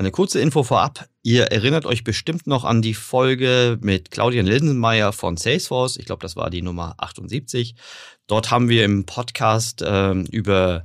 Eine 0.00 0.12
kurze 0.12 0.40
Info 0.40 0.62
vorab. 0.62 1.08
Ihr 1.24 1.46
erinnert 1.46 1.84
euch 1.84 2.04
bestimmt 2.04 2.46
noch 2.46 2.64
an 2.64 2.82
die 2.82 2.94
Folge 2.94 3.78
mit 3.80 4.12
Claudian 4.12 4.46
Lindenmeier 4.46 5.12
von 5.12 5.36
Salesforce. 5.36 5.96
Ich 5.96 6.06
glaube, 6.06 6.22
das 6.22 6.36
war 6.36 6.50
die 6.50 6.62
Nummer 6.62 6.94
78. 6.98 7.74
Dort 8.28 8.52
haben 8.52 8.68
wir 8.68 8.84
im 8.84 9.06
Podcast 9.06 9.82
äh, 9.82 10.12
über 10.12 10.84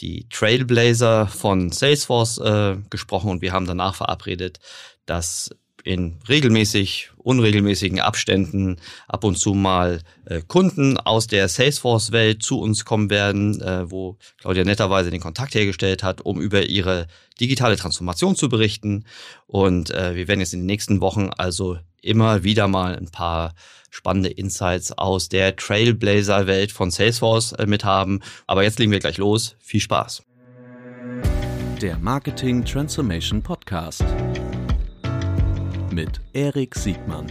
die 0.00 0.28
Trailblazer 0.28 1.28
von 1.28 1.70
Salesforce 1.70 2.38
äh, 2.38 2.76
gesprochen 2.90 3.30
und 3.30 3.42
wir 3.42 3.52
haben 3.52 3.66
danach 3.66 3.94
verabredet, 3.94 4.58
dass 5.06 5.50
in 5.88 6.18
regelmäßig, 6.28 7.12
unregelmäßigen 7.16 8.00
Abständen 8.00 8.76
ab 9.08 9.24
und 9.24 9.38
zu 9.38 9.54
mal 9.54 10.02
äh, 10.26 10.42
Kunden 10.46 10.98
aus 10.98 11.28
der 11.28 11.48
Salesforce-Welt 11.48 12.42
zu 12.42 12.60
uns 12.60 12.84
kommen 12.84 13.08
werden, 13.08 13.58
äh, 13.62 13.90
wo 13.90 14.18
Claudia 14.38 14.64
netterweise 14.64 15.10
den 15.10 15.22
Kontakt 15.22 15.54
hergestellt 15.54 16.02
hat, 16.02 16.20
um 16.20 16.42
über 16.42 16.64
ihre 16.64 17.06
digitale 17.40 17.76
Transformation 17.76 18.36
zu 18.36 18.50
berichten. 18.50 19.06
Und 19.46 19.90
äh, 19.90 20.14
wir 20.14 20.28
werden 20.28 20.40
jetzt 20.40 20.52
in 20.52 20.60
den 20.60 20.66
nächsten 20.66 21.00
Wochen 21.00 21.30
also 21.38 21.78
immer 22.02 22.44
wieder 22.44 22.68
mal 22.68 22.94
ein 22.94 23.08
paar 23.08 23.54
spannende 23.88 24.28
Insights 24.28 24.92
aus 24.92 25.30
der 25.30 25.56
Trailblazer-Welt 25.56 26.70
von 26.70 26.90
Salesforce 26.90 27.52
äh, 27.52 27.64
mit 27.64 27.84
haben. 27.84 28.20
Aber 28.46 28.62
jetzt 28.62 28.78
legen 28.78 28.92
wir 28.92 28.98
gleich 28.98 29.16
los. 29.16 29.56
Viel 29.58 29.80
Spaß. 29.80 30.22
Der 31.80 31.96
Marketing 31.96 32.62
Transformation 32.62 33.42
Podcast 33.42 34.04
mit 35.98 36.20
Erik 36.32 36.76
Siegmann. 36.76 37.26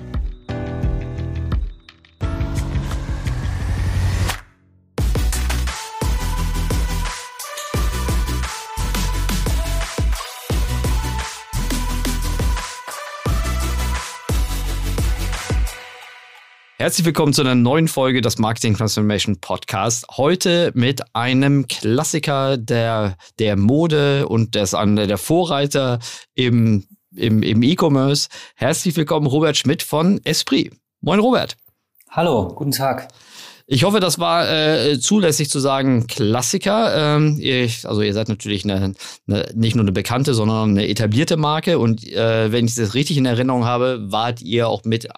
Herzlich 16.78 17.06
willkommen 17.06 17.32
zu 17.32 17.44
einer 17.44 17.56
neuen 17.56 17.88
Folge 17.88 18.20
des 18.20 18.38
Marketing 18.38 18.76
Transformation 18.76 19.40
Podcast. 19.40 20.06
Heute 20.18 20.74
mit 20.76 21.16
einem 21.16 21.70
Klassiker 21.70 22.58
der, 22.58 23.16
der 23.40 23.56
Mode 23.56 24.28
und 24.28 24.56
des, 24.56 24.72
der 24.72 25.18
Vorreiter 25.18 26.00
im 26.36 26.86
im, 27.18 27.44
im 27.44 27.64
E-Commerce. 27.64 28.30
Herzlich 28.56 28.96
willkommen, 28.96 29.28
Robert 29.28 29.58
Schmidt 29.58 29.84
von 29.84 30.22
Esprit. 30.24 30.72
Moin, 31.02 31.20
Robert. 31.20 31.58
Hallo, 32.10 32.48
guten 32.56 32.72
Tag. 32.72 33.10
Ich 33.70 33.84
hoffe, 33.84 34.00
das 34.00 34.18
war 34.18 34.50
äh, 34.50 34.98
zulässig 34.98 35.50
zu 35.50 35.60
sagen 35.60 36.08
Klassiker. 36.08 37.18
Ähm, 37.18 37.38
ihr, 37.38 37.70
also 37.84 38.02
ihr 38.02 38.14
seid 38.14 38.30
natürlich 38.30 38.64
eine, 38.64 38.94
eine, 39.28 39.50
nicht 39.56 39.76
nur 39.76 39.84
eine 39.84 39.92
bekannte, 39.92 40.34
sondern 40.34 40.70
eine 40.70 40.88
etablierte 40.88 41.36
Marke. 41.36 41.78
Und 41.78 42.08
äh, 42.08 42.50
wenn 42.54 42.66
ich 42.66 42.76
das 42.76 42.94
richtig 42.94 43.18
in 43.18 43.26
Erinnerung 43.26 43.66
habe, 43.66 44.06
wart 44.10 44.42
ihr 44.42 44.70
auch 44.70 44.86
mit, 44.86 45.10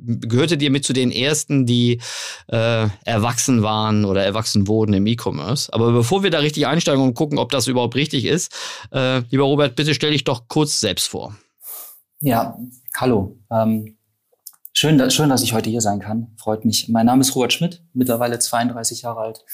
gehörtet 0.00 0.62
ihr 0.62 0.70
mit 0.70 0.84
zu 0.84 0.92
den 0.92 1.10
ersten, 1.10 1.66
die 1.66 2.00
äh, 2.48 2.88
erwachsen 3.04 3.62
waren 3.62 4.04
oder 4.04 4.24
erwachsen 4.24 4.68
wurden 4.68 4.94
im 4.94 5.06
E-Commerce. 5.06 5.72
Aber 5.72 5.92
bevor 5.92 6.22
wir 6.22 6.30
da 6.30 6.38
richtig 6.38 6.66
einsteigen 6.66 7.02
und 7.02 7.14
gucken, 7.14 7.38
ob 7.38 7.50
das 7.50 7.66
überhaupt 7.66 7.94
richtig 7.94 8.24
ist, 8.24 8.54
äh, 8.92 9.20
lieber 9.30 9.44
Robert, 9.44 9.76
bitte 9.76 9.94
stell 9.94 10.12
dich 10.12 10.24
doch 10.24 10.48
kurz 10.48 10.80
selbst 10.80 11.08
vor. 11.08 11.36
Ja, 12.20 12.58
hallo. 12.96 13.38
Ähm 13.50 13.96
Schön, 14.76 15.08
schön, 15.12 15.28
dass 15.28 15.44
ich 15.44 15.52
heute 15.52 15.70
hier 15.70 15.80
sein 15.80 16.00
kann. 16.00 16.34
Freut 16.36 16.64
mich. 16.64 16.88
Mein 16.88 17.06
Name 17.06 17.20
ist 17.20 17.36
Robert 17.36 17.52
Schmidt, 17.52 17.84
mittlerweile 17.92 18.40
32 18.40 19.02
Jahre 19.02 19.20
alt, 19.20 19.44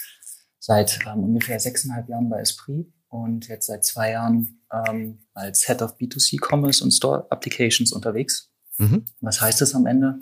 seit 0.57 0.97
ähm, 1.05 1.23
ungefähr 1.23 1.59
sechseinhalb 1.59 2.09
Jahren 2.09 2.27
bei 2.27 2.39
Esprit 2.39 2.91
und 3.07 3.47
jetzt 3.47 3.67
seit 3.67 3.85
zwei 3.85 4.11
Jahren 4.11 4.63
ähm, 4.71 5.19
als 5.35 5.67
Head 5.67 5.83
of 5.83 5.95
B2C 5.97 6.39
Commerce 6.43 6.83
und 6.83 6.89
Store 6.89 7.27
Applications 7.29 7.93
unterwegs. 7.93 8.50
Mhm. 8.81 9.05
Was 9.21 9.39
heißt 9.41 9.61
das 9.61 9.75
am 9.75 9.85
Ende? 9.85 10.21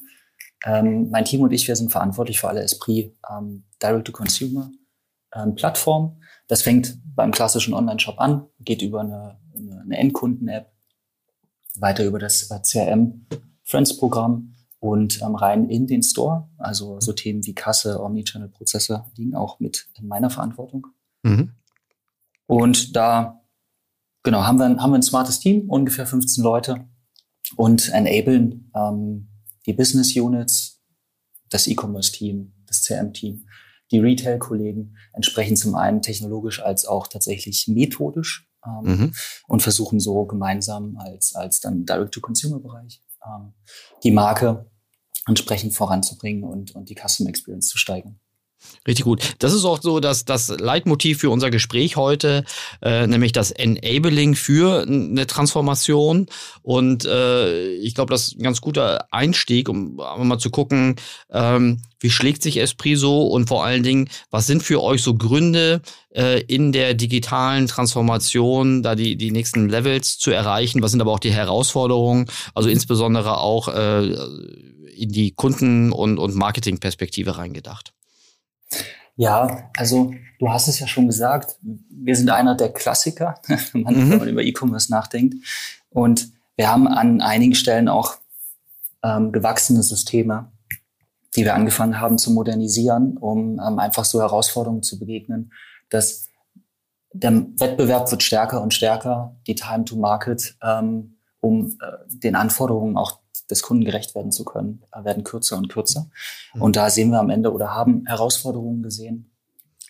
Ähm, 0.65 1.09
mein 1.09 1.23
Team 1.23 1.41
und 1.41 1.53
ich, 1.53 1.67
wir 1.67 1.75
sind 1.75 1.91
verantwortlich 1.91 2.39
für 2.39 2.49
alle 2.49 2.61
Esprit 2.61 3.15
ähm, 3.31 3.63
Direct-to-Consumer 3.81 4.71
ähm. 5.35 6.17
Das 6.47 6.61
fängt 6.61 6.97
beim 7.15 7.31
klassischen 7.31 7.73
Online-Shop 7.73 8.19
an, 8.19 8.47
geht 8.59 8.81
über 8.81 9.01
eine, 9.01 9.39
eine, 9.55 9.97
Endkunden-App, 9.97 10.71
weiter 11.75 12.03
über 12.03 12.19
das 12.19 12.49
CRM 12.63 13.27
Friends-Programm 13.63 14.55
und 14.79 15.21
ähm, 15.21 15.35
rein 15.35 15.69
in 15.69 15.87
den 15.87 16.03
Store. 16.03 16.49
Also 16.57 16.99
so 16.99 17.13
Themen 17.13 17.45
wie 17.45 17.53
Kasse, 17.53 18.01
Omnichannel-Prozesse 18.01 19.05
liegen 19.15 19.35
auch 19.35 19.59
mit 19.59 19.87
in 19.97 20.07
meiner 20.07 20.29
Verantwortung. 20.29 20.87
Mhm. 21.23 21.53
Und 22.47 22.95
da 22.95 23.41
genau 24.23 24.43
haben 24.43 24.57
wir, 24.57 24.65
haben 24.65 24.91
wir 24.91 24.95
ein 24.97 25.03
smartes 25.03 25.39
Team, 25.39 25.69
ungefähr 25.69 26.05
15 26.05 26.43
Leute 26.43 26.88
und 27.55 27.89
enablen 27.89 28.71
ähm, 28.75 29.29
die 29.65 29.73
Business 29.73 30.15
Units, 30.15 30.81
das 31.49 31.67
E-Commerce-Team, 31.67 32.53
das 32.65 32.83
CM-Team, 32.83 33.45
die 33.91 33.99
Retail-Kollegen 33.99 34.95
entsprechend 35.13 35.57
zum 35.57 35.75
einen 35.75 36.01
technologisch 36.01 36.61
als 36.61 36.85
auch 36.85 37.07
tatsächlich 37.07 37.67
methodisch 37.67 38.47
ähm, 38.65 38.83
mhm. 38.83 39.13
und 39.47 39.61
versuchen 39.61 39.99
so 39.99 40.25
gemeinsam 40.25 40.97
als, 40.97 41.35
als 41.35 41.59
dann 41.59 41.85
Direct-to-Consumer-Bereich 41.85 43.01
ähm, 43.25 43.53
die 44.03 44.11
Marke 44.11 44.69
entsprechend 45.27 45.73
voranzubringen 45.73 46.43
und, 46.43 46.75
und 46.75 46.89
die 46.89 46.95
Custom 46.95 47.27
Experience 47.27 47.67
zu 47.67 47.77
steigern. 47.77 48.19
Richtig 48.87 49.05
gut. 49.05 49.35
Das 49.39 49.53
ist 49.53 49.65
auch 49.65 49.81
so 49.81 49.99
dass 49.99 50.25
das 50.25 50.47
Leitmotiv 50.47 51.19
für 51.19 51.29
unser 51.29 51.49
Gespräch 51.49 51.95
heute, 51.95 52.43
äh, 52.81 53.07
nämlich 53.07 53.31
das 53.31 53.51
Enabling 53.51 54.35
für 54.35 54.83
eine 54.83 55.27
Transformation. 55.27 56.27
Und 56.61 57.05
äh, 57.05 57.71
ich 57.73 57.95
glaube, 57.95 58.11
das 58.11 58.29
ist 58.29 58.39
ein 58.39 58.43
ganz 58.43 58.61
guter 58.61 59.05
Einstieg, 59.11 59.69
um 59.69 59.95
mal 59.95 60.39
zu 60.39 60.49
gucken, 60.49 60.95
ähm, 61.31 61.81
wie 61.99 62.09
schlägt 62.09 62.41
sich 62.41 62.57
Esprit 62.57 62.97
so 62.97 63.27
und 63.27 63.47
vor 63.47 63.65
allen 63.65 63.83
Dingen, 63.83 64.09
was 64.31 64.47
sind 64.47 64.63
für 64.63 64.81
euch 64.81 65.03
so 65.03 65.15
Gründe 65.15 65.81
äh, 66.15 66.41
in 66.41 66.71
der 66.71 66.93
digitalen 66.93 67.67
Transformation, 67.67 68.81
da 68.83 68.95
die, 68.95 69.17
die 69.17 69.31
nächsten 69.31 69.69
Levels 69.69 70.17
zu 70.17 70.31
erreichen? 70.31 70.81
Was 70.81 70.91
sind 70.91 71.01
aber 71.01 71.11
auch 71.11 71.19
die 71.19 71.31
Herausforderungen? 71.31 72.27
Also 72.55 72.69
insbesondere 72.69 73.37
auch 73.37 73.67
äh, 73.67 74.13
in 74.95 75.11
die 75.11 75.31
Kunden- 75.31 75.91
und, 75.91 76.17
und 76.17 76.35
Marketingperspektive 76.35 77.37
reingedacht. 77.37 77.93
Ja, 79.19 79.69
also 79.75 80.13
du 80.39 80.49
hast 80.49 80.69
es 80.69 80.79
ja 80.79 80.87
schon 80.87 81.07
gesagt, 81.07 81.59
wir 81.61 82.15
sind 82.15 82.29
einer 82.29 82.55
der 82.55 82.71
Klassiker, 82.71 83.35
wenn 83.73 83.81
man, 83.81 84.07
mhm. 84.07 84.23
über 84.29 84.41
E-Commerce 84.41 84.89
nachdenkt. 84.89 85.35
Und 85.89 86.31
wir 86.55 86.71
haben 86.71 86.87
an 86.87 87.19
einigen 87.19 87.53
Stellen 87.53 87.89
auch 87.89 88.15
ähm, 89.03 89.33
gewachsene 89.33 89.83
Systeme, 89.83 90.53
die 91.35 91.43
wir 91.43 91.53
angefangen 91.53 91.99
haben 91.99 92.17
zu 92.17 92.31
modernisieren, 92.31 93.17
um 93.17 93.59
ähm, 93.59 93.77
einfach 93.77 94.05
so 94.05 94.21
Herausforderungen 94.21 94.83
zu 94.83 94.97
begegnen, 94.97 95.51
dass 95.89 96.29
der 97.11 97.45
Wettbewerb 97.59 98.09
wird 98.11 98.23
stärker 98.23 98.61
und 98.61 98.73
stärker, 98.73 99.35
die 99.47 99.55
Time 99.55 99.83
to 99.83 99.97
Market, 99.97 100.55
ähm, 100.63 101.17
um 101.41 101.77
äh, 101.81 101.91
den 102.07 102.37
Anforderungen 102.37 102.95
auch 102.95 103.19
des 103.49 103.61
Kunden 103.61 103.85
gerecht 103.85 104.15
werden 104.15 104.31
zu 104.31 104.45
können, 104.45 104.83
werden 104.95 105.23
kürzer 105.23 105.57
und 105.57 105.69
kürzer. 105.69 106.09
Mhm. 106.53 106.61
Und 106.61 106.75
da 106.75 106.89
sehen 106.89 107.11
wir 107.11 107.19
am 107.19 107.29
Ende 107.29 107.51
oder 107.51 107.73
haben 107.73 108.05
Herausforderungen 108.05 108.83
gesehen 108.83 109.31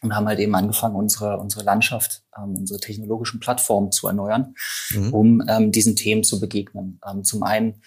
und 0.01 0.15
haben 0.15 0.27
halt 0.27 0.39
eben 0.39 0.55
angefangen, 0.55 0.95
unsere, 0.95 1.37
unsere 1.37 1.63
Landschaft, 1.63 2.23
ähm, 2.37 2.55
unsere 2.55 2.79
technologischen 2.79 3.39
Plattformen 3.39 3.91
zu 3.91 4.07
erneuern, 4.07 4.55
mhm. 4.91 5.13
um 5.13 5.43
ähm, 5.47 5.71
diesen 5.71 5.95
Themen 5.95 6.23
zu 6.23 6.39
begegnen. 6.39 6.99
Ähm, 7.09 7.23
zum 7.23 7.43
einen, 7.43 7.81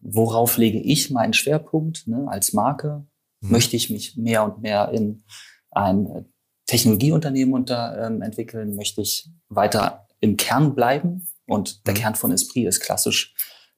worauf 0.00 0.56
lege 0.56 0.80
ich 0.80 1.10
meinen 1.10 1.32
Schwerpunkt 1.32 2.06
ne, 2.06 2.26
als 2.28 2.52
Marke? 2.52 3.06
Mhm. 3.40 3.52
Möchte 3.52 3.76
ich 3.76 3.90
mich 3.90 4.16
mehr 4.16 4.44
und 4.44 4.62
mehr 4.62 4.90
in 4.90 5.22
ein 5.70 6.26
Technologieunternehmen 6.66 7.54
unter, 7.54 8.06
ähm, 8.06 8.22
entwickeln? 8.22 8.74
Möchte 8.74 9.00
ich 9.00 9.30
weiter 9.48 10.06
im 10.20 10.36
Kern 10.36 10.74
bleiben? 10.74 11.28
Und 11.46 11.86
der 11.86 11.94
mhm. 11.94 11.98
Kern 11.98 12.14
von 12.14 12.32
Esprit 12.32 12.66
ist 12.66 12.80
klassisch 12.80 13.34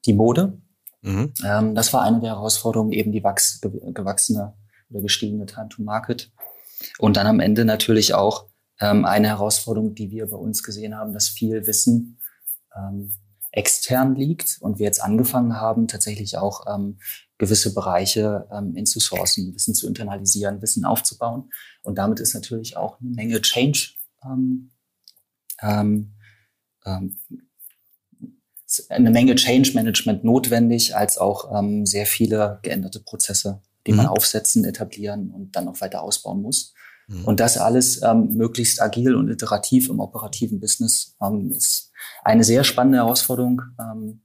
die 0.06 0.14
Mode. 0.14 0.60
Mhm. 1.02 1.32
Ähm, 1.44 1.74
das 1.74 1.92
war 1.92 2.02
eine 2.02 2.20
der 2.20 2.30
Herausforderungen, 2.30 2.92
eben 2.92 3.12
die 3.12 3.24
wachs 3.24 3.60
gewachsene 3.60 4.54
oder 4.90 5.02
gestiegene 5.02 5.46
Time 5.46 5.68
to 5.68 5.82
Market. 5.82 6.32
Und 6.98 7.16
dann 7.16 7.26
am 7.26 7.40
Ende 7.40 7.64
natürlich 7.64 8.14
auch 8.14 8.46
ähm, 8.80 9.04
eine 9.04 9.28
Herausforderung, 9.28 9.94
die 9.94 10.10
wir 10.10 10.26
bei 10.26 10.36
uns 10.36 10.62
gesehen 10.62 10.96
haben, 10.96 11.12
dass 11.12 11.28
viel 11.28 11.66
Wissen 11.66 12.18
ähm, 12.76 13.14
extern 13.52 14.14
liegt 14.14 14.58
und 14.60 14.78
wir 14.78 14.86
jetzt 14.86 15.02
angefangen 15.02 15.56
haben, 15.56 15.88
tatsächlich 15.88 16.38
auch 16.38 16.66
ähm, 16.72 16.98
gewisse 17.36 17.74
Bereiche 17.74 18.46
ähm, 18.52 18.76
inzusourcen, 18.76 19.54
Wissen 19.54 19.74
zu 19.74 19.88
internalisieren, 19.88 20.62
Wissen 20.62 20.84
aufzubauen. 20.84 21.50
Und 21.82 21.96
damit 21.96 22.20
ist 22.20 22.34
natürlich 22.34 22.76
auch 22.76 23.00
eine 23.00 23.10
Menge 23.10 23.40
Change 23.40 23.94
ähm, 24.24 24.70
ähm, 25.60 26.14
ähm, 26.86 27.18
eine 28.88 29.10
Menge 29.10 29.34
Change 29.34 29.72
Management 29.74 30.24
notwendig, 30.24 30.96
als 30.96 31.18
auch 31.18 31.56
ähm, 31.56 31.86
sehr 31.86 32.06
viele 32.06 32.60
geänderte 32.62 33.00
Prozesse, 33.00 33.60
die 33.86 33.92
mhm. 33.92 33.98
man 33.98 34.06
aufsetzen, 34.06 34.64
etablieren 34.64 35.30
und 35.30 35.56
dann 35.56 35.64
noch 35.64 35.80
weiter 35.80 36.02
ausbauen 36.02 36.42
muss. 36.42 36.74
Mhm. 37.08 37.24
Und 37.24 37.40
das 37.40 37.58
alles 37.58 38.02
ähm, 38.02 38.36
möglichst 38.36 38.80
agil 38.80 39.14
und 39.14 39.28
iterativ 39.28 39.88
im 39.88 40.00
operativen 40.00 40.60
Business 40.60 41.16
ähm, 41.20 41.50
ist 41.50 41.90
eine 42.22 42.44
sehr 42.44 42.64
spannende 42.64 42.98
Herausforderung, 42.98 43.62
ähm, 43.78 44.22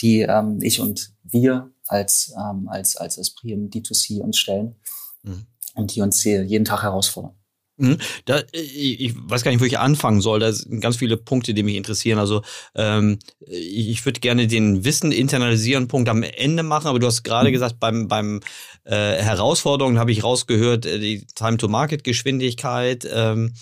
die 0.00 0.20
ähm, 0.20 0.58
ich 0.62 0.80
und 0.80 1.14
wir 1.24 1.72
als, 1.86 2.32
ähm, 2.38 2.68
als, 2.68 2.96
als 2.96 3.18
Esprit 3.18 3.52
im 3.52 3.70
D2C 3.70 4.20
uns 4.20 4.38
stellen 4.38 4.76
mhm. 5.22 5.46
und 5.74 5.94
die 5.94 6.00
uns 6.00 6.22
jeden 6.22 6.64
Tag 6.64 6.82
herausfordern. 6.82 7.37
Mhm. 7.78 7.98
Da, 8.24 8.42
ich 8.52 9.14
weiß 9.16 9.42
gar 9.42 9.52
nicht, 9.52 9.60
wo 9.60 9.64
ich 9.64 9.78
anfangen 9.78 10.20
soll. 10.20 10.40
Da 10.40 10.52
sind 10.52 10.80
ganz 10.80 10.96
viele 10.96 11.16
Punkte, 11.16 11.54
die 11.54 11.62
mich 11.62 11.76
interessieren. 11.76 12.18
Also 12.18 12.42
ähm, 12.74 13.18
ich 13.46 14.04
würde 14.04 14.20
gerne 14.20 14.46
den 14.46 14.84
Wissen 14.84 15.12
internalisieren 15.12 15.88
Punkt 15.88 16.08
am 16.08 16.22
Ende 16.22 16.64
machen, 16.64 16.88
aber 16.88 16.98
du 16.98 17.06
hast 17.06 17.22
gerade 17.22 17.48
mhm. 17.48 17.52
gesagt, 17.52 17.80
beim, 17.80 18.08
beim 18.08 18.40
äh, 18.84 19.22
Herausforderungen 19.22 19.98
habe 19.98 20.12
ich 20.12 20.24
rausgehört, 20.24 20.86
äh, 20.86 20.98
die 20.98 21.26
Time-to-Market-Geschwindigkeit, 21.34 23.08
ähm, 23.10 23.54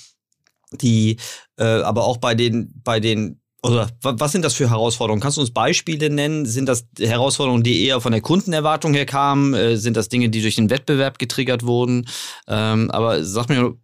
die 0.72 1.18
äh, 1.58 1.64
aber 1.64 2.04
auch 2.04 2.16
bei 2.16 2.34
den, 2.34 2.72
bei 2.82 3.00
den 3.00 3.40
oder 3.62 3.88
was 4.02 4.30
sind 4.30 4.44
das 4.44 4.54
für 4.54 4.70
Herausforderungen? 4.70 5.20
Kannst 5.20 5.38
du 5.38 5.40
uns 5.40 5.50
Beispiele 5.50 6.08
nennen? 6.08 6.46
Sind 6.46 6.68
das 6.68 6.86
Herausforderungen, 7.00 7.64
die 7.64 7.84
eher 7.84 8.00
von 8.00 8.12
der 8.12 8.20
Kundenerwartung 8.20 8.94
her 8.94 9.06
kamen? 9.06 9.54
Äh, 9.54 9.76
sind 9.76 9.96
das 9.96 10.08
Dinge, 10.08 10.28
die 10.28 10.40
durch 10.40 10.54
den 10.54 10.70
Wettbewerb 10.70 11.18
getriggert 11.18 11.64
wurden? 11.64 12.06
Ähm, 12.46 12.90
aber 12.92 13.24
sag 13.24 13.48
mir 13.48 13.74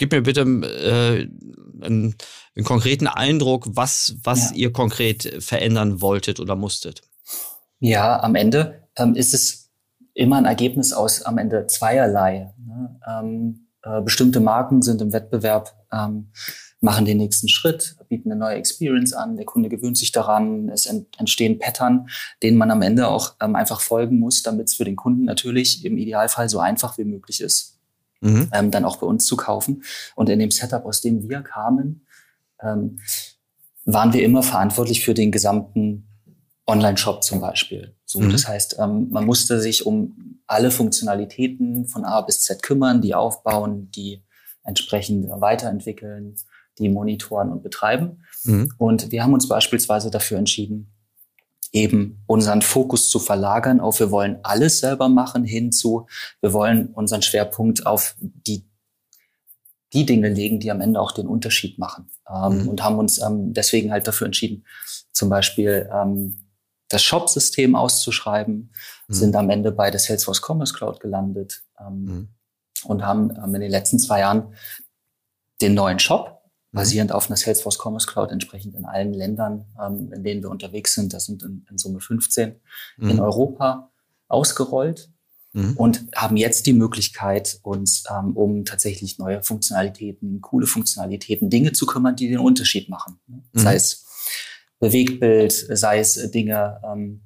gib 0.00 0.12
mir 0.12 0.22
bitte 0.22 0.40
äh, 0.40 1.28
einen, 1.84 2.16
einen, 2.56 2.64
konkreten 2.64 3.06
Eindruck, 3.06 3.68
was, 3.68 4.16
was 4.24 4.50
ja. 4.50 4.56
ihr 4.56 4.72
konkret 4.72 5.44
verändern 5.44 6.00
wolltet 6.00 6.40
oder 6.40 6.56
musstet. 6.56 7.02
Ja, 7.80 8.18
am 8.20 8.34
Ende 8.34 8.88
ähm, 8.96 9.14
ist 9.14 9.34
es 9.34 9.70
immer 10.14 10.38
ein 10.38 10.46
Ergebnis 10.46 10.94
aus 10.94 11.22
am 11.22 11.36
Ende 11.36 11.66
zweierlei. 11.66 12.54
Ne? 12.66 12.98
Ähm, 13.06 13.68
äh, 13.82 14.00
bestimmte 14.00 14.40
Marken 14.40 14.80
sind 14.80 15.02
im 15.02 15.12
Wettbewerb, 15.12 15.74
ähm, 15.92 16.32
machen 16.80 17.04
den 17.04 17.18
nächsten 17.18 17.48
Schritt, 17.48 17.96
bieten 18.08 18.32
eine 18.32 18.40
neue 18.40 18.54
Experience 18.54 19.12
an, 19.12 19.36
der 19.36 19.44
Kunde 19.44 19.68
gewöhnt 19.68 19.98
sich 19.98 20.12
daran, 20.12 20.70
es 20.70 20.86
ent 20.86 21.08
entstehen 21.18 21.58
Pattern, 21.58 22.08
denen 22.42 22.56
man 22.56 22.70
am 22.70 22.80
Ende 22.80 23.08
auch 23.08 23.34
ähm, 23.42 23.54
einfach 23.54 23.82
folgen 23.82 24.18
muss, 24.18 24.42
damit 24.42 24.68
es 24.68 24.74
für 24.74 24.84
den 24.84 24.96
Kunden 24.96 25.24
natürlich 25.24 25.84
im 25.84 25.98
Idealfall 25.98 26.48
so 26.48 26.58
einfach 26.58 26.96
wie 26.96 27.04
möglich 27.04 27.42
ist 27.42 27.79
mhm. 28.20 28.48
ähm, 28.52 28.70
dann 28.70 28.84
auch 28.84 28.96
bei 28.96 29.06
uns 29.06 29.26
zu 29.26 29.36
kaufen. 29.36 29.82
Und 30.14 30.28
in 30.28 30.38
dem 30.38 30.50
Setup, 30.50 30.84
aus 30.84 31.00
dem 31.00 31.28
wir 31.28 31.42
kamen, 31.42 32.06
ähm, 32.62 33.00
waren 33.84 34.12
wir 34.12 34.22
immer 34.22 34.42
verantwortlich 34.42 35.04
für 35.04 35.14
den 35.14 35.32
gesamten 35.32 36.06
Online-Shop 36.66 37.24
zum 37.24 37.40
Beispiel. 37.40 37.96
So, 38.04 38.20
mhm. 38.20 38.30
Das 38.30 38.46
heißt, 38.46 38.76
ähm, 38.78 39.08
man 39.10 39.26
musste 39.26 39.60
sich 39.60 39.86
um 39.86 40.40
alle 40.46 40.70
Funktionalitäten 40.70 41.86
von 41.86 42.04
A 42.04 42.20
bis 42.20 42.42
Z 42.42 42.62
kümmern, 42.62 43.00
die 43.00 43.14
aufbauen, 43.14 43.90
die 43.90 44.22
entsprechend 44.62 45.28
weiterentwickeln, 45.28 46.36
die 46.78 46.88
monitoren 46.88 47.50
und 47.50 47.62
betreiben. 47.62 48.24
Mhm. 48.44 48.72
Und 48.78 49.10
wir 49.10 49.22
haben 49.22 49.34
uns 49.34 49.48
beispielsweise 49.48 50.10
dafür 50.10 50.38
entschieden, 50.38 50.92
eben 51.72 52.22
unseren 52.26 52.62
Fokus 52.62 53.10
zu 53.10 53.18
verlagern 53.18 53.80
auf 53.80 54.00
wir 54.00 54.10
wollen 54.10 54.38
alles 54.42 54.80
selber 54.80 55.08
machen 55.08 55.44
hinzu, 55.44 56.06
wir 56.40 56.52
wollen 56.52 56.88
unseren 56.88 57.22
Schwerpunkt 57.22 57.86
auf 57.86 58.16
die 58.20 58.70
die 59.92 60.06
Dinge 60.06 60.28
legen, 60.28 60.60
die 60.60 60.70
am 60.70 60.80
Ende 60.80 61.00
auch 61.00 61.12
den 61.12 61.26
Unterschied 61.26 61.78
machen. 61.78 62.10
Ähm, 62.28 62.62
mhm. 62.62 62.68
Und 62.68 62.82
haben 62.82 62.98
uns 62.98 63.20
ähm, 63.20 63.52
deswegen 63.52 63.90
halt 63.90 64.06
dafür 64.06 64.26
entschieden, 64.26 64.64
zum 65.12 65.28
Beispiel 65.28 65.90
ähm, 65.92 66.38
das 66.88 67.02
Shop-System 67.02 67.74
auszuschreiben, 67.74 68.72
mhm. 69.08 69.12
sind 69.12 69.36
am 69.36 69.50
Ende 69.50 69.72
bei 69.72 69.90
der 69.90 70.00
Salesforce 70.00 70.42
Commerce 70.46 70.74
Cloud 70.74 71.00
gelandet 71.00 71.62
ähm, 71.80 72.04
mhm. 72.04 72.28
und 72.84 73.04
haben 73.04 73.30
ähm, 73.30 73.54
in 73.54 73.60
den 73.62 73.70
letzten 73.70 73.98
zwei 73.98 74.20
Jahren 74.20 74.54
den 75.60 75.74
neuen 75.74 75.98
Shop. 75.98 76.39
Basierend 76.72 77.12
auf 77.12 77.28
einer 77.28 77.36
Salesforce 77.36 77.78
Commerce 77.78 78.06
Cloud 78.06 78.30
entsprechend 78.30 78.74
in 78.74 78.84
allen 78.84 79.12
Ländern, 79.12 79.66
ähm, 79.80 80.12
in 80.12 80.22
denen 80.22 80.42
wir 80.42 80.50
unterwegs 80.50 80.94
sind, 80.94 81.12
das 81.12 81.26
sind 81.26 81.42
in, 81.42 81.66
in 81.68 81.78
Summe 81.78 82.00
15, 82.00 82.56
mhm. 82.96 83.10
in 83.10 83.20
Europa 83.20 83.90
ausgerollt 84.28 85.10
mhm. 85.52 85.76
und 85.76 86.06
haben 86.14 86.36
jetzt 86.36 86.66
die 86.66 86.72
Möglichkeit, 86.72 87.58
uns 87.62 88.04
ähm, 88.10 88.36
um 88.36 88.64
tatsächlich 88.64 89.18
neue 89.18 89.42
Funktionalitäten, 89.42 90.40
coole 90.40 90.66
Funktionalitäten, 90.66 91.50
Dinge 91.50 91.72
zu 91.72 91.86
kümmern, 91.86 92.14
die 92.14 92.28
den 92.28 92.38
Unterschied 92.38 92.88
machen. 92.88 93.18
Ne? 93.26 93.42
Mhm. 93.52 93.58
Sei 93.58 93.74
es 93.74 94.06
Bewegtbild, 94.78 95.52
sei 95.52 95.98
es 95.98 96.30
Dinge, 96.30 96.80
ähm, 96.84 97.22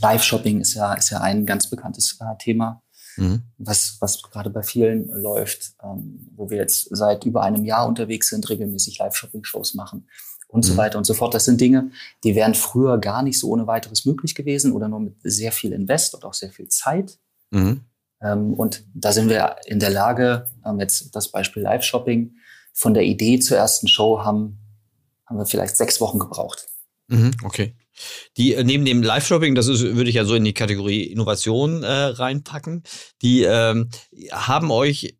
Live-Shopping 0.00 0.60
ist 0.60 0.74
ja, 0.74 0.94
ist 0.94 1.10
ja 1.10 1.20
ein 1.20 1.44
ganz 1.44 1.68
bekanntes 1.68 2.18
äh, 2.20 2.36
Thema 2.38 2.82
mhm. 3.18 3.42
was, 3.58 3.96
was 4.00 4.22
gerade 4.22 4.50
bei 4.50 4.62
vielen 4.62 5.08
läuft, 5.08 5.74
ähm, 5.82 6.30
wo 6.36 6.50
wir 6.50 6.58
jetzt 6.58 6.88
seit 6.90 7.24
über 7.24 7.42
einem 7.42 7.64
Jahr 7.64 7.86
unterwegs 7.86 8.28
sind, 8.28 8.48
regelmäßig 8.48 8.98
Live-Shopping-Shows 8.98 9.74
machen 9.74 10.08
und 10.48 10.64
mhm. 10.64 10.68
so 10.68 10.76
weiter 10.76 10.98
und 10.98 11.04
so 11.04 11.14
fort. 11.14 11.34
Das 11.34 11.44
sind 11.44 11.60
Dinge, 11.60 11.90
die 12.24 12.34
wären 12.34 12.54
früher 12.54 12.98
gar 12.98 13.22
nicht 13.22 13.38
so 13.38 13.48
ohne 13.48 13.66
weiteres 13.66 14.04
möglich 14.04 14.34
gewesen 14.34 14.72
oder 14.72 14.88
nur 14.88 15.00
mit 15.00 15.16
sehr 15.22 15.52
viel 15.52 15.72
Invest 15.72 16.14
und 16.14 16.24
auch 16.24 16.34
sehr 16.34 16.50
viel 16.50 16.68
Zeit. 16.68 17.18
Mhm. 17.50 17.82
Ähm, 18.20 18.54
und 18.54 18.84
da 18.94 19.12
sind 19.12 19.28
wir 19.28 19.56
in 19.66 19.78
der 19.78 19.90
Lage, 19.90 20.46
ähm, 20.64 20.80
jetzt 20.80 21.14
das 21.14 21.30
Beispiel 21.30 21.62
Live-Shopping, 21.62 22.34
von 22.72 22.94
der 22.94 23.02
Idee 23.02 23.40
zur 23.40 23.56
ersten 23.56 23.88
Show 23.88 24.20
haben, 24.20 24.58
haben 25.26 25.38
wir 25.38 25.46
vielleicht 25.46 25.76
sechs 25.76 26.00
Wochen 26.00 26.18
gebraucht. 26.20 26.68
Mhm, 27.08 27.32
okay. 27.42 27.74
Die 28.36 28.54
äh, 28.54 28.64
neben 28.64 28.84
dem 28.84 29.02
Live-Shopping, 29.02 29.54
das 29.54 29.68
ist, 29.68 29.82
würde 29.82 30.10
ich 30.10 30.16
ja 30.16 30.24
so 30.24 30.34
in 30.34 30.44
die 30.44 30.54
Kategorie 30.54 31.04
Innovation 31.04 31.82
äh, 31.82 31.92
reinpacken, 31.92 32.82
die 33.22 33.42
ähm, 33.42 33.90
haben 34.32 34.70
euch 34.70 35.16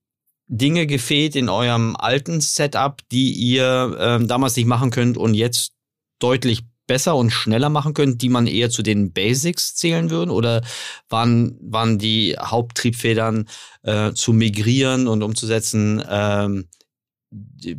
Dinge 0.47 0.87
gefehlt 0.87 1.37
in 1.37 1.49
eurem 1.49 1.95
alten 1.97 2.41
Setup, 2.41 3.03
die 3.13 3.33
ihr 3.33 3.97
ähm, 4.01 4.29
damals 4.29 4.57
nicht 4.57 4.67
machen 4.67 4.91
könnt 4.91 5.19
und 5.19 5.35
jetzt 5.35 5.73
deutlich 6.19 6.63
besser 6.89 7.15
und 7.15 7.31
schneller 7.31 7.69
machen 7.69 7.95
könnt, 7.95 8.23
die 8.23 8.31
man 8.31 8.49
eher 8.49 8.71
zu 8.71 8.83
den 8.83 9.13
Basics 9.13 9.77
zählen 9.77 10.11
würden? 10.11 10.31
Oder 10.31 10.63
waren, 11.09 11.57
waren 11.61 11.99
die 11.99 12.37
Haupttriebfedern 12.41 13.49
äh, 13.83 14.13
zu 14.15 14.33
migrieren 14.33 15.07
und 15.07 15.23
umzusetzen 15.23 16.03
ähm, 16.09 16.69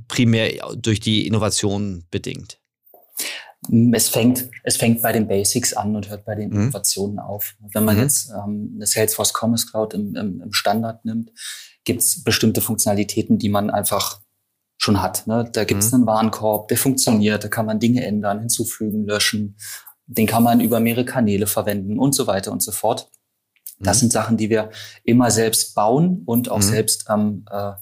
primär 0.08 0.76
durch 0.78 1.02
die 1.02 1.28
Innovation 1.28 2.06
bedingt? 2.12 2.60
Es 3.92 4.10
fängt, 4.10 4.50
es 4.64 4.78
fängt 4.78 5.02
bei 5.02 5.12
den 5.12 5.28
Basics 5.28 5.74
an 5.74 5.96
und 5.96 6.10
hört 6.10 6.26
bei 6.26 6.36
den 6.36 6.50
mhm. 6.50 6.62
Innovationen 6.62 7.20
auf. 7.20 7.56
Wenn 7.74 7.84
man 7.84 7.98
mhm. 7.98 8.04
jetzt 8.04 8.30
ähm, 8.30 8.74
eine 8.76 8.86
Salesforce 8.86 9.34
Commerce 9.34 9.68
Cloud 9.68 9.94
im, 9.94 10.16
im, 10.16 10.42
im 10.42 10.54
Standard 10.54 11.04
nimmt, 11.06 11.32
gibt 11.84 12.02
es 12.02 12.24
bestimmte 12.24 12.62
Funktionalitäten, 12.62 13.38
die 13.38 13.50
man 13.50 13.70
einfach 13.70 14.22
schon 14.78 15.02
hat. 15.02 15.28
Ne? 15.28 15.50
Da 15.52 15.66
gibt 15.66 15.84
es 15.84 15.92
mhm. 15.92 15.96
einen 15.96 16.08
Warenkorb, 16.08 16.70
der 16.70 16.78
funktioniert, 16.78 17.44
da 17.44 17.50
kann 17.50 17.66
man 17.66 17.80
Dinge 17.80 18.06
ändern, 18.06 18.40
hinzufügen, 18.40 19.06
löschen. 19.06 19.58
Den 20.08 20.26
kann 20.26 20.42
man 20.42 20.62
über 20.62 20.80
mehrere 20.80 21.06
Kanäle 21.06 21.46
verwenden 21.46 22.00
und 22.00 22.16
so 22.16 22.28
weiter 22.28 22.52
und 22.52 22.64
so 22.64 22.72
fort. 22.72 23.12
Das 23.80 23.98
mhm. 23.98 24.00
sind 24.00 24.14
Sachen, 24.14 24.38
die 24.38 24.50
wir 24.50 24.72
immer 25.04 25.32
selbst 25.32 25.76
bauen 25.76 26.24
und 26.26 26.50
auch 26.50 26.58
mhm. 26.58 26.64
selbst 26.64 27.06
ähm, 27.10 27.46
äh, 27.52 27.74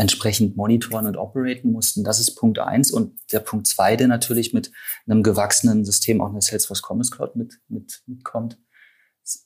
entsprechend 0.00 0.56
monitoren 0.56 1.06
und 1.06 1.18
operaten 1.18 1.72
mussten. 1.72 2.04
Das 2.04 2.18
ist 2.18 2.34
Punkt 2.34 2.58
eins. 2.58 2.90
Und 2.90 3.20
der 3.32 3.40
Punkt 3.40 3.66
zwei, 3.66 3.96
der 3.96 4.08
natürlich 4.08 4.54
mit 4.54 4.72
einem 5.06 5.22
gewachsenen 5.22 5.84
System 5.84 6.22
auch 6.22 6.30
eine 6.30 6.40
Salesforce 6.40 6.82
Commerce 6.82 7.10
Cloud 7.10 7.36
mit, 7.36 7.60
mit, 7.68 8.02
mitkommt, 8.06 8.58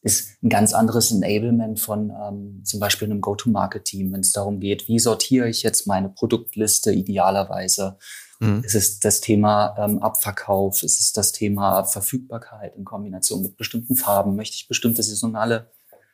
ist 0.03 0.43
ein 0.43 0.49
ganz 0.49 0.73
anderes 0.73 1.11
Enablement 1.11 1.81
von 1.81 2.11
ähm, 2.11 2.63
zum 2.65 2.81
Beispiel 2.81 3.11
einem 3.11 3.21
Go-to-Market-Team, 3.21 4.13
wenn 4.13 4.21
es 4.21 4.33
darum 4.33 4.61
geht, 4.61 4.87
wie 4.89 5.01
sortiere 5.01 5.49
ich 5.49 5.63
jetzt 5.63 5.87
meine 5.87 6.09
Produktliste 6.09 6.93
idealerweise. 6.93 7.99
Mhm. 8.39 8.63
Ist 8.65 8.77
es 8.77 9.01
das 9.01 9.21
Thema 9.21 9.75
ähm, 9.77 9.99
Abverkauf? 9.99 10.85
Ist 10.85 11.01
es 11.01 11.13
das 11.13 11.33
Thema 11.33 11.85
Verfügbarkeit 11.85 12.77
in 12.77 12.85
Kombination 12.85 13.43
mit 13.43 13.57
bestimmten 13.57 13.97
Farben? 13.97 14.37
Möchte 14.37 14.55
ich 14.55 14.69
bestimmte 14.69 15.03
saisonale 15.03 15.71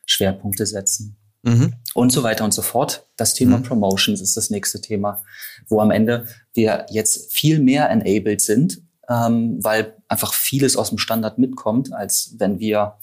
Schwerpunkte 0.07 0.65
setzen? 0.65 1.19
Mhm. 1.43 1.75
Und 1.95 2.13
so 2.13 2.23
weiter 2.23 2.45
und 2.45 2.53
so 2.53 2.63
fort. 2.63 3.07
Das 3.17 3.35
Thema 3.35 3.59
mhm. 3.59 3.63
Promotions 3.65 4.21
ist 4.21 4.37
das 4.37 4.51
nächste 4.51 4.81
Thema, 4.81 5.23
wo 5.69 5.81
am 5.81 5.91
Ende 5.91 6.27
wir 6.53 6.87
jetzt 6.91 7.33
viel 7.33 7.61
mehr 7.61 7.89
enabled 7.89 8.41
sind, 8.41 8.83
ähm, 9.09 9.59
weil 9.63 9.97
einfach 10.09 10.35
vieles 10.35 10.77
aus 10.77 10.91
dem 10.91 10.99
Standard 10.99 11.39
mitkommt, 11.39 11.93
als 11.93 12.35
wenn 12.39 12.59
wir 12.59 12.99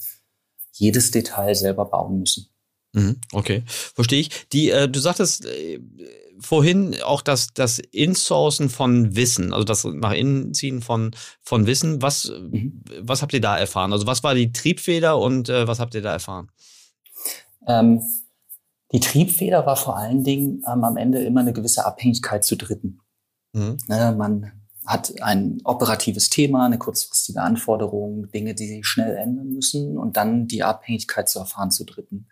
jedes 0.72 1.10
Detail 1.10 1.54
selber 1.54 1.84
bauen 1.84 2.20
müssen. 2.20 2.48
Mhm. 2.92 3.16
Okay, 3.32 3.62
verstehe 3.66 4.20
ich. 4.20 4.48
Die, 4.48 4.70
äh, 4.70 4.88
du 4.88 4.98
sagtest 5.00 5.44
äh, 5.44 5.80
vorhin 6.40 6.96
auch 7.02 7.20
das, 7.20 7.48
das 7.52 7.78
Insourcen 7.78 8.70
von 8.70 9.14
Wissen, 9.14 9.52
also 9.52 9.64
das 9.64 9.84
nach 9.84 10.12
innen 10.12 10.54
ziehen 10.54 10.80
von, 10.80 11.10
von 11.42 11.66
Wissen. 11.66 12.00
Was, 12.00 12.30
mhm. 12.30 12.82
was 13.00 13.20
habt 13.20 13.32
ihr 13.34 13.40
da 13.40 13.58
erfahren? 13.58 13.92
Also 13.92 14.06
was 14.06 14.22
war 14.22 14.34
die 14.34 14.52
Triebfeder 14.52 15.18
und 15.18 15.48
äh, 15.48 15.66
was 15.66 15.80
habt 15.80 15.94
ihr 15.94 16.02
da 16.02 16.12
erfahren? 16.12 16.48
Ähm, 17.66 18.00
die 18.92 19.00
Triebfeder 19.00 19.66
war 19.66 19.76
vor 19.76 19.96
allen 19.96 20.24
Dingen 20.24 20.62
ähm, 20.66 20.84
am 20.84 20.96
Ende 20.96 21.22
immer 21.22 21.40
eine 21.40 21.52
gewisse 21.52 21.84
Abhängigkeit 21.84 22.44
zu 22.44 22.56
Dritten. 22.56 23.00
Mhm. 23.52 23.78
Ne, 23.86 24.14
man 24.16 24.52
hat 24.86 25.20
ein 25.20 25.58
operatives 25.64 26.30
Thema, 26.30 26.64
eine 26.64 26.78
kurzfristige 26.78 27.42
Anforderung, 27.42 28.30
Dinge, 28.30 28.54
die 28.54 28.66
sich 28.66 28.86
schnell 28.86 29.16
ändern 29.16 29.50
müssen 29.50 29.98
und 29.98 30.16
dann 30.16 30.46
die 30.46 30.62
Abhängigkeit 30.62 31.28
zu 31.28 31.38
erfahren 31.38 31.70
zu 31.70 31.84
Dritten, 31.84 32.28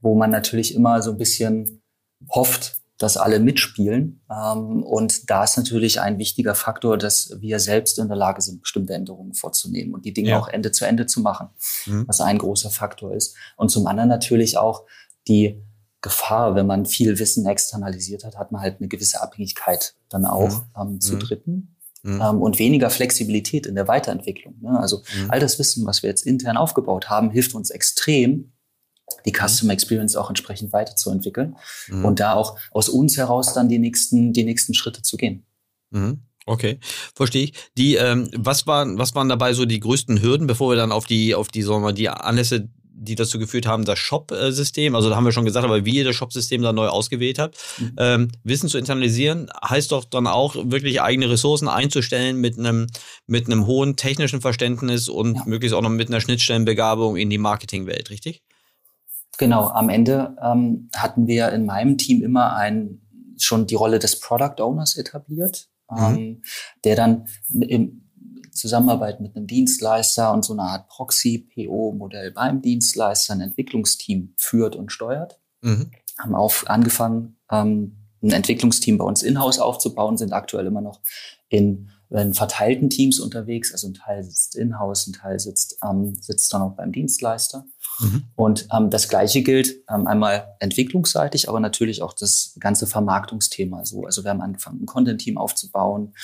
wo 0.00 0.14
man 0.14 0.30
natürlich 0.30 0.74
immer 0.74 1.02
so 1.02 1.10
ein 1.10 1.18
bisschen 1.18 1.82
hofft, 2.28 2.76
dass 2.98 3.16
alle 3.16 3.40
mitspielen. 3.40 4.22
Ähm, 4.30 4.84
und 4.84 5.30
da 5.30 5.42
ist 5.42 5.56
natürlich 5.56 6.00
ein 6.00 6.18
wichtiger 6.18 6.54
Faktor, 6.54 6.96
dass 6.96 7.34
wir 7.40 7.58
selbst 7.58 7.98
in 7.98 8.06
der 8.06 8.16
Lage 8.16 8.42
sind, 8.42 8.60
bestimmte 8.60 8.92
Änderungen 8.92 9.34
vorzunehmen 9.34 9.92
und 9.92 10.04
die 10.04 10.12
Dinge 10.12 10.30
ja. 10.30 10.38
auch 10.38 10.46
Ende 10.46 10.70
zu 10.70 10.84
Ende 10.84 11.06
zu 11.06 11.20
machen, 11.20 11.48
mhm. 11.86 12.06
was 12.06 12.20
ein 12.20 12.38
großer 12.38 12.70
Faktor 12.70 13.14
ist. 13.14 13.34
Und 13.56 13.70
zum 13.70 13.86
anderen 13.88 14.10
natürlich 14.10 14.58
auch 14.58 14.84
die 15.26 15.60
Gefahr, 16.02 16.54
wenn 16.54 16.66
man 16.66 16.86
viel 16.86 17.18
Wissen 17.18 17.46
externalisiert 17.46 18.24
hat, 18.24 18.36
hat 18.36 18.52
man 18.52 18.62
halt 18.62 18.78
eine 18.78 18.88
gewisse 18.88 19.20
Abhängigkeit 19.20 19.94
dann 20.08 20.24
auch 20.24 20.62
mhm. 20.76 20.92
ähm, 20.94 21.00
zu 21.00 21.14
mhm. 21.14 21.20
Dritten. 21.20 21.76
Mhm. 22.02 22.20
Ähm, 22.20 22.42
und 22.42 22.58
weniger 22.58 22.88
Flexibilität 22.88 23.66
in 23.66 23.74
der 23.74 23.86
Weiterentwicklung. 23.86 24.56
Ne? 24.60 24.78
Also 24.78 25.02
all 25.28 25.40
das 25.40 25.58
Wissen, 25.58 25.86
was 25.86 26.02
wir 26.02 26.08
jetzt 26.08 26.26
intern 26.26 26.56
aufgebaut 26.56 27.10
haben, 27.10 27.30
hilft 27.30 27.54
uns 27.54 27.70
extrem, 27.70 28.52
die. 29.26 29.32
Customer 29.32 29.72
Experience 29.72 30.16
auch 30.16 30.30
entsprechend 30.30 30.72
weiterzuentwickeln 30.72 31.56
und 32.04 32.20
da 32.20 32.34
auch 32.34 32.58
aus 32.70 32.88
uns 32.88 33.16
heraus 33.16 33.52
dann 33.52 33.68
die 33.68 33.78
nächsten, 33.78 34.32
die 34.32 34.44
nächsten 34.44 34.72
Schritte 34.72 35.02
zu 35.02 35.16
gehen. 35.16 35.44
Okay, 36.46 36.78
verstehe 37.14 37.44
ich. 37.44 37.52
Die, 37.76 37.96
ähm, 37.96 38.30
was 38.36 38.66
waren, 38.66 38.98
was 38.98 39.14
waren 39.14 39.28
dabei 39.28 39.52
so 39.52 39.66
die 39.66 39.78
größten 39.78 40.22
Hürden, 40.22 40.46
bevor 40.46 40.72
wir 40.72 40.76
dann 40.76 40.90
auf 40.90 41.06
die, 41.06 41.34
auf 41.34 41.48
die, 41.48 41.62
sagen 41.62 41.76
wir 41.76 41.88
mal, 41.88 41.92
die 41.92 42.08
Anlässe, 42.08 42.68
die 42.92 43.14
dazu 43.14 43.38
geführt 43.38 43.66
haben, 43.66 43.84
das 43.84 43.98
Shop-System, 43.98 44.94
also 44.94 45.08
da 45.08 45.16
haben 45.16 45.24
wir 45.24 45.32
schon 45.32 45.44
gesagt, 45.44 45.64
aber 45.64 45.84
wie 45.84 45.96
ihr 45.96 46.04
das 46.04 46.16
Shop-System 46.16 46.62
dann 46.62 46.74
neu 46.74 46.88
ausgewählt 46.88 47.38
habt, 47.38 47.56
mhm. 47.78 47.92
ähm, 47.98 48.28
Wissen 48.44 48.68
zu 48.68 48.78
internalisieren, 48.78 49.50
heißt 49.64 49.92
doch 49.92 50.04
dann 50.04 50.26
auch 50.26 50.54
wirklich 50.56 51.00
eigene 51.00 51.30
Ressourcen 51.30 51.68
einzustellen 51.68 52.36
mit 52.36 52.58
einem, 52.58 52.88
mit 53.26 53.46
einem 53.46 53.66
hohen 53.66 53.96
technischen 53.96 54.40
Verständnis 54.40 55.08
und 55.08 55.36
ja. 55.36 55.42
möglichst 55.46 55.74
auch 55.74 55.82
noch 55.82 55.90
mit 55.90 56.08
einer 56.08 56.20
Schnittstellenbegabung 56.20 57.16
in 57.16 57.30
die 57.30 57.38
Marketingwelt, 57.38 58.10
richtig? 58.10 58.42
Genau, 59.38 59.68
am 59.68 59.88
Ende 59.88 60.36
ähm, 60.42 60.90
hatten 60.94 61.26
wir 61.26 61.50
in 61.52 61.64
meinem 61.64 61.96
Team 61.96 62.22
immer 62.22 62.56
ein, 62.56 63.00
schon 63.38 63.66
die 63.66 63.74
Rolle 63.74 63.98
des 63.98 64.20
Product 64.20 64.62
Owners 64.62 64.96
etabliert, 64.96 65.68
mhm. 65.90 65.98
ähm, 65.98 66.42
der 66.84 66.96
dann 66.96 67.26
in 67.48 68.09
Zusammenarbeit 68.52 69.20
mit 69.20 69.36
einem 69.36 69.46
Dienstleister 69.46 70.32
und 70.32 70.44
so 70.44 70.52
einer 70.52 70.64
Art 70.64 70.88
Proxy-PO-Modell 70.88 72.32
beim 72.32 72.62
Dienstleister 72.62 73.34
ein 73.34 73.40
Entwicklungsteam 73.40 74.34
führt 74.36 74.76
und 74.76 74.92
steuert. 74.92 75.40
Mhm. 75.62 75.90
Haben 76.18 76.34
auf, 76.34 76.64
angefangen, 76.68 77.36
ähm, 77.50 77.96
ein 78.22 78.32
Entwicklungsteam 78.32 78.98
bei 78.98 79.04
uns 79.04 79.22
in-house 79.22 79.58
aufzubauen, 79.58 80.16
sind 80.16 80.32
aktuell 80.32 80.66
immer 80.66 80.82
noch 80.82 81.00
in 81.48 81.90
in 82.10 82.34
verteilten 82.34 82.90
Teams 82.90 83.20
unterwegs. 83.20 83.72
Also 83.72 83.88
ein 83.88 83.94
Teil 83.94 84.24
sitzt 84.24 84.56
in-house, 84.56 85.06
ein 85.06 85.12
Teil 85.12 85.38
sitzt, 85.38 85.78
ähm, 85.88 86.16
sitzt 86.20 86.52
dann 86.52 86.62
auch 86.62 86.76
beim 86.76 86.90
Dienstleister. 86.90 87.66
Mhm. 88.00 88.24
Und 88.34 88.68
ähm, 88.72 88.90
das 88.90 89.08
Gleiche 89.08 89.42
gilt 89.42 89.84
ähm, 89.88 90.06
einmal 90.06 90.56
entwicklungsseitig, 90.58 91.48
aber 91.48 91.60
natürlich 91.60 92.02
auch 92.02 92.12
das 92.12 92.56
ganze 92.58 92.86
Vermarktungsthema. 92.86 93.84
So, 93.84 94.04
also 94.04 94.24
wir 94.24 94.30
haben 94.30 94.40
angefangen, 94.40 94.82
ein 94.82 94.86
Content-Team 94.86 95.38
aufzubauen, 95.38 96.14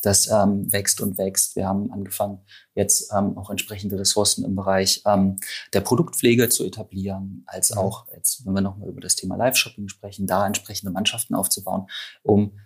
das 0.00 0.28
ähm, 0.28 0.72
wächst 0.72 1.00
und 1.00 1.18
wächst. 1.18 1.56
Wir 1.56 1.66
haben 1.66 1.92
angefangen, 1.92 2.40
jetzt 2.74 3.12
ähm, 3.14 3.36
auch 3.36 3.50
entsprechende 3.50 3.98
Ressourcen 3.98 4.44
im 4.44 4.56
Bereich 4.56 5.02
ähm, 5.04 5.36
der 5.74 5.80
Produktpflege 5.80 6.48
zu 6.48 6.64
etablieren, 6.64 7.44
als 7.46 7.70
mhm. 7.70 7.78
auch 7.78 8.06
jetzt, 8.14 8.46
wenn 8.46 8.54
wir 8.54 8.62
nochmal 8.62 8.88
über 8.88 9.00
das 9.00 9.16
Thema 9.16 9.36
Live-Shopping 9.36 9.88
sprechen, 9.88 10.26
da 10.26 10.46
entsprechende 10.46 10.90
Mannschaften 10.90 11.34
aufzubauen, 11.34 11.86
um 12.22 12.58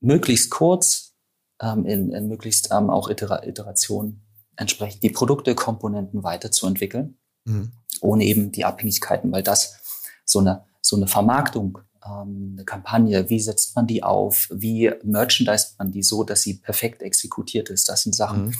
möglichst 0.00 0.50
kurz 0.50 1.09
ähm, 1.60 1.84
in, 1.86 2.12
in 2.12 2.28
möglichst 2.28 2.70
ähm, 2.72 2.90
auch 2.90 3.08
Itera 3.08 3.44
Iterationen 3.44 4.22
entsprechend 4.56 5.02
die 5.02 5.10
Produkte, 5.10 5.54
Komponenten 5.54 6.22
weiterzuentwickeln, 6.22 7.18
mhm. 7.44 7.72
ohne 8.00 8.24
eben 8.24 8.52
die 8.52 8.64
Abhängigkeiten, 8.64 9.32
weil 9.32 9.42
das 9.42 9.80
so 10.24 10.40
eine, 10.40 10.64
so 10.82 10.96
eine 10.96 11.06
Vermarktung, 11.06 11.78
ähm, 12.04 12.54
eine 12.56 12.64
Kampagne, 12.64 13.28
wie 13.30 13.40
setzt 13.40 13.74
man 13.76 13.86
die 13.86 14.02
auf, 14.02 14.48
wie 14.52 14.92
merchandise 15.02 15.74
man 15.78 15.90
die 15.90 16.02
so, 16.02 16.24
dass 16.24 16.42
sie 16.42 16.54
perfekt 16.54 17.02
exekutiert 17.02 17.70
ist, 17.70 17.88
das 17.88 18.02
sind 18.02 18.14
Sachen, 18.14 18.46
mhm. 18.46 18.54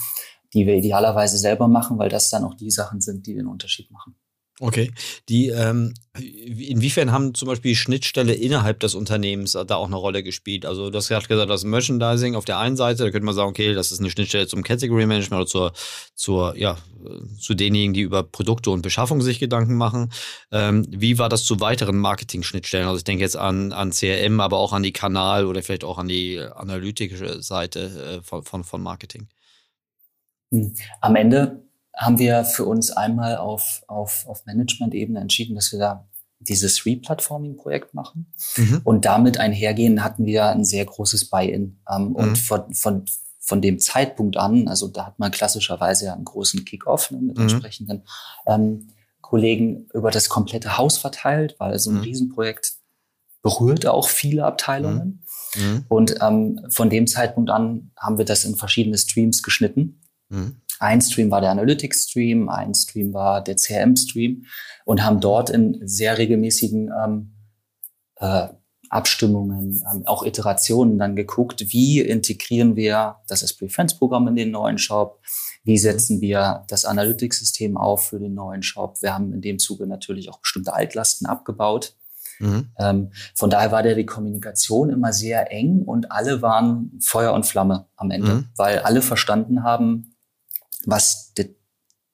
die 0.55 0.67
wir 0.67 0.75
idealerweise 0.75 1.39
selber 1.39 1.69
machen, 1.69 1.99
weil 1.99 2.09
das 2.09 2.31
dann 2.31 2.45
auch 2.45 2.55
die 2.55 2.71
Sachen 2.71 3.01
sind, 3.01 3.27
die 3.27 3.35
den 3.35 3.47
Unterschied 3.47 3.91
machen. 3.91 4.15
Okay. 4.63 4.93
Die, 5.31 5.49
ähm, 5.49 5.95
inwiefern 6.19 7.13
haben 7.13 7.35
zum 7.35 7.49
Beispiel 7.49 7.75
Schnittstelle 7.75 8.35
innerhalb 8.35 8.79
des 8.81 8.95
Unternehmens 8.95 9.53
da 9.53 9.75
auch 9.77 9.87
eine 9.87 9.97
Rolle 9.97 10.23
gespielt? 10.23 10.67
Also, 10.67 10.91
du 10.91 10.99
hast 10.99 11.09
gerade 11.09 11.27
gesagt, 11.27 11.49
das 11.49 11.65
Merchandising 11.65 12.35
auf 12.35 12.45
der 12.45 12.59
einen 12.59 12.77
Seite, 12.77 13.05
da 13.05 13.11
könnte 13.11 13.25
man 13.25 13.35
sagen, 13.35 13.49
okay, 13.49 13.73
das 13.73 13.91
ist 13.91 14.01
eine 14.01 14.11
Schnittstelle 14.11 14.47
zum 14.47 14.63
Category 14.63 15.07
Management 15.07 15.41
oder 15.41 15.47
zur, 15.47 15.73
zur, 16.15 16.59
ja, 16.59 16.77
zu 17.41 17.55
denjenigen, 17.55 17.95
die 17.95 18.03
über 18.03 18.23
Produkte 18.23 18.71
und 18.71 18.83
Beschaffung 18.83 19.23
sich 19.23 19.39
Gedanken 19.39 19.77
machen. 19.77 20.13
Ähm, 20.53 20.85
wie 20.91 21.19
war 21.19 21.31
das 21.31 21.47
zu 21.47 21.61
weiteren 21.61 21.97
Marketing-Schnittstellen? 21.97 22.87
Also, 22.87 22.99
ich 22.99 23.05
denke 23.05 23.23
jetzt 23.23 23.39
an, 23.39 23.73
an 23.73 23.93
CRM, 23.93 24.41
aber 24.41 24.59
auch 24.59 24.75
an 24.75 24.83
die 24.83 24.93
Kanal- 24.93 25.47
oder 25.47 25.63
vielleicht 25.63 25.85
auch 25.85 25.97
an 25.97 26.09
die 26.09 26.39
analytische 26.39 27.43
Seite 27.43 28.21
äh, 28.21 28.23
von, 28.23 28.45
von, 28.45 28.63
von 28.65 28.83
Marketing. 28.83 29.27
Hm. 30.53 30.75
Am 31.01 31.17
Ende 31.17 31.63
haben 32.01 32.19
wir 32.19 32.45
für 32.45 32.65
uns 32.65 32.91
einmal 32.91 33.37
auf, 33.37 33.83
auf, 33.87 34.25
auf 34.27 34.47
Management-Ebene 34.47 35.21
entschieden, 35.21 35.55
dass 35.55 35.71
wir 35.71 35.79
da 35.79 36.09
dieses 36.39 36.87
Replatforming-Projekt 36.87 37.93
machen. 37.93 38.33
Mhm. 38.57 38.81
Und 38.85 39.05
damit 39.05 39.39
einhergehen 39.39 40.03
hatten 40.03 40.25
wir 40.25 40.47
ein 40.47 40.65
sehr 40.65 40.87
großes 40.87 41.29
Buy-in. 41.29 41.83
Ähm, 41.91 42.09
mhm. 42.09 42.17
Und 42.17 42.39
von, 42.39 42.73
von, 42.73 43.05
von 43.39 43.61
dem 43.61 43.79
Zeitpunkt 43.79 44.39
an, 44.39 44.67
also 44.67 44.89
da 44.89 45.07
hat 45.07 45.19
man 45.19 45.31
klassischerweise 45.31 46.07
ja 46.07 46.15
einen 46.15 46.25
großen 46.25 46.65
Kick-off 46.65 47.11
ne, 47.11 47.19
mit 47.19 47.37
mhm. 47.37 47.43
entsprechenden 47.43 48.05
ähm, 48.47 48.89
Kollegen 49.21 49.87
über 49.93 50.11
das 50.11 50.31
komplette 50.31 50.79
Haus 50.79 50.97
verteilt, 50.97 51.57
weil 51.59 51.79
so 51.79 51.91
ein 51.91 51.97
mhm. 51.97 52.03
Riesenprojekt 52.03 52.73
berührt 53.43 53.87
auch 53.87 54.09
viele 54.09 54.47
Abteilungen. 54.47 55.23
Mhm. 55.55 55.63
Mhm. 55.63 55.85
Und 55.89 56.15
ähm, 56.23 56.61
von 56.71 56.89
dem 56.89 57.07
Zeitpunkt 57.07 57.51
an 57.51 57.91
haben 57.99 58.17
wir 58.17 58.25
das 58.25 58.45
in 58.45 58.57
verschiedene 58.57 58.97
Streams 58.97 59.43
geschnitten. 59.43 60.00
Mhm. 60.31 60.57
Ein 60.79 61.03
Stream 61.03 61.31
war 61.31 61.43
der 61.43 61.51
Analytics-Stream, 61.51 62.49
ein 62.49 62.75
Stream 62.75 63.13
war 63.13 63.45
der 63.45 63.57
CRM-Stream 63.57 64.47
und 64.87 65.05
haben 65.05 65.21
dort 65.21 65.51
in 65.51 65.79
sehr 65.87 66.17
regelmäßigen 66.17 66.91
ähm, 67.05 67.35
äh, 68.17 68.49
Abstimmungen, 68.89 69.83
ähm, 69.93 70.03
auch 70.07 70.25
Iterationen 70.25 70.99
dann 70.99 71.15
geguckt, 71.15 71.67
wie 71.69 72.01
integrieren 72.01 72.77
wir 72.77 73.17
das 73.29 73.43
Esprit 73.43 73.73
Friends 73.73 73.99
Programm 73.99 74.27
in 74.29 74.37
den 74.37 74.51
neuen 74.51 74.79
Shop, 74.79 75.21
wie 75.65 75.79
setzen 75.79 76.21
wir 76.21 76.65
das 76.69 76.85
Analytics-System 76.85 77.77
auf 77.77 78.07
für 78.09 78.19
den 78.19 78.35
neuen 78.35 78.63
Shop. 78.63 79.01
Wir 79.03 79.15
haben 79.15 79.33
in 79.33 79.43
dem 79.43 79.59
Zuge 79.59 79.87
natürlich 79.87 80.31
auch 80.31 80.41
bestimmte 80.41 80.73
Altlasten 80.73 81.27
abgebaut. 81.27 81.95
Mhm. 82.41 82.71
Ähm, 82.79 83.13
von 83.37 83.51
daher 83.51 83.71
war 83.71 83.83
der 83.83 83.95
die 83.95 84.07
Kommunikation 84.07 84.91
immer 84.91 85.13
sehr 85.13 85.53
eng 85.53 85.83
und 85.83 86.11
alle 86.11 86.43
waren 86.43 86.99
Feuer 87.05 87.35
und 87.35 87.45
Flamme 87.45 87.87
am 87.97 88.11
Ende, 88.11 88.35
mhm. 88.35 88.49
weil 88.57 88.79
alle 88.81 89.03
verstanden 89.03 89.63
haben, 89.63 90.10
was 90.85 91.33
der, 91.35 91.49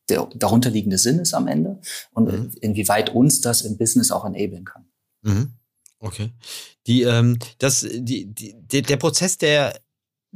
der 0.09 0.29
darunterliegende 0.35 0.99
Sinn 0.99 1.19
ist 1.19 1.35
am 1.35 1.49
Ende 1.49 1.81
und 2.13 2.33
mhm. 2.33 2.53
inwieweit 2.61 3.15
uns 3.15 3.41
das 3.41 3.63
im 3.63 3.77
Business 3.77 4.11
auch 4.11 4.25
enablen 4.25 4.65
kann. 4.65 4.87
Mhm. 5.23 5.53
Okay. 5.99 6.33
Die, 6.87 7.03
ähm, 7.03 7.39
das, 7.59 7.81
die, 7.91 8.27
die, 8.27 8.83
der 8.83 8.97
Prozess 8.97 9.39
der 9.39 9.81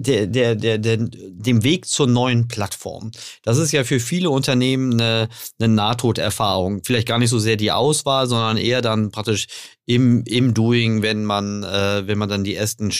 der, 0.00 0.26
der, 0.26 0.54
der, 0.54 0.78
der, 0.78 0.96
dem 0.96 1.62
Weg 1.62 1.86
zur 1.86 2.06
neuen 2.06 2.48
Plattform. 2.48 3.10
Das 3.42 3.58
ist 3.58 3.70
ja 3.72 3.84
für 3.84 4.00
viele 4.00 4.30
Unternehmen 4.30 4.94
eine, 4.94 5.28
eine 5.58 5.74
Nahtoderfahrung. 5.74 6.82
Vielleicht 6.84 7.06
gar 7.06 7.18
nicht 7.18 7.28
so 7.28 7.38
sehr 7.38 7.56
die 7.56 7.70
Auswahl, 7.70 8.26
sondern 8.26 8.56
eher 8.56 8.80
dann 8.80 9.10
praktisch 9.10 9.46
im, 9.84 10.24
im 10.24 10.54
Doing, 10.54 11.02
wenn 11.02 11.24
man, 11.24 11.64
äh, 11.64 12.06
wenn 12.06 12.16
man 12.16 12.30
dann 12.30 12.44
die 12.44 12.54
ersten 12.54 12.90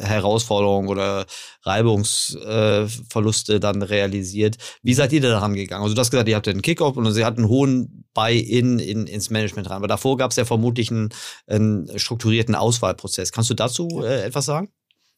Herausforderungen 0.00 0.88
oder 0.88 1.26
Reibungsverluste 1.64 3.54
äh, 3.56 3.60
dann 3.60 3.82
realisiert. 3.82 4.56
Wie 4.82 4.94
seid 4.94 5.12
ihr 5.12 5.20
da 5.20 5.28
daran 5.28 5.54
gegangen? 5.54 5.82
Also 5.82 5.94
du 5.94 6.00
hast 6.00 6.10
gesagt, 6.10 6.28
ihr 6.28 6.36
habt 6.36 6.48
einen 6.48 6.62
Kickoff 6.62 6.96
und 6.96 7.12
sie 7.12 7.24
hatten 7.24 7.40
einen 7.40 7.48
hohen 7.50 8.06
Buy-in 8.14 8.78
in, 8.78 9.06
ins 9.06 9.28
Management 9.28 9.68
rein. 9.68 9.76
Aber 9.76 9.88
davor 9.88 10.16
gab 10.16 10.30
es 10.30 10.38
ja 10.38 10.46
vermutlich 10.46 10.90
einen, 10.90 11.10
einen 11.46 11.98
strukturierten 11.98 12.54
Auswahlprozess. 12.54 13.30
Kannst 13.30 13.50
du 13.50 13.54
dazu 13.54 14.02
äh, 14.02 14.22
etwas 14.22 14.46
sagen? 14.46 14.70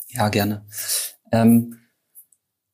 Ja, 0.09 0.29
gerne. 0.29 0.67
Ähm, 1.33 1.79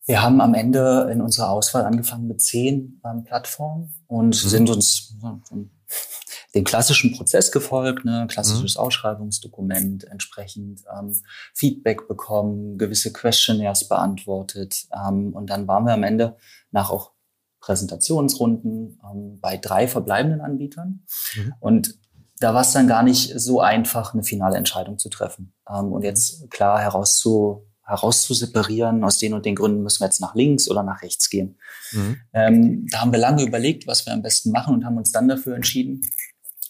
wir 0.09 0.23
haben 0.23 0.41
am 0.41 0.55
Ende 0.55 1.09
in 1.12 1.21
unserer 1.21 1.50
Auswahl 1.50 1.85
angefangen 1.85 2.29
mit 2.29 2.41
zehn 2.41 3.00
ähm, 3.05 3.25
Plattformen 3.25 3.95
und 4.07 4.43
mhm. 4.43 4.49
sind 4.49 4.71
uns 4.71 5.15
ja, 5.23 5.38
dem 6.55 6.65
klassischen 6.65 7.15
Prozess 7.15 7.53
gefolgt, 7.53 8.07
ne, 8.07 8.27
klassisches 8.29 8.77
mhm. 8.77 8.81
Ausschreibungsdokument, 8.81 10.05
entsprechend 10.05 10.83
ähm, 10.99 11.15
Feedback 11.55 12.09
bekommen, 12.09 12.79
gewisse 12.79 13.12
Questionnaires 13.12 13.87
beantwortet 13.87 14.87
ähm, 14.95 15.35
und 15.35 15.50
dann 15.50 15.69
waren 15.69 15.85
wir 15.85 15.93
am 15.93 16.05
Ende 16.05 16.37
nach 16.71 16.91
auch 16.91 17.12
Präsentationsrunden 17.61 18.99
ähm, 19.05 19.41
bei 19.41 19.59
drei 19.59 19.88
verbleibenden 19.88 20.41
Anbietern 20.41 21.05
mhm. 21.37 21.55
und 21.61 21.99
da 22.41 22.55
war 22.55 22.62
es 22.62 22.73
dann 22.73 22.88
gar 22.88 23.03
nicht 23.03 23.38
so 23.38 23.61
einfach, 23.61 24.15
eine 24.15 24.23
finale 24.23 24.57
Entscheidung 24.57 24.97
zu 24.99 25.09
treffen. 25.09 25.53
Ähm, 25.69 25.93
und 25.93 26.03
jetzt 26.03 26.49
klar 26.50 26.81
herauszu, 26.81 27.68
herauszuseparieren, 27.88 29.02
aus 29.02 29.18
den 29.18 29.33
und 29.33 29.47
den 29.47 29.54
Gründen 29.54 29.83
müssen 29.83 30.00
wir 30.00 30.07
jetzt 30.07 30.21
nach 30.21 30.35
links 30.35 30.71
oder 30.71 30.83
nach 30.83 31.02
rechts 31.02 31.30
gehen. 31.30 31.59
Mhm. 31.92 32.16
Ähm, 32.35 32.87
da 32.90 33.00
haben 33.00 33.12
wir 33.12 33.18
lange 33.18 33.42
überlegt, 33.45 33.87
was 33.87 34.04
wir 34.07 34.12
am 34.12 34.23
besten 34.23 34.50
machen 34.50 34.75
und 34.75 34.85
haben 34.85 34.99
uns 34.99 35.11
dann 35.11 35.26
dafür 35.26 35.57
entschieden, 35.57 36.02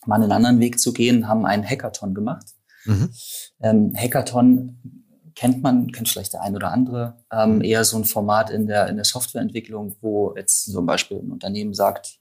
mal 0.06 0.22
einen 0.22 0.32
anderen 0.32 0.60
Weg 0.60 0.78
zu 0.78 0.92
gehen, 0.92 1.28
haben 1.28 1.44
einen 1.44 1.68
Hackathon 1.68 2.14
gemacht. 2.14 2.46
Mhm. 2.84 3.10
Ähm, 3.60 3.92
Hackathon 3.96 4.98
kennt 5.34 5.62
man, 5.62 5.92
kennt 5.92 6.08
vielleicht 6.08 6.32
der 6.32 6.42
ein 6.42 6.56
oder 6.56 6.72
andere, 6.72 7.24
ähm, 7.32 7.56
mhm. 7.56 7.64
eher 7.64 7.84
so 7.84 7.96
ein 7.96 8.04
Format 8.04 8.50
in 8.50 8.66
der, 8.66 8.88
in 8.88 8.96
der 8.96 9.04
Softwareentwicklung, 9.04 9.96
wo 10.00 10.34
jetzt 10.36 10.64
zum 10.64 10.86
Beispiel 10.86 11.18
ein 11.18 11.30
Unternehmen 11.30 11.74
sagt, 11.74 12.18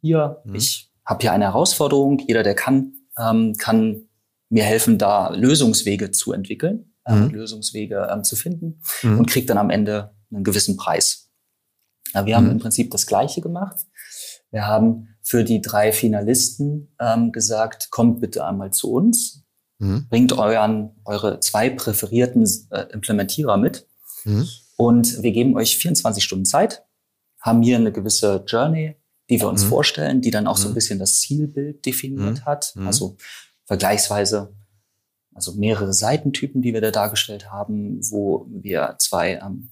hier, 0.00 0.42
mhm. 0.44 0.54
ich 0.54 0.90
habe 1.04 1.20
hier 1.20 1.32
eine 1.32 1.44
Herausforderung, 1.44 2.18
jeder, 2.18 2.42
der 2.42 2.54
kann, 2.54 2.94
ähm, 3.18 3.54
kann 3.58 4.08
mir 4.48 4.64
helfen, 4.64 4.98
da 4.98 5.30
Lösungswege 5.30 6.10
zu 6.10 6.32
entwickeln, 6.32 6.95
äh, 7.06 7.14
mhm. 7.14 7.30
Lösungswege 7.30 8.08
ähm, 8.10 8.24
zu 8.24 8.36
finden 8.36 8.80
mhm. 9.02 9.20
und 9.20 9.30
kriegt 9.30 9.48
dann 9.48 9.58
am 9.58 9.70
Ende 9.70 10.14
einen 10.30 10.44
gewissen 10.44 10.76
Preis. 10.76 11.30
Ja, 12.14 12.26
wir 12.26 12.36
haben 12.36 12.46
mhm. 12.46 12.52
im 12.52 12.58
Prinzip 12.58 12.90
das 12.90 13.06
Gleiche 13.06 13.40
gemacht. 13.40 13.76
Wir 14.50 14.66
haben 14.66 15.16
für 15.22 15.44
die 15.44 15.60
drei 15.60 15.92
Finalisten 15.92 16.94
ähm, 17.00 17.32
gesagt, 17.32 17.90
kommt 17.90 18.20
bitte 18.20 18.44
einmal 18.46 18.72
zu 18.72 18.92
uns, 18.92 19.44
mhm. 19.78 20.06
bringt 20.08 20.32
euren, 20.32 20.90
eure 21.04 21.40
zwei 21.40 21.70
präferierten 21.70 22.48
äh, 22.70 22.86
Implementierer 22.92 23.56
mit 23.56 23.86
mhm. 24.24 24.48
und 24.76 25.22
wir 25.22 25.32
geben 25.32 25.56
euch 25.56 25.76
24 25.76 26.22
Stunden 26.22 26.44
Zeit, 26.44 26.84
haben 27.40 27.62
hier 27.62 27.76
eine 27.76 27.92
gewisse 27.92 28.44
Journey, 28.46 28.96
die 29.28 29.40
wir 29.40 29.48
uns 29.48 29.64
mhm. 29.64 29.68
vorstellen, 29.68 30.20
die 30.20 30.30
dann 30.30 30.46
auch 30.46 30.56
so 30.56 30.68
ein 30.68 30.70
mhm. 30.70 30.74
bisschen 30.74 30.98
das 30.98 31.18
Zielbild 31.20 31.84
definiert 31.84 32.40
mhm. 32.40 32.44
hat. 32.44 32.74
Also 32.76 33.16
vergleichsweise, 33.64 34.54
also 35.36 35.52
mehrere 35.52 35.92
Seitentypen, 35.92 36.62
die 36.62 36.74
wir 36.74 36.80
da 36.80 36.90
dargestellt 36.90 37.50
haben, 37.52 38.00
wo 38.10 38.46
wir 38.50 38.96
zwei 38.98 39.34
ähm, 39.34 39.70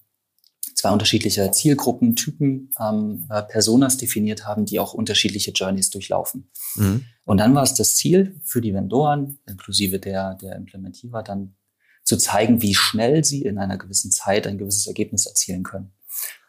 zwei 0.75 0.91
unterschiedliche 0.91 1.51
Zielgruppen, 1.51 2.15
Typen, 2.15 2.71
ähm, 2.79 3.27
äh, 3.31 3.43
Personas 3.43 3.97
definiert 3.97 4.47
haben, 4.47 4.67
die 4.67 4.79
auch 4.79 4.93
unterschiedliche 4.93 5.53
Journeys 5.53 5.91
durchlaufen. 5.91 6.51
Mhm. 6.77 7.05
Und 7.25 7.39
dann 7.39 7.55
war 7.55 7.63
es 7.63 7.75
das 7.75 7.97
Ziel 7.97 8.39
für 8.45 8.61
die 8.61 8.75
Vendoren, 8.75 9.39
inklusive 9.49 9.99
der, 9.99 10.35
der 10.35 10.57
Implementierer, 10.57 11.23
dann 11.23 11.57
zu 12.03 12.19
zeigen, 12.19 12.61
wie 12.61 12.75
schnell 12.75 13.25
sie 13.25 13.43
in 13.43 13.57
einer 13.57 13.79
gewissen 13.79 14.11
Zeit 14.11 14.47
ein 14.47 14.59
gewisses 14.59 14.87
Ergebnis 14.87 15.25
erzielen 15.25 15.63
können. 15.63 15.94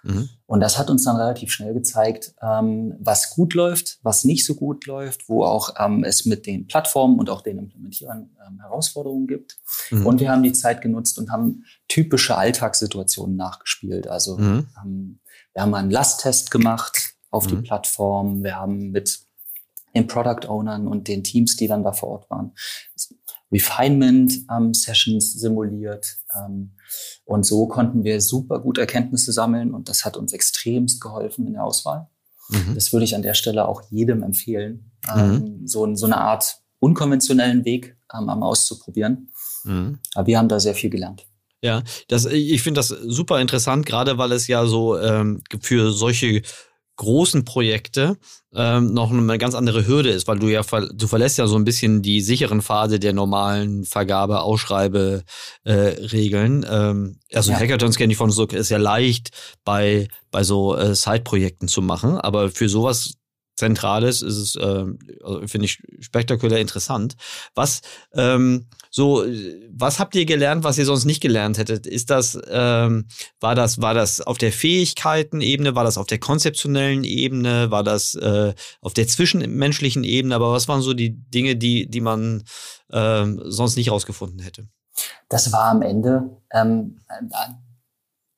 Mhm. 0.05 0.29
Und 0.45 0.59
das 0.59 0.77
hat 0.77 0.89
uns 0.89 1.03
dann 1.03 1.15
relativ 1.15 1.51
schnell 1.51 1.73
gezeigt, 1.73 2.33
ähm, 2.41 2.95
was 2.99 3.31
gut 3.31 3.53
läuft, 3.55 3.99
was 4.03 4.23
nicht 4.23 4.45
so 4.45 4.55
gut 4.55 4.85
läuft, 4.85 5.27
wo 5.27 5.43
auch 5.43 5.73
ähm, 5.79 6.03
es 6.03 6.25
mit 6.25 6.45
den 6.45 6.67
Plattformen 6.67 7.17
und 7.17 7.29
auch 7.29 7.41
den 7.41 7.57
Implementierern 7.57 8.29
ähm, 8.47 8.59
Herausforderungen 8.59 9.27
gibt. 9.27 9.57
Mhm. 9.89 10.05
Und 10.05 10.19
wir 10.19 10.31
haben 10.31 10.43
die 10.43 10.53
Zeit 10.53 10.81
genutzt 10.81 11.17
und 11.17 11.31
haben 11.31 11.65
typische 11.87 12.37
Alltagssituationen 12.37 13.35
nachgespielt. 13.35 14.07
Also 14.07 14.37
mhm. 14.37 14.67
haben, 14.75 15.21
wir 15.53 15.63
haben 15.63 15.73
einen 15.73 15.91
Lasttest 15.91 16.51
gemacht 16.51 17.15
auf 17.31 17.47
die 17.47 17.55
mhm. 17.55 17.63
Plattform. 17.63 18.43
Wir 18.43 18.55
haben 18.55 18.91
mit 18.91 19.21
den 19.95 20.07
Product 20.07 20.47
Ownern 20.47 20.87
und 20.87 21.07
den 21.07 21.23
Teams, 21.23 21.55
die 21.55 21.67
dann 21.67 21.83
da 21.83 21.93
vor 21.93 22.09
Ort 22.09 22.29
waren, 22.29 22.53
Refinement-Sessions 23.51 25.33
ähm, 25.33 25.39
simuliert. 25.39 26.17
Ähm, 26.35 26.74
und 27.25 27.45
so 27.45 27.67
konnten 27.67 28.03
wir 28.03 28.21
super 28.21 28.59
gut 28.59 28.77
Erkenntnisse 28.77 29.31
sammeln 29.31 29.73
und 29.73 29.89
das 29.89 30.05
hat 30.05 30.17
uns 30.17 30.33
extremst 30.33 31.01
geholfen 31.01 31.47
in 31.47 31.53
der 31.53 31.63
Auswahl. 31.63 32.07
Mhm. 32.49 32.75
Das 32.75 32.93
würde 32.93 33.05
ich 33.05 33.15
an 33.15 33.21
der 33.21 33.33
Stelle 33.33 33.67
auch 33.67 33.81
jedem 33.89 34.23
empfehlen, 34.23 34.91
ähm, 35.13 35.31
mhm. 35.31 35.67
so, 35.67 35.95
so, 35.95 36.05
eine 36.05 36.17
Art 36.17 36.57
unkonventionellen 36.79 37.65
Weg 37.65 37.97
ähm, 38.13 38.29
auszuprobieren. 38.29 39.31
Mhm. 39.63 39.99
Aber 40.13 40.27
wir 40.27 40.37
haben 40.37 40.49
da 40.49 40.59
sehr 40.59 40.75
viel 40.75 40.89
gelernt. 40.89 41.25
Ja, 41.61 41.81
das, 42.09 42.25
ich 42.25 42.61
finde 42.61 42.79
das 42.79 42.89
super 42.89 43.41
interessant, 43.41 43.85
gerade 43.85 44.19
weil 44.19 44.31
es 44.33 44.47
ja 44.47 44.67
so 44.67 44.99
ähm, 44.99 45.41
für 45.61 45.91
solche 45.91 46.43
großen 46.97 47.45
Projekte 47.45 48.17
ähm, 48.53 48.93
noch 48.93 49.11
eine 49.11 49.37
ganz 49.37 49.53
andere 49.53 49.85
Hürde 49.85 50.09
ist, 50.09 50.27
weil 50.27 50.39
du 50.39 50.47
ja 50.47 50.61
du 50.61 51.07
verlässt 51.07 51.37
ja 51.37 51.47
so 51.47 51.55
ein 51.57 51.65
bisschen 51.65 52.01
die 52.01 52.21
sicheren 52.21 52.61
Pfade 52.61 52.99
der 52.99 53.13
normalen 53.13 53.83
Vergabe, 53.83 54.41
Ausschreibe 54.41 55.23
äh, 55.63 55.73
Regeln. 55.73 56.65
Ähm, 56.69 57.19
also 57.33 57.51
ja. 57.51 57.59
Hackathons 57.59 57.97
kenne 57.97 58.13
ich 58.13 58.17
von 58.17 58.31
so 58.31 58.45
ist 58.45 58.69
ja 58.69 58.77
leicht 58.77 59.31
bei 59.63 60.07
bei 60.31 60.43
so 60.43 60.75
äh, 60.75 60.95
Side-Projekten 60.95 61.67
zu 61.67 61.81
machen, 61.81 62.17
aber 62.17 62.49
für 62.49 62.69
sowas 62.69 63.15
Zentrales 63.55 64.21
ist 64.21 64.37
es, 64.37 64.55
äh, 64.55 64.85
also 65.23 65.47
finde 65.47 65.65
ich 65.65 65.81
spektakulär 65.99 66.59
interessant. 66.59 67.15
Was 67.53 67.81
ähm, 68.13 68.67
so, 68.91 69.25
was 69.71 69.99
habt 69.99 70.15
ihr 70.15 70.25
gelernt, 70.25 70.63
was 70.63 70.77
ihr 70.77 70.85
sonst 70.85 71.05
nicht 71.05 71.21
gelernt 71.21 71.57
hättet? 71.57 71.85
Ist 71.85 72.09
das, 72.09 72.39
ähm, 72.47 73.07
war 73.39 73.55
das, 73.55 73.81
war 73.81 73.93
das 73.93 74.21
auf 74.21 74.37
der 74.37 74.51
Fähigkeitenebene, 74.51 75.75
war 75.75 75.83
das 75.83 75.97
auf 75.97 76.07
der 76.07 76.19
konzeptionellen 76.19 77.03
Ebene, 77.03 77.71
war 77.71 77.83
das 77.83 78.15
äh, 78.15 78.53
auf 78.81 78.93
der 78.93 79.07
zwischenmenschlichen 79.07 80.03
Ebene? 80.03 80.35
Aber 80.35 80.51
was 80.51 80.67
waren 80.67 80.81
so 80.81 80.93
die 80.93 81.11
Dinge, 81.11 81.55
die, 81.55 81.89
die 81.89 82.01
man 82.01 82.43
ähm, 82.91 83.41
sonst 83.45 83.75
nicht 83.75 83.91
rausgefunden 83.91 84.39
hätte? 84.39 84.67
Das 85.27 85.51
war 85.51 85.65
am 85.65 85.81
Ende 85.81 86.37
ähm, 86.51 86.99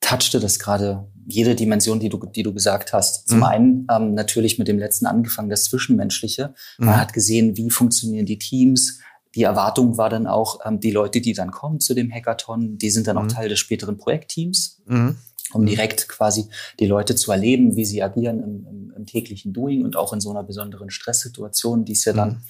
touchte 0.08 0.40
das 0.40 0.58
gerade 0.58 1.06
jede 1.26 1.54
Dimension, 1.54 2.00
die 2.00 2.08
du, 2.08 2.18
die 2.18 2.42
du 2.42 2.54
gesagt 2.54 2.92
hast. 2.92 3.28
Zum 3.28 3.38
mhm. 3.38 3.44
einen 3.44 3.86
ähm, 3.90 4.14
natürlich 4.14 4.58
mit 4.58 4.66
dem 4.66 4.78
letzten 4.78 5.06
angefangen, 5.06 5.50
das 5.50 5.64
Zwischenmenschliche. 5.64 6.54
Man 6.78 6.94
mhm. 6.94 7.00
hat 7.00 7.12
gesehen, 7.12 7.56
wie 7.56 7.70
funktionieren 7.70 8.24
die 8.24 8.38
Teams. 8.38 9.00
Die 9.34 9.42
Erwartung 9.42 9.98
war 9.98 10.08
dann 10.08 10.26
auch, 10.26 10.60
ähm, 10.64 10.80
die 10.80 10.90
Leute, 10.90 11.20
die 11.20 11.34
dann 11.34 11.50
kommen 11.50 11.80
zu 11.80 11.94
dem 11.94 12.10
Hackathon, 12.10 12.78
die 12.78 12.90
sind 12.90 13.06
dann 13.06 13.16
mhm. 13.16 13.22
auch 13.22 13.28
Teil 13.28 13.50
des 13.50 13.58
späteren 13.58 13.98
Projektteams, 13.98 14.80
mhm. 14.86 15.16
um 15.52 15.66
direkt 15.66 16.08
quasi 16.08 16.46
die 16.80 16.86
Leute 16.86 17.14
zu 17.14 17.30
erleben, 17.30 17.76
wie 17.76 17.84
sie 17.84 18.02
agieren 18.02 18.42
im, 18.42 18.66
im, 18.66 18.92
im, 18.96 19.06
täglichen 19.06 19.52
Doing 19.52 19.84
und 19.84 19.96
auch 19.96 20.14
in 20.14 20.20
so 20.20 20.30
einer 20.30 20.42
besonderen 20.42 20.88
Stresssituation, 20.88 21.84
die 21.84 21.92
es 21.92 22.04
ja 22.06 22.14
dann 22.14 22.28
mhm 22.30 22.42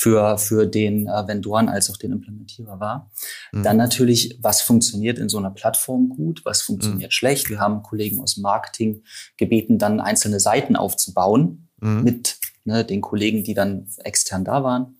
für, 0.00 0.38
für 0.38 0.66
den 0.66 1.08
äh, 1.08 1.28
Vendoren 1.28 1.68
als 1.68 1.90
auch 1.90 1.98
den 1.98 2.12
Implementierer 2.12 2.80
war. 2.80 3.10
Mhm. 3.52 3.64
Dann 3.64 3.76
natürlich, 3.76 4.38
was 4.40 4.62
funktioniert 4.62 5.18
in 5.18 5.28
so 5.28 5.36
einer 5.36 5.50
Plattform 5.50 6.08
gut, 6.08 6.42
was 6.46 6.62
funktioniert 6.62 7.10
mhm. 7.10 7.14
schlecht. 7.14 7.50
Wir 7.50 7.60
haben 7.60 7.82
Kollegen 7.82 8.18
aus 8.18 8.38
Marketing 8.38 9.02
gebeten, 9.36 9.76
dann 9.76 10.00
einzelne 10.00 10.40
Seiten 10.40 10.74
aufzubauen 10.74 11.68
mhm. 11.82 12.02
mit 12.02 12.38
ne, 12.64 12.82
den 12.82 13.02
Kollegen, 13.02 13.44
die 13.44 13.52
dann 13.52 13.88
extern 13.98 14.42
da 14.42 14.64
waren, 14.64 14.96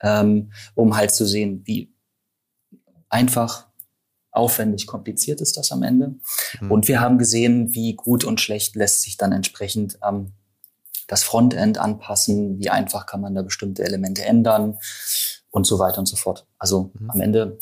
ähm, 0.00 0.52
um 0.76 0.96
halt 0.96 1.10
zu 1.10 1.26
sehen, 1.26 1.62
wie 1.64 1.92
einfach 3.08 3.66
aufwendig 4.30 4.86
kompliziert 4.86 5.40
ist 5.40 5.56
das 5.56 5.72
am 5.72 5.82
Ende. 5.82 6.20
Mhm. 6.60 6.70
Und 6.70 6.86
wir 6.86 7.00
haben 7.00 7.18
gesehen, 7.18 7.74
wie 7.74 7.96
gut 7.96 8.22
und 8.22 8.40
schlecht 8.40 8.76
lässt 8.76 9.02
sich 9.02 9.16
dann 9.16 9.32
entsprechend 9.32 9.98
ähm, 10.06 10.34
das 11.06 11.22
Frontend 11.22 11.78
anpassen, 11.78 12.58
wie 12.58 12.70
einfach 12.70 13.06
kann 13.06 13.20
man 13.20 13.34
da 13.34 13.42
bestimmte 13.42 13.84
Elemente 13.84 14.24
ändern 14.24 14.78
und 15.50 15.66
so 15.66 15.78
weiter 15.78 15.98
und 15.98 16.06
so 16.06 16.16
fort. 16.16 16.46
Also 16.58 16.90
mhm. 16.98 17.10
am 17.10 17.20
Ende 17.20 17.58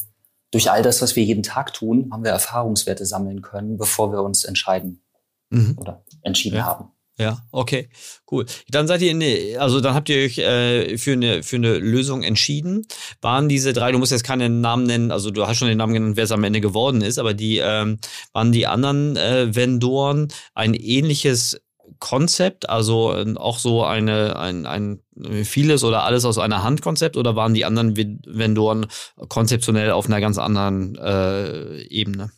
durch 0.51 0.71
all 0.71 0.83
das, 0.83 1.03
was 1.03 1.17
wir 1.17 1.25
jeden 1.25 1.43
Tag 1.43 1.73
tun, 1.73 2.09
haben 2.13 2.25
wir 2.25 2.31
Erfahrungswerte 2.31 3.07
sammeln 3.07 3.43
können, 3.43 3.77
bevor 3.77 4.13
wir 4.13 4.23
uns 4.23 4.45
entscheiden 4.45 5.03
mhm. 5.51 5.77
oder 5.79 6.05
entschieden 6.23 6.57
ja. 6.57 6.65
haben. 6.65 6.91
Ja, 7.17 7.39
okay, 7.53 7.89
cool. 8.33 8.45
Dann 8.69 8.89
seid 8.89 9.01
ihr 9.01 9.13
in, 9.13 9.59
also 9.61 9.81
dann 9.81 9.95
habt 9.95 10.09
ihr 10.09 10.25
euch 10.25 10.39
äh, 10.39 10.99
für 10.99 11.13
eine 11.13 11.45
für 11.45 11.57
eine 11.57 11.79
Lösung 11.79 12.25
entschieden. 12.25 12.87
Waren 13.21 13.49
diese 13.49 13.73
drei, 13.73 13.93
du 13.93 13.99
musst 13.99 14.11
jetzt 14.11 14.25
keinen 14.25 14.61
Namen 14.61 14.85
nennen, 14.85 15.13
also 15.13 15.31
du 15.31 15.47
hast 15.47 15.59
schon 15.59 15.69
den 15.69 15.79
Namen 15.79 15.95
genannt, 15.95 16.17
wer 16.17 16.25
es 16.25 16.33
am 16.33 16.43
Ende 16.43 16.61
geworden 16.61 17.03
ist, 17.03 17.19
aber 17.19 17.33
die 17.33 17.59
ähm, 17.59 17.99
waren 18.33 18.51
die 18.51 18.67
anderen 18.67 19.17
äh, 19.17 19.55
Vendoren 19.55 20.27
ein 20.55 20.75
ähnliches 20.75 21.61
Konzept, 21.99 22.69
also 22.69 23.15
äh, 23.15 23.35
auch 23.37 23.59
so 23.59 23.85
eine, 23.85 24.37
ein, 24.37 24.67
ein 24.67 25.01
vieles 25.45 25.85
oder 25.85 26.05
alles 26.05 26.25
aus 26.25 26.39
einer 26.39 26.63
Hand 26.63 26.83
Konzept 26.83 27.17
oder 27.17 27.37
waren 27.37 27.55
die 27.55 27.65
anderen 27.65 27.97
Vendoren 27.97 28.87
konzeptionell 29.29 29.91
auf 29.91 30.07
einer 30.07 30.21
ganz 30.21 30.39
anderen 30.39 30.97
äh, 30.97 31.83
Ebene? 31.83 32.31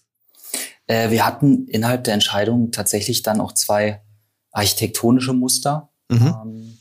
Äh, 0.87 1.11
wir 1.11 1.27
hatten 1.27 1.67
innerhalb 1.67 2.05
der 2.05 2.15
Entscheidung 2.15 2.71
tatsächlich 2.71 3.23
dann 3.23 3.41
auch 3.41 3.53
zwei 3.53 4.03
architektonische 4.53 5.33
Muster. 5.33 5.91
Mhm. 6.09 6.27
Ähm, 6.27 6.79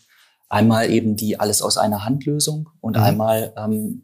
einmal 0.49 0.89
eben 0.89 1.15
die 1.15 1.39
alles 1.39 1.61
aus 1.61 1.77
einer 1.77 2.05
Hand 2.05 2.25
Lösung 2.25 2.69
und 2.81 2.97
mhm. 2.97 3.03
einmal 3.03 3.53
ähm, 3.57 4.03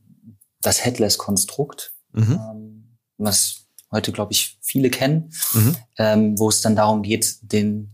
das 0.61 0.83
Headless-Konstrukt, 0.83 1.93
mhm. 2.13 2.39
ähm, 2.39 2.97
was 3.17 3.67
heute, 3.91 4.11
glaube 4.11 4.31
ich, 4.33 4.57
viele 4.61 4.89
kennen, 4.89 5.31
mhm. 5.53 5.75
ähm, 5.97 6.39
wo 6.39 6.49
es 6.49 6.61
dann 6.61 6.75
darum 6.75 7.01
geht, 7.03 7.37
den 7.41 7.91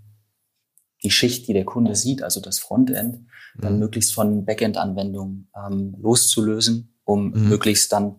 die 1.04 1.12
Schicht, 1.12 1.48
die 1.48 1.54
der 1.54 1.66
Kunde 1.66 1.96
sieht, 1.96 2.24
also 2.24 2.42
das 2.42 2.60
Frontend, 2.60 3.20
mhm. 3.56 3.62
dann 3.62 3.80
möglichst 3.80 4.14
von 4.14 4.46
Backend-Anwendungen 4.46 5.50
ähm, 5.56 5.96
loszulösen, 6.00 6.96
um 7.04 7.32
mhm. 7.32 7.50
möglichst 7.50 7.92
dann 7.92 8.18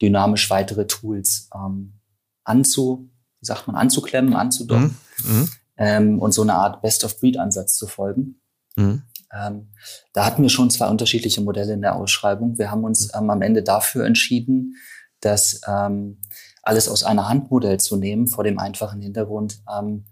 dynamisch 0.00 0.50
weitere 0.50 0.86
Tools 0.86 1.48
ähm, 1.54 2.00
anzu, 2.44 3.10
wie 3.40 3.46
sagt 3.46 3.66
man, 3.66 3.76
anzuklemmen, 3.76 4.34
anzudocken 4.34 4.96
mhm. 5.24 5.32
mhm. 5.32 5.48
ähm, 5.76 6.18
und 6.18 6.32
so 6.32 6.42
eine 6.42 6.54
Art 6.54 6.82
Best-of-Breed-Ansatz 6.82 7.76
zu 7.76 7.86
folgen. 7.86 8.40
Mhm. 8.76 9.02
Ähm, 9.32 9.68
da 10.12 10.24
hatten 10.24 10.42
wir 10.42 10.48
schon 10.48 10.70
zwei 10.70 10.88
unterschiedliche 10.88 11.40
Modelle 11.40 11.74
in 11.74 11.82
der 11.82 11.96
Ausschreibung. 11.96 12.58
Wir 12.58 12.70
haben 12.70 12.84
uns 12.84 13.10
ähm, 13.14 13.30
am 13.30 13.42
Ende 13.42 13.62
dafür 13.62 14.06
entschieden, 14.06 14.76
dass 15.20 15.60
ähm, 15.66 16.18
alles 16.62 16.88
aus 16.88 17.02
einer 17.02 17.28
Hand 17.28 17.50
Modell 17.50 17.78
zu 17.80 17.96
nehmen, 17.96 18.26
vor 18.26 18.44
dem 18.44 18.58
einfachen 18.58 19.00
Hintergrund, 19.00 19.62
ähm, 19.70 20.04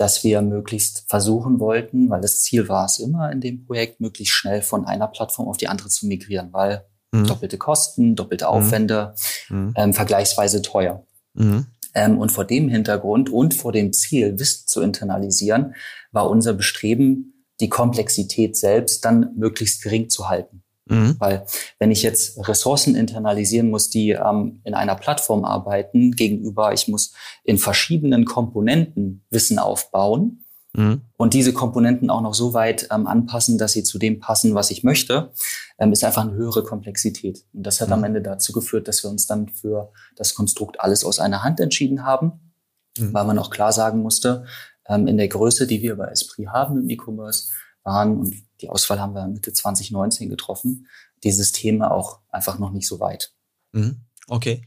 dass 0.00 0.24
wir 0.24 0.42
möglichst 0.42 1.04
versuchen 1.08 1.60
wollten, 1.60 2.08
weil 2.10 2.20
das 2.20 2.40
Ziel 2.40 2.68
war 2.68 2.86
es 2.86 2.98
immer 2.98 3.30
in 3.30 3.40
dem 3.40 3.66
Projekt, 3.66 4.00
möglichst 4.00 4.34
schnell 4.34 4.62
von 4.62 4.86
einer 4.86 5.08
Plattform 5.08 5.48
auf 5.48 5.56
die 5.56 5.68
andere 5.68 5.88
zu 5.88 6.06
migrieren, 6.06 6.48
weil 6.52 6.86
Mhm. 7.12 7.26
Doppelte 7.26 7.58
Kosten, 7.58 8.14
doppelte 8.14 8.44
mhm. 8.44 8.50
Aufwände, 8.50 9.14
mhm. 9.48 9.74
ähm, 9.76 9.94
vergleichsweise 9.94 10.62
teuer. 10.62 11.04
Mhm. 11.34 11.66
Ähm, 11.94 12.18
und 12.18 12.30
vor 12.30 12.44
dem 12.44 12.68
Hintergrund 12.68 13.30
und 13.30 13.54
vor 13.54 13.72
dem 13.72 13.92
Ziel, 13.92 14.38
Wissen 14.38 14.66
zu 14.66 14.80
internalisieren, 14.80 15.74
war 16.12 16.30
unser 16.30 16.54
Bestreben, 16.54 17.46
die 17.60 17.68
Komplexität 17.68 18.56
selbst 18.56 19.04
dann 19.04 19.34
möglichst 19.36 19.82
gering 19.82 20.08
zu 20.08 20.28
halten. 20.28 20.62
Mhm. 20.90 21.16
Weil 21.18 21.46
wenn 21.78 21.90
ich 21.90 22.02
jetzt 22.02 22.46
Ressourcen 22.48 22.94
internalisieren 22.94 23.70
muss, 23.70 23.90
die 23.90 24.10
ähm, 24.10 24.60
in 24.64 24.74
einer 24.74 24.96
Plattform 24.96 25.44
arbeiten, 25.44 26.12
gegenüber, 26.12 26.72
ich 26.72 26.88
muss 26.88 27.14
in 27.44 27.58
verschiedenen 27.58 28.24
Komponenten 28.24 29.24
Wissen 29.30 29.58
aufbauen, 29.58 30.44
Mhm. 30.72 31.02
Und 31.16 31.34
diese 31.34 31.52
Komponenten 31.52 32.10
auch 32.10 32.20
noch 32.20 32.34
so 32.34 32.54
weit 32.54 32.88
ähm, 32.92 33.06
anpassen, 33.06 33.58
dass 33.58 33.72
sie 33.72 33.82
zu 33.82 33.98
dem 33.98 34.20
passen, 34.20 34.54
was 34.54 34.70
ich 34.70 34.84
möchte, 34.84 35.32
ähm, 35.78 35.92
ist 35.92 36.04
einfach 36.04 36.22
eine 36.22 36.34
höhere 36.34 36.62
Komplexität. 36.62 37.44
Und 37.52 37.64
das 37.64 37.80
hat 37.80 37.88
mhm. 37.88 37.94
am 37.94 38.04
Ende 38.04 38.22
dazu 38.22 38.52
geführt, 38.52 38.86
dass 38.86 39.02
wir 39.02 39.10
uns 39.10 39.26
dann 39.26 39.48
für 39.48 39.92
das 40.16 40.34
Konstrukt 40.34 40.80
alles 40.80 41.04
aus 41.04 41.18
einer 41.18 41.42
Hand 41.42 41.60
entschieden 41.60 42.04
haben, 42.04 42.52
mhm. 42.98 43.12
weil 43.12 43.24
man 43.24 43.38
auch 43.38 43.50
klar 43.50 43.72
sagen 43.72 44.00
musste, 44.00 44.44
ähm, 44.86 45.06
in 45.06 45.16
der 45.16 45.28
Größe, 45.28 45.66
die 45.66 45.82
wir 45.82 45.96
bei 45.96 46.06
Esprit 46.06 46.48
haben 46.48 46.78
im 46.78 46.88
E-Commerce, 46.88 47.50
waren, 47.82 48.18
und 48.18 48.34
die 48.60 48.68
Auswahl 48.68 49.00
haben 49.00 49.14
wir 49.14 49.26
Mitte 49.26 49.52
2019 49.52 50.28
getroffen, 50.28 50.86
die 51.22 51.32
Systeme 51.32 51.90
auch 51.90 52.20
einfach 52.30 52.58
noch 52.58 52.70
nicht 52.70 52.86
so 52.86 53.00
weit. 53.00 53.32
Mhm. 53.72 54.00
Okay, 54.28 54.62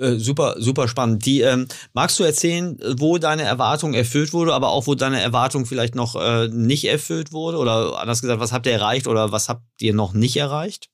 äh, 0.00 0.16
super, 0.16 0.56
super 0.58 0.88
spannend. 0.88 1.24
Die, 1.26 1.40
ähm, 1.42 1.68
magst 1.92 2.18
du 2.18 2.24
erzählen, 2.24 2.76
wo 2.98 3.18
deine 3.18 3.44
Erwartung 3.44 3.94
erfüllt 3.94 4.32
wurde, 4.32 4.52
aber 4.52 4.70
auch 4.70 4.88
wo 4.88 4.96
deine 4.96 5.20
Erwartung 5.20 5.64
vielleicht 5.64 5.94
noch 5.94 6.16
äh, 6.16 6.48
nicht 6.48 6.86
erfüllt 6.86 7.32
wurde? 7.32 7.58
Oder 7.58 8.00
anders 8.00 8.20
gesagt, 8.20 8.40
was 8.40 8.52
habt 8.52 8.66
ihr 8.66 8.72
erreicht 8.72 9.06
oder 9.06 9.30
was 9.30 9.48
habt 9.48 9.62
ihr 9.80 9.94
noch 9.94 10.12
nicht 10.12 10.36
erreicht? 10.36 10.90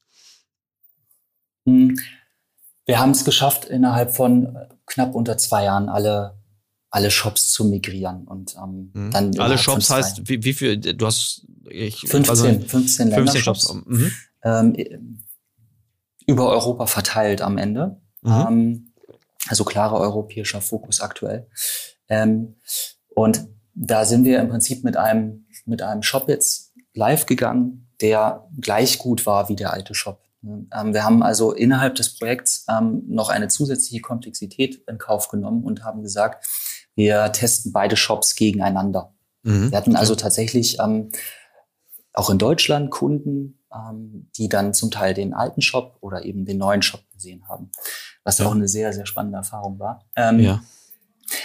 Hm. 1.66 1.98
Wir 2.85 2.98
haben 2.98 3.12
es 3.12 3.24
geschafft, 3.24 3.64
innerhalb 3.64 4.14
von 4.14 4.59
knapp 4.85 5.14
unter 5.14 5.38
zwei 5.38 5.64
Jahren 5.64 5.88
alle 5.88 6.41
alle 6.92 7.11
Shops 7.11 7.50
zu 7.50 7.64
migrieren 7.64 8.24
und 8.28 8.55
ähm, 8.62 8.90
mhm. 8.94 9.11
dann 9.11 9.38
alle 9.38 9.59
Shops 9.59 9.90
heißt 9.90 10.28
wie, 10.28 10.44
wie 10.44 10.52
viel 10.52 10.78
du 10.78 11.07
hast 11.07 11.46
ich 11.68 12.00
15 12.00 12.31
also 12.31 12.44
15 12.44 13.09
Ländershops 13.09 13.66
15 13.66 13.78
Shops. 13.81 13.87
Mhm. 13.87 14.12
Ähm, 14.44 15.18
über 16.26 16.48
Europa 16.48 16.87
verteilt 16.87 17.42
am 17.42 17.59
Ende 17.59 18.00
Mhm. 18.22 18.46
Ähm, 18.48 18.92
also 19.48 19.64
klarer 19.64 19.98
europäischer 19.98 20.61
Fokus 20.61 21.00
aktuell. 21.00 21.48
Ähm, 22.09 22.57
und 23.14 23.46
da 23.74 24.05
sind 24.05 24.24
wir 24.24 24.40
im 24.40 24.48
Prinzip 24.48 24.85
mit 24.85 24.96
einem, 24.96 25.46
mit 25.66 25.83
einem 25.83 26.02
Shop 26.02 26.28
jetzt 26.28 26.72
live 26.94 27.26
gegangen, 27.26 27.88
der 28.00 28.48
gleich 28.61 28.98
gut 28.98 29.26
war 29.26 29.48
wie 29.48 29.57
der 29.57 29.72
alte 29.72 29.94
Shop. 29.94 30.22
Ähm, 30.44 30.94
wir 30.94 31.05
haben 31.05 31.22
also 31.22 31.52
innerhalb 31.52 31.94
des 31.96 32.16
Projekts 32.16 32.64
ähm, 32.68 33.02
noch 33.07 33.28
eine 33.28 33.48
zusätzliche 33.48 34.00
Komplexität 34.00 34.83
in 34.88 34.98
Kauf 34.98 35.28
genommen 35.28 35.64
und 35.64 35.85
haben 35.85 36.02
gesagt, 36.02 36.46
wir 36.94 37.33
testen 37.33 37.72
beide 37.72 37.96
Shops 37.96 38.35
gegeneinander. 38.35 39.14
Mhm. 39.42 39.70
Wir 39.70 39.78
hatten 39.78 39.96
also 39.96 40.14
tatsächlich 40.14 40.78
ähm, 40.78 41.11
auch 42.12 42.31
in 42.31 42.38
Deutschland 42.38 42.90
Kunden, 42.90 43.59
ähm, 43.74 44.31
die 44.37 44.48
dann 44.48 44.74
zum 44.74 44.90
Teil 44.90 45.14
den 45.14 45.35
alten 45.35 45.62
Shop 45.62 45.96
oder 46.00 46.24
eben 46.24 46.44
den 46.44 46.59
neuen 46.59 46.83
Shop 46.83 47.02
gesehen 47.12 47.48
haben, 47.48 47.70
was 48.24 48.38
ja. 48.38 48.46
auch 48.46 48.52
eine 48.52 48.68
sehr, 48.68 48.92
sehr 48.92 49.07
spannende 49.07 49.38
Erfahrung 49.38 49.78
war. 49.78 50.05
Ähm, 50.16 50.40
ja. 50.40 50.62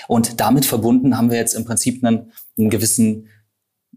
Und 0.08 0.40
damit 0.40 0.66
verbunden 0.66 1.18
haben 1.18 1.32
wir 1.32 1.38
jetzt 1.38 1.54
im 1.54 1.66
Prinzip 1.66 2.04
einen, 2.04 2.32
einen 2.58 2.70
gewissen 2.70 3.30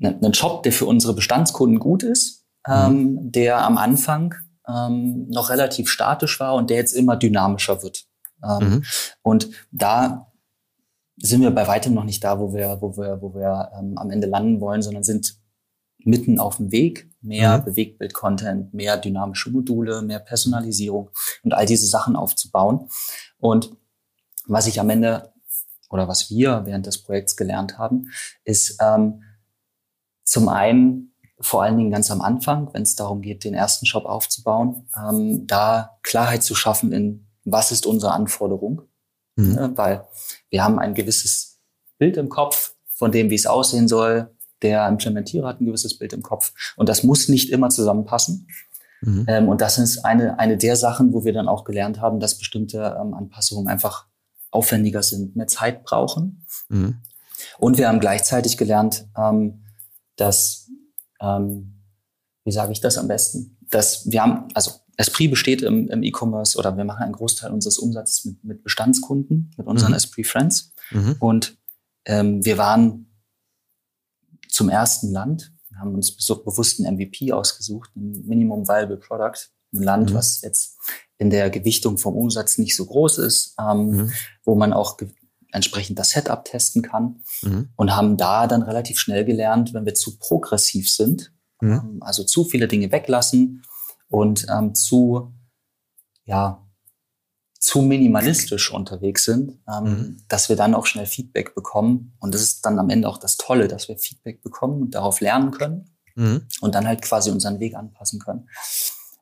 einen 0.03 0.35
Shop, 0.35 0.63
der 0.63 0.73
für 0.73 0.87
unsere 0.87 1.15
Bestandskunden 1.15 1.79
gut 1.79 2.03
ist, 2.03 2.47
ähm, 2.67 2.93
mhm. 2.93 3.33
der 3.33 3.65
am 3.65 3.77
Anfang 3.77 4.35
ähm, 4.67 5.27
noch 5.29 5.51
relativ 5.51 5.91
statisch 5.91 6.41
war 6.41 6.55
und 6.55 6.71
der 6.71 6.79
jetzt 6.79 6.93
immer 6.93 7.17
dynamischer 7.17 7.83
wird. 7.83 8.07
Ähm, 8.43 8.69
mhm. 8.69 8.85
Und 9.23 9.51
da 9.73 10.30
sind 11.23 11.43
wir 11.43 11.51
bei 11.51 11.67
weitem 11.67 11.95
noch 11.95 12.05
nicht 12.05 12.25
da, 12.25 12.39
wo 12.39 12.55
wir, 12.55 12.79
wo 12.81 12.97
wir, 12.97 13.21
wo 13.21 13.35
wir 13.35 13.71
ähm, 13.79 13.97
am 13.99 14.11
Ende 14.11 14.27
landen 14.27 14.61
wollen, 14.61 14.83
sondern 14.83 15.05
sind 15.05 15.39
mitten 15.99 16.41
auf 16.41 16.57
dem 16.57 16.73
Weg, 16.73 17.11
mehr 17.21 17.59
mhm. 17.59 17.65
Bewegtbild-Content, 17.65 18.73
mehr 18.73 18.97
dynamische 18.97 19.51
Module, 19.51 20.03
mehr 20.03 20.21
Personalisierung 20.21 21.11
und 21.43 21.53
all 21.53 21.67
diese 21.67 21.87
Sachen 21.87 22.17
aufzubauen. 22.17 22.89
Und 23.39 23.77
was 24.47 24.67
ich 24.67 24.81
am 24.81 24.91
Ende 24.91 25.33
oder 25.91 26.09
was 26.09 26.31
wir 26.31 26.63
während 26.65 26.87
des 26.87 27.03
Projekts 27.03 27.37
gelernt 27.37 27.79
haben, 27.79 28.11
ist 28.45 28.79
ähm, 28.81 29.23
zum 30.25 30.49
einen 30.49 31.15
vor 31.41 31.63
allen 31.63 31.79
Dingen 31.79 31.91
ganz 31.91 32.11
am 32.11 32.21
Anfang, 32.21 32.73
wenn 32.73 32.83
es 32.83 32.97
darum 32.97 33.23
geht, 33.23 33.45
den 33.45 33.55
ersten 33.55 33.87
Shop 33.87 34.05
aufzubauen, 34.05 34.89
ähm, 34.97 35.47
da 35.47 35.99
Klarheit 36.03 36.43
zu 36.43 36.55
schaffen 36.55 36.93
in, 36.93 37.27
was 37.45 37.73
ist 37.73 37.87
unsere 37.87 38.13
Anforderung, 38.13 38.83
mhm. 39.37 39.53
ne? 39.53 39.73
weil 39.77 40.05
wir 40.51 40.65
haben 40.65 40.79
ein 40.79 40.95
gewisses 40.95 41.59
Bild 41.99 42.17
im 42.17 42.29
Kopf 42.29 42.75
von 42.89 43.13
dem, 43.13 43.31
wie 43.31 43.35
es 43.35 43.47
aussehen 43.47 43.89
soll, 43.89 44.31
der 44.63 44.87
Implementierer 44.89 45.49
hat 45.49 45.61
ein 45.61 45.67
gewisses 45.67 45.99
Bild 45.99 46.13
im 46.13 46.23
Kopf. 46.23 46.53
Und 46.77 46.89
das 46.89 47.03
muss 47.03 47.29
nicht 47.29 47.51
immer 47.51 47.71
zusammenpassen. 47.71 48.49
Mhm. 49.01 49.25
Ähm, 49.29 49.49
und 49.49 49.61
das 49.61 49.79
ist 49.79 50.05
eine, 50.05 50.39
eine 50.39 50.59
der 50.59 50.77
Sachen, 50.77 51.13
wo 51.13 51.25
wir 51.25 51.33
dann 51.33 51.49
auch 51.49 51.65
gelernt 51.65 52.01
haben, 52.01 52.21
dass 52.21 52.37
bestimmte 52.37 52.99
ähm, 53.01 53.15
Anpassungen 53.15 53.69
einfach 53.69 54.07
aufwendiger 54.51 55.03
sind, 55.03 55.37
mehr 55.37 55.47
Zeit 55.47 55.85
brauchen. 55.85 56.45
Mhm. 56.69 56.99
Und 57.59 57.79
wir 57.79 57.89
haben 57.89 58.01
gleichzeitig 58.01 58.59
gelernt, 58.59 59.07
ähm, 59.17 59.65
dass, 60.17 60.69
ähm, 61.21 61.81
wie 62.45 62.53
sage 62.53 62.73
ich 62.73 62.81
das 62.81 62.99
am 62.99 63.09
besten, 63.09 63.57
dass 63.71 64.11
wir 64.11 64.23
haben, 64.23 64.49
also 64.55 64.73
Esprit 65.01 65.31
besteht 65.31 65.63
im, 65.63 65.89
im 65.89 66.03
E-Commerce 66.03 66.59
oder 66.59 66.77
wir 66.77 66.85
machen 66.85 67.03
einen 67.03 67.15
Großteil 67.15 67.51
unseres 67.51 67.79
Umsatzes 67.79 68.27
mit, 68.27 68.45
mit 68.45 68.63
Bestandskunden, 68.63 69.51
mit 69.57 69.67
unseren 69.67 69.93
mhm. 69.93 69.97
Esprit 69.97 70.27
Friends. 70.27 70.73
Mhm. 70.91 71.17
Und 71.19 71.57
ähm, 72.05 72.45
wir 72.45 72.59
waren 72.59 73.07
zum 74.49 74.69
ersten 74.69 75.11
Land. 75.11 75.53
Haben 75.79 75.95
uns 75.95 76.15
bewusst 76.15 76.79
ein 76.79 76.95
MVP 76.95 77.33
ausgesucht, 77.33 77.91
ein 77.97 78.27
Minimum 78.27 78.69
Viable 78.69 78.99
Product, 78.99 79.49
ein 79.73 79.83
Land, 79.83 80.11
mhm. 80.11 80.15
was 80.15 80.43
jetzt 80.43 80.77
in 81.17 81.31
der 81.31 81.49
Gewichtung 81.49 81.97
vom 81.97 82.15
Umsatz 82.15 82.59
nicht 82.59 82.77
so 82.77 82.85
groß 82.85 83.19
ist, 83.19 83.55
ähm, 83.59 83.91
mhm. 83.91 84.13
wo 84.45 84.55
man 84.55 84.75
auch 84.75 84.99
entsprechend 85.53 85.99
das 85.99 86.11
Setup 86.11 86.45
testen 86.45 86.83
kann 86.83 87.23
mhm. 87.41 87.71
und 87.77 87.97
haben 87.97 88.19
da 88.19 88.47
dann 88.47 88.63
relativ 88.63 88.99
schnell 88.99 89.25
gelernt, 89.25 89.73
wenn 89.73 89.87
wir 89.87 89.95
zu 89.95 90.19
progressiv 90.19 90.91
sind, 90.91 91.33
mhm. 91.63 91.73
ähm, 91.73 91.99
also 92.03 92.23
zu 92.25 92.45
viele 92.45 92.69
Dinge 92.69 92.93
weglassen 92.93 93.63
und 94.11 94.47
ähm, 94.51 94.75
zu 94.75 95.33
ja 96.25 96.67
zu 97.61 97.83
minimalistisch 97.83 98.73
unterwegs 98.73 99.25
sind, 99.25 99.59
ähm, 99.69 99.85
mhm. 99.85 100.23
dass 100.29 100.49
wir 100.49 100.57
dann 100.57 100.75
auch 100.75 100.87
schnell 100.87 101.05
Feedback 101.05 101.55
bekommen. 101.55 102.17
Und 102.19 102.35
das 102.35 102.41
ist 102.41 102.65
dann 102.65 102.79
am 102.79 102.89
Ende 102.89 103.07
auch 103.07 103.19
das 103.19 103.37
Tolle, 103.37 103.69
dass 103.69 103.87
wir 103.87 103.99
Feedback 103.99 104.43
bekommen 104.43 104.81
und 104.81 104.95
darauf 104.95 105.21
lernen 105.21 105.51
können 105.51 105.91
mhm. 106.15 106.47
und 106.63 106.75
dann 106.75 106.87
halt 106.87 107.03
quasi 107.03 107.31
unseren 107.31 107.61
Weg 107.61 107.75
anpassen 107.75 108.19
können. 108.19 108.49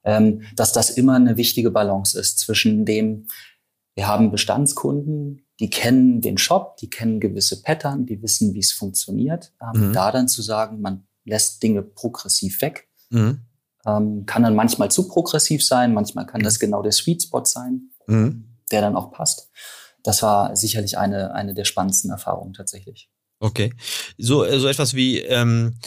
Ähm, 0.05 0.43
dass 0.55 0.73
das 0.73 0.91
immer 0.91 1.17
eine 1.17 1.37
wichtige 1.37 1.73
Balance 1.73 2.19
ist 2.19 2.39
zwischen 2.39 2.85
dem, 2.85 3.27
wir 3.97 4.07
haben 4.07 4.31
Bestandskunden, 4.31 5.45
die 5.59 5.69
kennen 5.69 6.21
den 6.21 6.39
Shop, 6.39 6.77
die 6.77 6.89
kennen 6.89 7.19
gewisse 7.19 7.63
Pattern, 7.63 8.07
die 8.07 8.23
wissen, 8.23 8.55
wie 8.55 8.61
es 8.61 8.71
funktioniert. 8.71 9.53
Ähm, 9.61 9.89
mhm. 9.89 9.93
Da 9.93 10.13
dann 10.13 10.29
zu 10.29 10.43
sagen, 10.43 10.81
man 10.81 11.09
lässt 11.25 11.61
Dinge 11.65 11.83
progressiv 11.83 12.63
weg, 12.63 12.89
mhm. 13.11 13.41
Ähm, 13.89 14.27
kann 14.27 14.43
dann 14.43 14.55
manchmal 14.55 14.91
zu 14.91 15.09
progressiv 15.09 15.65
sein, 15.65 15.95
manchmal 15.95 16.27
kann 16.27 16.43
das 16.43 16.59
genau 16.59 16.83
der 16.83 16.93
Sweet 16.93 17.23
Spot 17.23 17.45
sein 17.45 17.91
mhm. 18.09 18.45
der 18.73 18.81
dann 18.81 18.97
auch 18.97 19.13
passt. 19.13 19.51
Das 20.03 20.23
war 20.23 20.57
sicherlich 20.57 20.99
eine, 20.99 21.35
eine 21.35 21.55
der 21.55 21.65
spannendsten 21.65 22.11
Erfahrungen 22.11 22.55
tatsächlich. 22.55 23.09
Okay. 23.41 23.73
So, 24.17 24.45
so 24.59 24.67
etwas 24.67 24.95
wie, 24.95 25.19
ähm, 25.19 25.79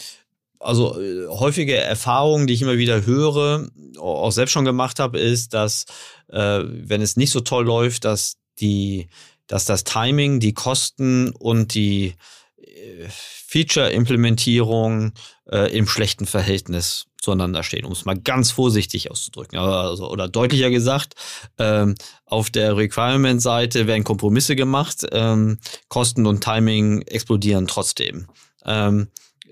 also 0.59 1.01
äh, 1.01 1.27
häufige 1.27 1.75
Erfahrungen, 1.75 2.47
die 2.47 2.53
ich 2.53 2.61
immer 2.61 2.77
wieder 2.77 3.05
höre, 3.05 3.67
auch 3.97 4.31
selbst 4.31 4.51
schon 4.51 4.65
gemacht 4.65 4.99
habe, 4.99 5.19
ist, 5.19 5.53
dass 5.53 5.85
äh, 6.29 6.61
wenn 6.63 7.01
es 7.01 7.17
nicht 7.17 7.31
so 7.31 7.41
toll 7.41 7.65
läuft, 7.65 8.05
dass 8.05 8.37
die, 8.59 9.09
dass 9.47 9.65
das 9.65 9.83
Timing, 9.83 10.39
die 10.39 10.53
Kosten 10.53 11.31
und 11.31 11.73
die 11.73 12.15
äh, 12.57 13.07
Feature-Implementierung 13.09 15.13
äh, 15.49 15.75
im 15.75 15.87
schlechten 15.87 16.25
Verhältnis 16.25 17.07
zueinander 17.21 17.63
stehen, 17.63 17.85
um 17.85 17.93
es 17.93 18.03
mal 18.03 18.19
ganz 18.19 18.51
vorsichtig 18.51 19.09
auszudrücken. 19.11 19.57
Also, 19.57 20.09
oder 20.09 20.27
deutlicher 20.27 20.69
gesagt, 20.69 21.13
ähm, 21.57 21.95
auf 22.25 22.49
der 22.49 22.75
Requirement-Seite 22.75 23.87
werden 23.87 24.03
Kompromisse 24.03 24.55
gemacht, 24.55 25.05
ähm, 25.11 25.59
Kosten 25.87 26.25
und 26.25 26.43
Timing 26.43 27.03
explodieren 27.03 27.67
trotzdem. 27.67 28.27
Ähm, 28.65 29.07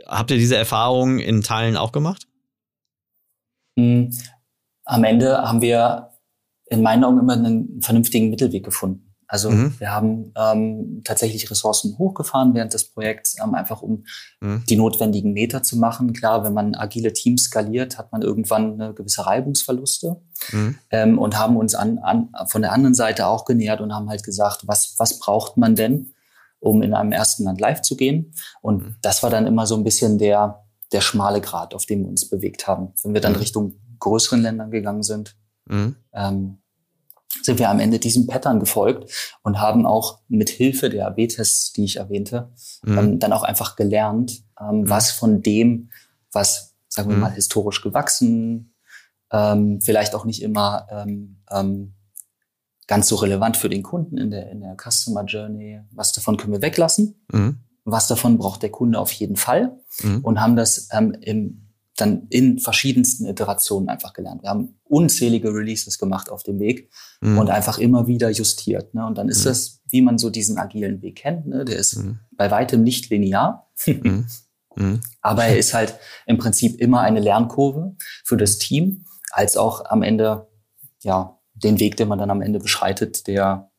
habt 0.06 0.32
ihr 0.32 0.38
diese 0.38 0.58
Erfahrung 0.58 1.20
in 1.20 1.44
Teilen 1.44 1.78
auch 1.78 1.92
gemacht? 1.92 2.28
Hm, 3.78 4.12
am 4.86 5.04
Ende 5.04 5.38
haben 5.38 5.62
wir 5.62 6.10
in 6.66 6.82
meinen 6.82 7.04
Augen 7.04 7.20
immer 7.20 7.34
einen 7.34 7.82
vernünftigen 7.82 8.30
Mittelweg 8.30 8.66
gefunden. 8.66 9.09
Also 9.30 9.52
mhm. 9.52 9.76
wir 9.78 9.92
haben 9.92 10.34
ähm, 10.36 11.02
tatsächlich 11.06 11.50
Ressourcen 11.52 12.00
hochgefahren 12.00 12.56
während 12.56 12.74
des 12.74 12.86
Projekts, 12.86 13.38
ähm, 13.42 13.54
einfach 13.54 13.84
um 13.84 14.04
mhm. 14.42 14.64
die 14.68 14.76
notwendigen 14.76 15.34
Meter 15.34 15.62
zu 15.62 15.78
machen. 15.78 16.14
Klar, 16.14 16.44
wenn 16.44 16.54
man 16.54 16.74
agile 16.74 17.14
Teams 17.14 17.44
skaliert, 17.44 18.00
hat 18.00 18.12
man 18.12 18.24
irgendwann 18.24 18.82
eine 18.82 18.96
gewisse 18.96 19.28
Reibungsverluste 19.28 20.20
mhm. 20.52 20.80
ähm, 20.90 21.20
und 21.20 21.38
haben 21.38 21.58
uns 21.58 21.76
an, 21.76 22.00
an, 22.00 22.30
von 22.48 22.64
der 22.64 22.72
anderen 22.72 22.96
Seite 22.96 23.28
auch 23.28 23.46
genähert 23.46 23.82
und 23.82 23.94
haben 23.94 24.10
halt 24.10 24.24
gesagt, 24.24 24.64
was, 24.66 24.96
was 24.98 25.20
braucht 25.20 25.58
man 25.58 25.76
denn, 25.76 26.16
um 26.60 26.82
in 26.82 26.96
einem 26.96 27.12
ersten 27.12 27.44
Land 27.44 27.62
live 27.62 27.84
zu 27.84 27.96
gehen? 27.96 28.34
Und 28.62 28.84
mhm. 28.84 28.96
das 29.04 29.22
war 29.22 29.30
dann 29.30 29.46
immer 29.46 29.68
so 29.68 29.76
ein 29.76 29.84
bisschen 29.84 30.18
der, 30.18 30.66
der 30.92 31.02
schmale 31.02 31.40
Grad, 31.40 31.76
auf 31.76 31.86
dem 31.86 32.02
wir 32.02 32.10
uns 32.10 32.28
bewegt 32.28 32.66
haben. 32.66 32.94
Wenn 33.04 33.14
wir 33.14 33.22
dann 33.22 33.34
mhm. 33.34 33.40
Richtung 33.40 33.74
größeren 34.00 34.42
Ländern 34.42 34.72
gegangen 34.72 35.04
sind, 35.04 35.36
mhm. 35.66 35.98
ähm, 36.14 36.58
sind 37.50 37.58
wir 37.58 37.72
am 37.72 37.80
Ende 37.80 37.98
diesem 37.98 38.28
Pattern 38.28 38.60
gefolgt 38.60 39.12
und 39.42 39.60
haben 39.60 39.88
auch 39.88 40.20
mit 40.28 40.52
Hilfe 40.52 40.92
der 40.92 41.08
AB-Tests, 41.08 41.74
die 41.74 41.84
ich 41.84 41.96
erwähnte, 41.96 42.52
mhm. 42.84 42.98
ähm, 43.00 43.20
dann 43.20 43.34
auch 43.34 43.42
einfach 43.42 43.76
gelernt, 43.76 44.44
ähm, 44.62 44.82
mhm. 44.82 44.90
was 44.90 45.10
von 45.10 45.42
dem, 45.42 45.90
was, 46.32 46.76
sagen 46.88 47.10
wir 47.10 47.16
mhm. 47.16 47.24
mal, 47.24 47.32
historisch 47.32 47.82
gewachsen, 47.82 48.76
ähm, 49.32 49.82
vielleicht 49.82 50.14
auch 50.14 50.26
nicht 50.26 50.44
immer 50.44 50.86
ähm, 50.92 51.42
ähm, 51.50 51.96
ganz 52.86 53.08
so 53.08 53.16
relevant 53.16 53.58
für 53.58 53.70
den 53.70 53.82
Kunden 53.82 54.20
in 54.20 54.30
der, 54.30 54.52
in 54.52 54.62
der 54.62 54.78
Customer 54.80 55.24
Journey, 55.26 55.82
was 55.90 56.12
davon 56.12 56.38
können 56.38 56.54
wir 56.54 56.62
weglassen, 56.62 57.26
mhm. 57.32 57.62
was 57.84 58.08
davon 58.08 58.38
braucht 58.38 58.62
der 58.62 58.70
Kunde 58.70 59.00
auf 59.00 59.12
jeden 59.12 59.38
Fall 59.38 59.76
mhm. 60.04 60.20
und 60.20 60.40
haben 60.40 60.56
das 60.56 60.88
ähm, 60.92 61.18
im 61.20 61.69
dann 62.02 62.28
in 62.30 62.60
verschiedensten 62.60 63.26
Iterationen 63.26 63.90
einfach 63.90 64.14
gelernt. 64.14 64.44
Wir 64.44 64.50
haben 64.50 64.80
unzählige 64.84 65.54
Releases 65.54 65.98
gemacht 65.98 66.30
auf 66.30 66.44
dem 66.44 66.60
Weg 66.60 66.92
mhm. 67.22 67.38
und 67.38 67.50
einfach 67.50 67.78
immer 67.78 68.08
wieder 68.08 68.30
justiert. 68.30 68.94
Ne? 68.94 69.06
Und 69.06 69.18
dann 69.18 69.30
ist 69.30 69.42
mhm. 69.42 69.50
das, 69.50 69.82
wie 69.90 70.02
man 70.02 70.18
so 70.18 70.30
diesen 70.30 70.58
agilen 70.58 71.02
Weg 71.02 71.18
kennt, 71.18 71.48
ne? 71.48 71.66
der 71.66 71.78
ist 71.78 71.98
mhm. 71.98 72.20
bei 72.32 72.50
weitem 72.52 72.84
nicht 72.84 73.10
linear. 73.10 73.72
Mhm. 73.86 74.28
Mhm. 74.76 75.02
Aber 75.22 75.46
er 75.46 75.58
ist 75.58 75.74
halt 75.74 75.96
im 76.26 76.38
Prinzip 76.38 76.80
immer 76.80 77.02
eine 77.02 77.20
Lernkurve 77.20 77.96
für 78.24 78.38
das 78.38 78.58
Team, 78.58 79.06
als 79.32 79.58
auch 79.58 79.86
am 79.86 80.04
Ende, 80.04 80.48
ja, 81.02 81.40
den 81.54 81.80
Weg, 81.80 81.98
den 81.98 82.08
man 82.08 82.20
dann 82.20 82.32
am 82.32 82.42
Ende 82.42 82.60
beschreitet, 82.60 83.28
der 83.28 83.72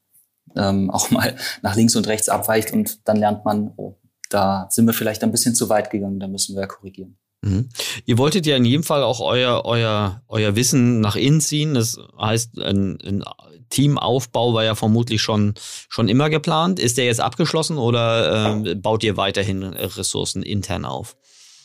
ähm, 0.57 0.91
auch 0.91 1.11
mal 1.11 1.37
nach 1.63 1.77
links 1.77 1.97
und 1.97 2.07
rechts 2.07 2.29
abweicht 2.29 2.73
und 2.73 3.09
dann 3.09 3.17
lernt 3.17 3.45
man, 3.45 3.73
oh, 3.77 3.99
da 4.29 4.69
sind 4.71 4.87
wir 4.87 4.93
vielleicht 4.93 5.23
ein 5.23 5.33
bisschen 5.33 5.55
zu 5.55 5.69
weit 5.69 5.91
gegangen, 5.91 6.21
da 6.21 6.29
müssen 6.29 6.57
wir 6.57 6.67
korrigieren. 6.67 7.19
Mhm. 7.43 7.69
Ihr 8.05 8.19
wolltet 8.19 8.47
ja 8.47 8.57
in 8.57 8.65
jedem 8.65 8.83
Fall 8.83 9.03
auch 9.03 9.21
euer, 9.21 9.65
euer, 9.65 10.23
euer 10.29 10.57
Wissen 10.57 11.01
nach 11.01 11.17
innen 11.17 11.41
ziehen. 11.41 11.75
Das 11.75 11.99
heißt, 12.19 12.59
ein, 12.59 12.99
ein 13.03 13.25
Teamaufbau 13.71 14.53
war 14.53 14.65
ja 14.65 14.75
vermutlich 14.75 15.23
schon, 15.23 15.55
schon 15.89 16.09
immer 16.09 16.29
geplant. 16.29 16.79
Ist 16.79 16.99
der 16.99 17.07
jetzt 17.07 17.21
abgeschlossen 17.21 17.79
oder 17.79 18.65
äh, 18.67 18.75
baut 18.75 19.03
ihr 19.05 19.17
weiterhin 19.17 19.63
Ressourcen 19.63 20.43
intern 20.43 20.85
auf? 20.85 21.17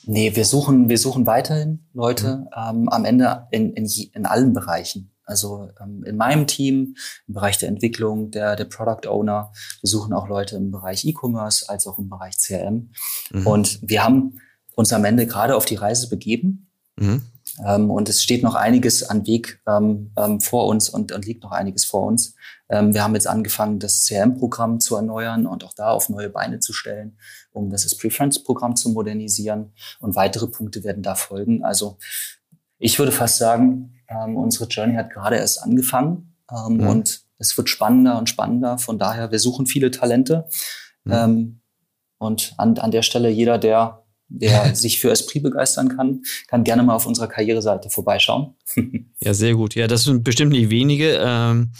Nee, 0.07 0.35
wir 0.35 0.45
suchen, 0.45 0.87
wir 0.87 0.99
suchen 0.99 1.25
weiterhin 1.25 1.87
Leute 1.93 2.37
mhm. 2.37 2.47
ähm, 2.55 2.89
am 2.89 3.05
Ende 3.05 3.47
in, 3.51 3.73
in, 3.73 3.89
in 4.13 4.25
allen 4.25 4.53
Bereichen. 4.53 5.11
Also 5.25 5.69
ähm, 5.81 6.03
in 6.05 6.17
meinem 6.17 6.45
Team, 6.45 6.95
im 7.27 7.33
Bereich 7.33 7.57
der 7.57 7.69
Entwicklung, 7.69 8.29
der, 8.29 8.55
der 8.55 8.65
Product 8.65 9.09
Owner. 9.09 9.51
Wir 9.81 9.89
suchen 9.89 10.13
auch 10.13 10.27
Leute 10.27 10.55
im 10.55 10.69
Bereich 10.69 11.03
E-Commerce 11.05 11.67
als 11.67 11.87
auch 11.87 11.97
im 11.97 12.09
Bereich 12.09 12.37
CRM. 12.37 12.91
Mhm. 13.31 13.47
Und 13.47 13.79
wir 13.81 14.03
haben 14.03 14.39
uns 14.75 14.93
am 14.93 15.05
Ende 15.05 15.25
gerade 15.25 15.55
auf 15.55 15.65
die 15.65 15.75
Reise 15.75 16.09
begeben. 16.09 16.67
Mhm. 16.97 17.21
Ähm, 17.63 17.91
und 17.91 18.09
es 18.09 18.21
steht 18.21 18.43
noch 18.43 18.55
einiges 18.55 19.03
an 19.03 19.25
Weg 19.27 19.61
ähm, 19.67 20.11
ähm, 20.17 20.41
vor 20.41 20.67
uns 20.67 20.89
und, 20.89 21.11
und, 21.11 21.25
liegt 21.25 21.43
noch 21.43 21.51
einiges 21.51 21.85
vor 21.85 22.05
uns. 22.05 22.35
Ähm, 22.69 22.93
wir 22.93 23.03
haben 23.03 23.13
jetzt 23.13 23.27
angefangen, 23.27 23.79
das 23.79 24.05
CRM-Programm 24.05 24.79
zu 24.79 24.95
erneuern 24.95 25.45
und 25.45 25.63
auch 25.63 25.73
da 25.73 25.91
auf 25.91 26.09
neue 26.09 26.29
Beine 26.29 26.59
zu 26.59 26.73
stellen, 26.73 27.17
um 27.51 27.69
das 27.69 27.95
Preference-Programm 27.95 28.75
zu 28.75 28.89
modernisieren. 28.89 29.73
Und 29.99 30.15
weitere 30.15 30.47
Punkte 30.47 30.83
werden 30.83 31.03
da 31.03 31.15
folgen. 31.15 31.63
Also 31.63 31.97
ich 32.77 32.99
würde 32.99 33.11
fast 33.11 33.37
sagen, 33.37 33.93
ähm, 34.09 34.35
unsere 34.35 34.65
Journey 34.65 34.95
hat 34.95 35.11
gerade 35.11 35.37
erst 35.37 35.61
angefangen 35.61 36.35
mhm. 36.51 36.87
und 36.87 37.21
es 37.37 37.55
wird 37.57 37.69
spannender 37.69 38.17
und 38.17 38.27
spannender. 38.27 38.77
Von 38.77 38.97
daher, 38.97 39.31
wir 39.31 39.39
suchen 39.39 39.65
viele 39.65 39.91
Talente. 39.91 40.47
Mhm. 41.07 41.61
und 42.17 42.55
an, 42.57 42.79
an 42.79 42.89
der 42.89 43.03
Stelle 43.03 43.29
jeder, 43.29 43.59
der 43.59 44.04
der 44.27 44.75
sich 44.75 44.99
für 44.99 45.11
Esprit 45.11 45.43
begeistern 45.43 45.95
kann, 45.95 46.23
kann 46.47 46.63
gerne 46.63 46.83
mal 46.83 46.95
auf 46.95 47.05
unserer 47.05 47.27
Karriereseite 47.27 47.89
vorbeischauen. 47.89 48.55
ja, 49.19 49.33
sehr 49.33 49.55
gut. 49.55 49.75
Ja, 49.75 49.87
das 49.87 50.03
sind 50.03 50.23
bestimmt 50.23 50.51
nicht 50.51 50.69
wenige. 50.69 51.19
Ähm, 51.21 51.71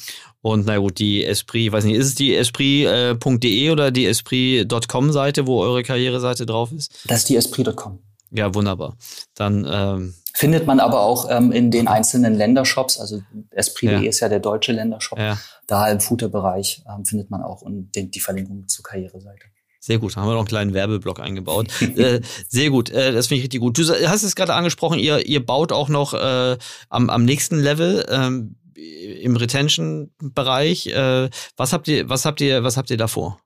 und 0.42 0.68
na 0.68 0.78
gut, 0.78 1.00
die 1.00 1.26
Esprit, 1.26 1.72
weiß 1.72 1.86
nicht, 1.86 1.96
ist 1.96 2.06
es 2.06 2.16
die 2.16 2.36
esprit.de 2.36 3.70
oder 3.72 3.90
die 3.90 4.06
esprit.com 4.06 5.12
Seite, 5.12 5.48
wo 5.48 5.62
eure 5.62 5.82
Karriereseite 5.82 6.46
drauf 6.46 6.72
ist? 6.72 6.94
Das 7.08 7.20
ist 7.20 7.30
die 7.30 7.36
esprit.com. 7.36 8.00
Ja, 8.32 8.54
wunderbar. 8.54 8.96
Dann 9.34 9.68
ähm, 9.68 10.14
findet 10.34 10.68
man 10.68 10.80
aber 10.80 11.02
auch 11.02 11.30
ähm, 11.32 11.52
in 11.52 11.72
den 11.72 11.88
einzelnen 11.88 12.36
Ländershops, 12.36 13.00
also 13.00 13.22
Esprit.de 13.52 14.04
ja. 14.04 14.10
ist 14.10 14.20
ja 14.20 14.30
der 14.30 14.40
deutsche 14.40 14.72
Ländershop, 14.72 15.18
ja. 15.18 15.40
da 15.68 15.90
im 15.90 16.00
Footer-Bereich 16.00 16.84
ähm, 16.88 17.06
findet 17.06 17.32
man 17.32 17.42
auch 17.42 17.62
und 17.62 17.96
den, 17.96 18.12
die 18.12 18.20
Verlinkung 18.20 18.68
zur 18.68 18.84
Karriereseite. 18.84 19.46
Sehr 19.86 20.00
gut, 20.00 20.16
da 20.16 20.22
haben 20.22 20.28
wir 20.28 20.34
noch 20.34 20.40
einen 20.40 20.48
kleinen 20.48 20.74
Werbeblock 20.74 21.20
eingebaut. 21.20 21.70
äh, 21.82 22.20
sehr 22.48 22.72
gut, 22.72 22.90
äh, 22.90 23.12
das 23.12 23.28
finde 23.28 23.38
ich 23.38 23.44
richtig 23.44 23.62
gut. 23.62 23.78
Du 23.78 23.84
hast 23.84 24.24
es 24.24 24.36
gerade 24.36 24.56
angesprochen, 24.56 24.98
ihr, 24.98 25.28
ihr 25.28 25.46
baut 25.46 25.72
auch 25.72 25.90
noch 25.90 26.16
äh, 26.16 26.58
am, 26.90 27.12
am 27.12 27.24
nächsten 27.24 27.60
Level 27.60 28.04
ähm, 28.10 28.56
im 28.76 29.36
Retention-Bereich. 29.36 30.88
Äh, 30.88 31.30
was 31.56 31.72
habt 31.72 31.88
ihr, 31.88 32.10
was 32.10 32.26
habt 32.26 32.42
ihr, 32.42 32.64
was 32.64 32.78
habt 32.78 32.90
ihr 32.90 32.98
davor? 32.98 33.40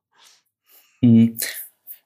Mhm. 1.02 1.38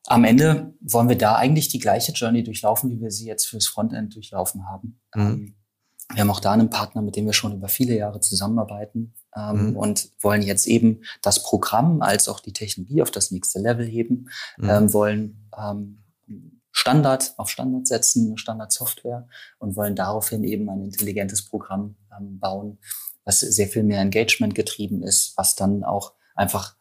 Am 0.07 0.23
Ende 0.23 0.73
wollen 0.81 1.09
wir 1.09 1.17
da 1.17 1.35
eigentlich 1.35 1.67
die 1.67 1.77
gleiche 1.77 2.11
Journey 2.13 2.43
durchlaufen, 2.43 2.89
wie 2.89 2.99
wir 2.99 3.11
sie 3.11 3.27
jetzt 3.27 3.45
fürs 3.45 3.67
Frontend 3.67 4.15
durchlaufen 4.15 4.65
haben. 4.67 4.99
Mhm. 5.13 5.21
Ähm, 5.21 5.55
wir 6.11 6.21
haben 6.21 6.31
auch 6.31 6.39
da 6.39 6.53
einen 6.53 6.71
Partner, 6.71 7.03
mit 7.03 7.15
dem 7.15 7.27
wir 7.27 7.33
schon 7.33 7.53
über 7.53 7.67
viele 7.67 7.95
Jahre 7.95 8.19
zusammenarbeiten 8.19 9.13
ähm, 9.35 9.71
mhm. 9.71 9.77
und 9.77 10.09
wollen 10.21 10.41
jetzt 10.41 10.67
eben 10.67 11.03
das 11.21 11.43
Programm 11.43 12.01
als 12.01 12.27
auch 12.27 12.39
die 12.39 12.53
Technologie 12.53 13.01
auf 13.01 13.11
das 13.11 13.31
nächste 13.31 13.59
Level 13.59 13.85
heben, 13.85 14.29
mhm. 14.57 14.69
ähm, 14.69 14.93
wollen 14.93 15.49
ähm, 15.57 16.03
Standard 16.71 17.33
auf 17.37 17.49
Standard 17.49 17.87
setzen, 17.87 18.37
Standardsoftware 18.37 19.27
und 19.59 19.75
wollen 19.75 19.95
daraufhin 19.95 20.43
eben 20.43 20.69
ein 20.69 20.83
intelligentes 20.83 21.45
Programm 21.45 21.95
ähm, 22.17 22.39
bauen, 22.39 22.79
was 23.25 23.39
sehr 23.39 23.67
viel 23.67 23.83
mehr 23.83 24.01
Engagement 24.01 24.55
getrieben 24.55 25.03
ist, 25.03 25.37
was 25.37 25.55
dann 25.55 25.83
auch 25.83 26.13
einfach 26.35 26.75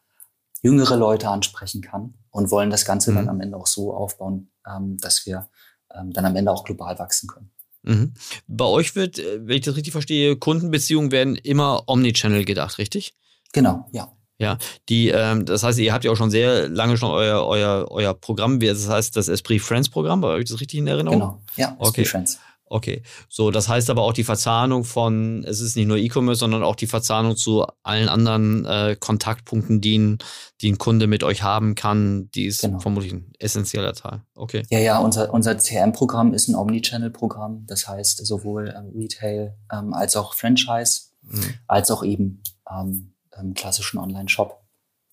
jüngere 0.61 0.95
Leute 0.95 1.29
ansprechen 1.29 1.81
kann 1.81 2.15
und 2.31 2.49
wollen 2.49 2.71
das 2.71 2.85
Ganze 2.85 3.11
mhm. 3.11 3.15
dann 3.15 3.29
am 3.29 3.41
Ende 3.41 3.57
auch 3.57 3.67
so 3.67 3.93
aufbauen, 3.93 4.51
ähm, 4.67 4.97
dass 4.97 5.25
wir 5.25 5.49
ähm, 5.93 6.11
dann 6.11 6.25
am 6.25 6.35
Ende 6.35 6.51
auch 6.51 6.63
global 6.63 6.97
wachsen 6.97 7.27
können. 7.27 7.52
Mhm. 7.83 8.13
Bei 8.47 8.65
euch 8.65 8.95
wird, 8.95 9.19
äh, 9.19 9.39
wenn 9.41 9.57
ich 9.57 9.65
das 9.65 9.75
richtig 9.75 9.91
verstehe, 9.91 10.35
Kundenbeziehungen 10.35 11.11
werden 11.11 11.35
immer 11.35 11.83
Omnichannel 11.87 12.45
gedacht, 12.45 12.77
richtig? 12.77 13.13
Genau, 13.51 13.87
ja. 13.91 14.11
Ja, 14.39 14.57
die, 14.89 15.09
ähm, 15.09 15.45
das 15.45 15.63
heißt, 15.63 15.77
ihr 15.79 15.93
habt 15.93 16.03
ja 16.03 16.11
auch 16.11 16.17
schon 16.17 16.31
sehr 16.31 16.67
lange 16.67 16.97
schon 16.97 17.11
euer, 17.11 17.45
euer, 17.45 17.85
euer 17.89 18.13
Programm, 18.13 18.59
das 18.59 18.89
heißt 18.89 19.15
das 19.15 19.27
Esprit 19.27 19.61
Friends 19.61 19.89
Programm, 19.89 20.21
bei 20.21 20.29
euch 20.29 20.45
das 20.45 20.59
richtig 20.59 20.79
in 20.79 20.87
Erinnerung? 20.87 21.19
Genau, 21.19 21.41
ja, 21.55 21.67
Esprit 21.67 21.87
okay. 21.87 22.05
Friends. 22.05 22.39
Okay, 22.73 23.03
so 23.29 23.51
das 23.51 23.69
heißt 23.69 23.91
aber 23.91 24.01
auch 24.01 24.13
die 24.13 24.23
Verzahnung 24.23 24.83
von, 24.83 25.43
es 25.43 25.59
ist 25.59 25.75
nicht 25.75 25.85
nur 25.85 25.97
E-Commerce, 25.97 26.39
sondern 26.39 26.63
auch 26.63 26.75
die 26.75 26.87
Verzahnung 26.87 27.37
zu 27.37 27.67
allen 27.83 28.09
anderen 28.09 28.65
äh, 28.65 28.97
Kontaktpunkten, 28.99 29.79
die 29.79 29.99
ein, 29.99 30.17
die 30.59 30.71
ein 30.71 30.79
Kunde 30.79 31.05
mit 31.05 31.23
euch 31.23 31.43
haben 31.43 31.75
kann, 31.75 32.31
die 32.31 32.45
ist 32.45 32.61
genau. 32.61 32.79
vermutlich 32.79 33.13
ein 33.13 33.31
essentieller 33.37 33.93
Teil. 33.93 34.21
Okay. 34.33 34.63
Ja, 34.71 34.79
ja, 34.79 34.97
unser, 34.97 35.31
unser 35.31 35.55
CRM-Programm 35.55 36.33
ist 36.33 36.47
ein 36.47 36.55
Omnichannel-Programm, 36.55 37.67
das 37.67 37.87
heißt 37.87 38.25
sowohl 38.25 38.73
ähm, 38.75 38.91
Retail 38.95 39.55
ähm, 39.71 39.93
als 39.93 40.15
auch 40.15 40.33
Franchise, 40.33 41.09
mhm. 41.21 41.53
als 41.67 41.91
auch 41.91 42.03
eben 42.03 42.41
ähm, 42.67 43.13
ähm 43.39 43.53
klassischen 43.53 43.99
Online-Shop. 43.99 44.59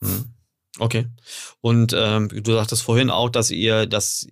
Mhm. 0.00 0.32
Okay. 0.78 1.08
Und 1.60 1.94
ähm, 1.94 2.28
du 2.28 2.54
sagtest 2.54 2.82
vorhin 2.82 3.10
auch, 3.10 3.28
dass 3.28 3.50
ihr 3.50 3.84
das 3.84 4.26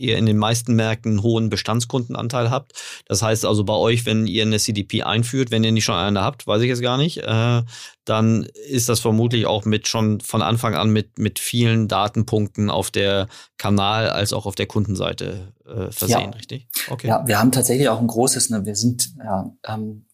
ihr 0.00 0.16
in 0.16 0.26
den 0.26 0.38
meisten 0.38 0.74
Märkten 0.74 1.12
einen 1.12 1.22
hohen 1.22 1.50
Bestandskundenanteil 1.50 2.50
habt. 2.50 2.72
Das 3.06 3.22
heißt 3.22 3.44
also 3.44 3.64
bei 3.64 3.74
euch, 3.74 4.06
wenn 4.06 4.26
ihr 4.26 4.42
eine 4.42 4.58
CDP 4.58 5.02
einführt, 5.02 5.50
wenn 5.50 5.64
ihr 5.64 5.72
nicht 5.72 5.84
schon 5.84 5.94
eine 5.94 6.22
habt, 6.22 6.46
weiß 6.46 6.62
ich 6.62 6.68
jetzt 6.68 6.82
gar 6.82 6.96
nicht, 6.96 7.18
äh, 7.18 7.62
dann 8.04 8.44
ist 8.68 8.88
das 8.88 9.00
vermutlich 9.00 9.46
auch 9.46 9.64
mit 9.64 9.86
schon 9.86 10.20
von 10.20 10.42
Anfang 10.42 10.74
an 10.74 10.90
mit, 10.90 11.18
mit 11.18 11.38
vielen 11.38 11.86
Datenpunkten 11.86 12.70
auf 12.70 12.90
der 12.90 13.28
Kanal- 13.58 14.10
als 14.10 14.32
auch 14.32 14.46
auf 14.46 14.54
der 14.54 14.66
Kundenseite 14.66 15.52
äh, 15.66 15.92
versehen, 15.92 16.30
ja. 16.30 16.30
richtig? 16.30 16.66
Okay. 16.88 17.08
Ja, 17.08 17.26
wir 17.26 17.38
haben 17.38 17.52
tatsächlich 17.52 17.88
auch 17.88 18.00
ein 18.00 18.06
großes, 18.06 18.50
ne, 18.50 18.64
wir 18.64 18.74
sind 18.74 19.10
ja 19.18 19.52
ähm, 19.66 20.06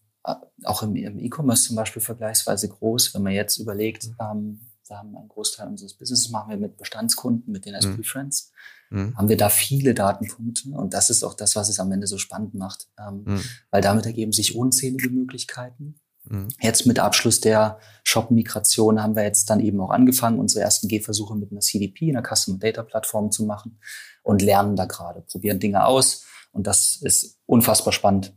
auch 0.63 0.83
im, 0.83 0.95
im 0.95 1.19
E-Commerce 1.19 1.67
zum 1.67 1.75
Beispiel 1.75 2.01
vergleichsweise 2.01 2.67
groß, 2.67 3.13
wenn 3.13 3.23
man 3.23 3.33
jetzt 3.33 3.57
überlegt, 3.57 4.07
mhm. 4.07 4.15
ähm, 4.19 4.59
da 4.87 4.97
haben 4.97 5.11
wir 5.11 5.19
einen 5.19 5.29
Großteil 5.29 5.67
unseres 5.67 5.93
Business 5.93 6.29
machen 6.29 6.49
wir 6.49 6.57
mit 6.57 6.77
Bestandskunden, 6.77 7.51
mit 7.51 7.65
den 7.65 7.73
SP 7.75 7.99
mhm. 7.99 8.03
Friends 8.03 8.51
mhm. 8.89 9.17
haben 9.17 9.29
wir 9.29 9.37
da 9.37 9.49
viele 9.49 9.93
Datenpunkte. 9.93 10.69
Und 10.69 10.93
das 10.93 11.09
ist 11.09 11.23
auch 11.23 11.33
das, 11.33 11.55
was 11.55 11.69
es 11.69 11.79
am 11.79 11.91
Ende 11.91 12.07
so 12.07 12.17
spannend 12.17 12.53
macht, 12.53 12.87
ähm, 12.99 13.23
mhm. 13.25 13.43
weil 13.71 13.81
damit 13.81 14.05
ergeben 14.05 14.31
sich 14.31 14.55
unzählige 14.55 15.09
Möglichkeiten. 15.09 15.99
Mhm. 16.25 16.49
Jetzt 16.61 16.85
mit 16.85 16.99
Abschluss 16.99 17.41
der 17.41 17.79
Shop-Migration 18.03 19.01
haben 19.01 19.15
wir 19.15 19.23
jetzt 19.23 19.49
dann 19.49 19.59
eben 19.59 19.79
auch 19.81 19.91
angefangen, 19.91 20.39
unsere 20.39 20.63
ersten 20.63 20.87
Gehversuche 20.87 21.35
mit 21.35 21.51
einer 21.51 21.61
CDP, 21.61 22.09
einer 22.09 22.23
Customer 22.23 22.57
Data 22.57 22.83
Plattform 22.83 23.31
zu 23.31 23.45
machen 23.45 23.79
und 24.23 24.41
lernen 24.41 24.75
da 24.75 24.85
gerade, 24.85 25.21
probieren 25.21 25.59
Dinge 25.59 25.85
aus 25.85 26.25
und 26.51 26.67
das 26.67 26.97
ist 27.01 27.37
unfassbar 27.45 27.93
spannend. 27.93 28.33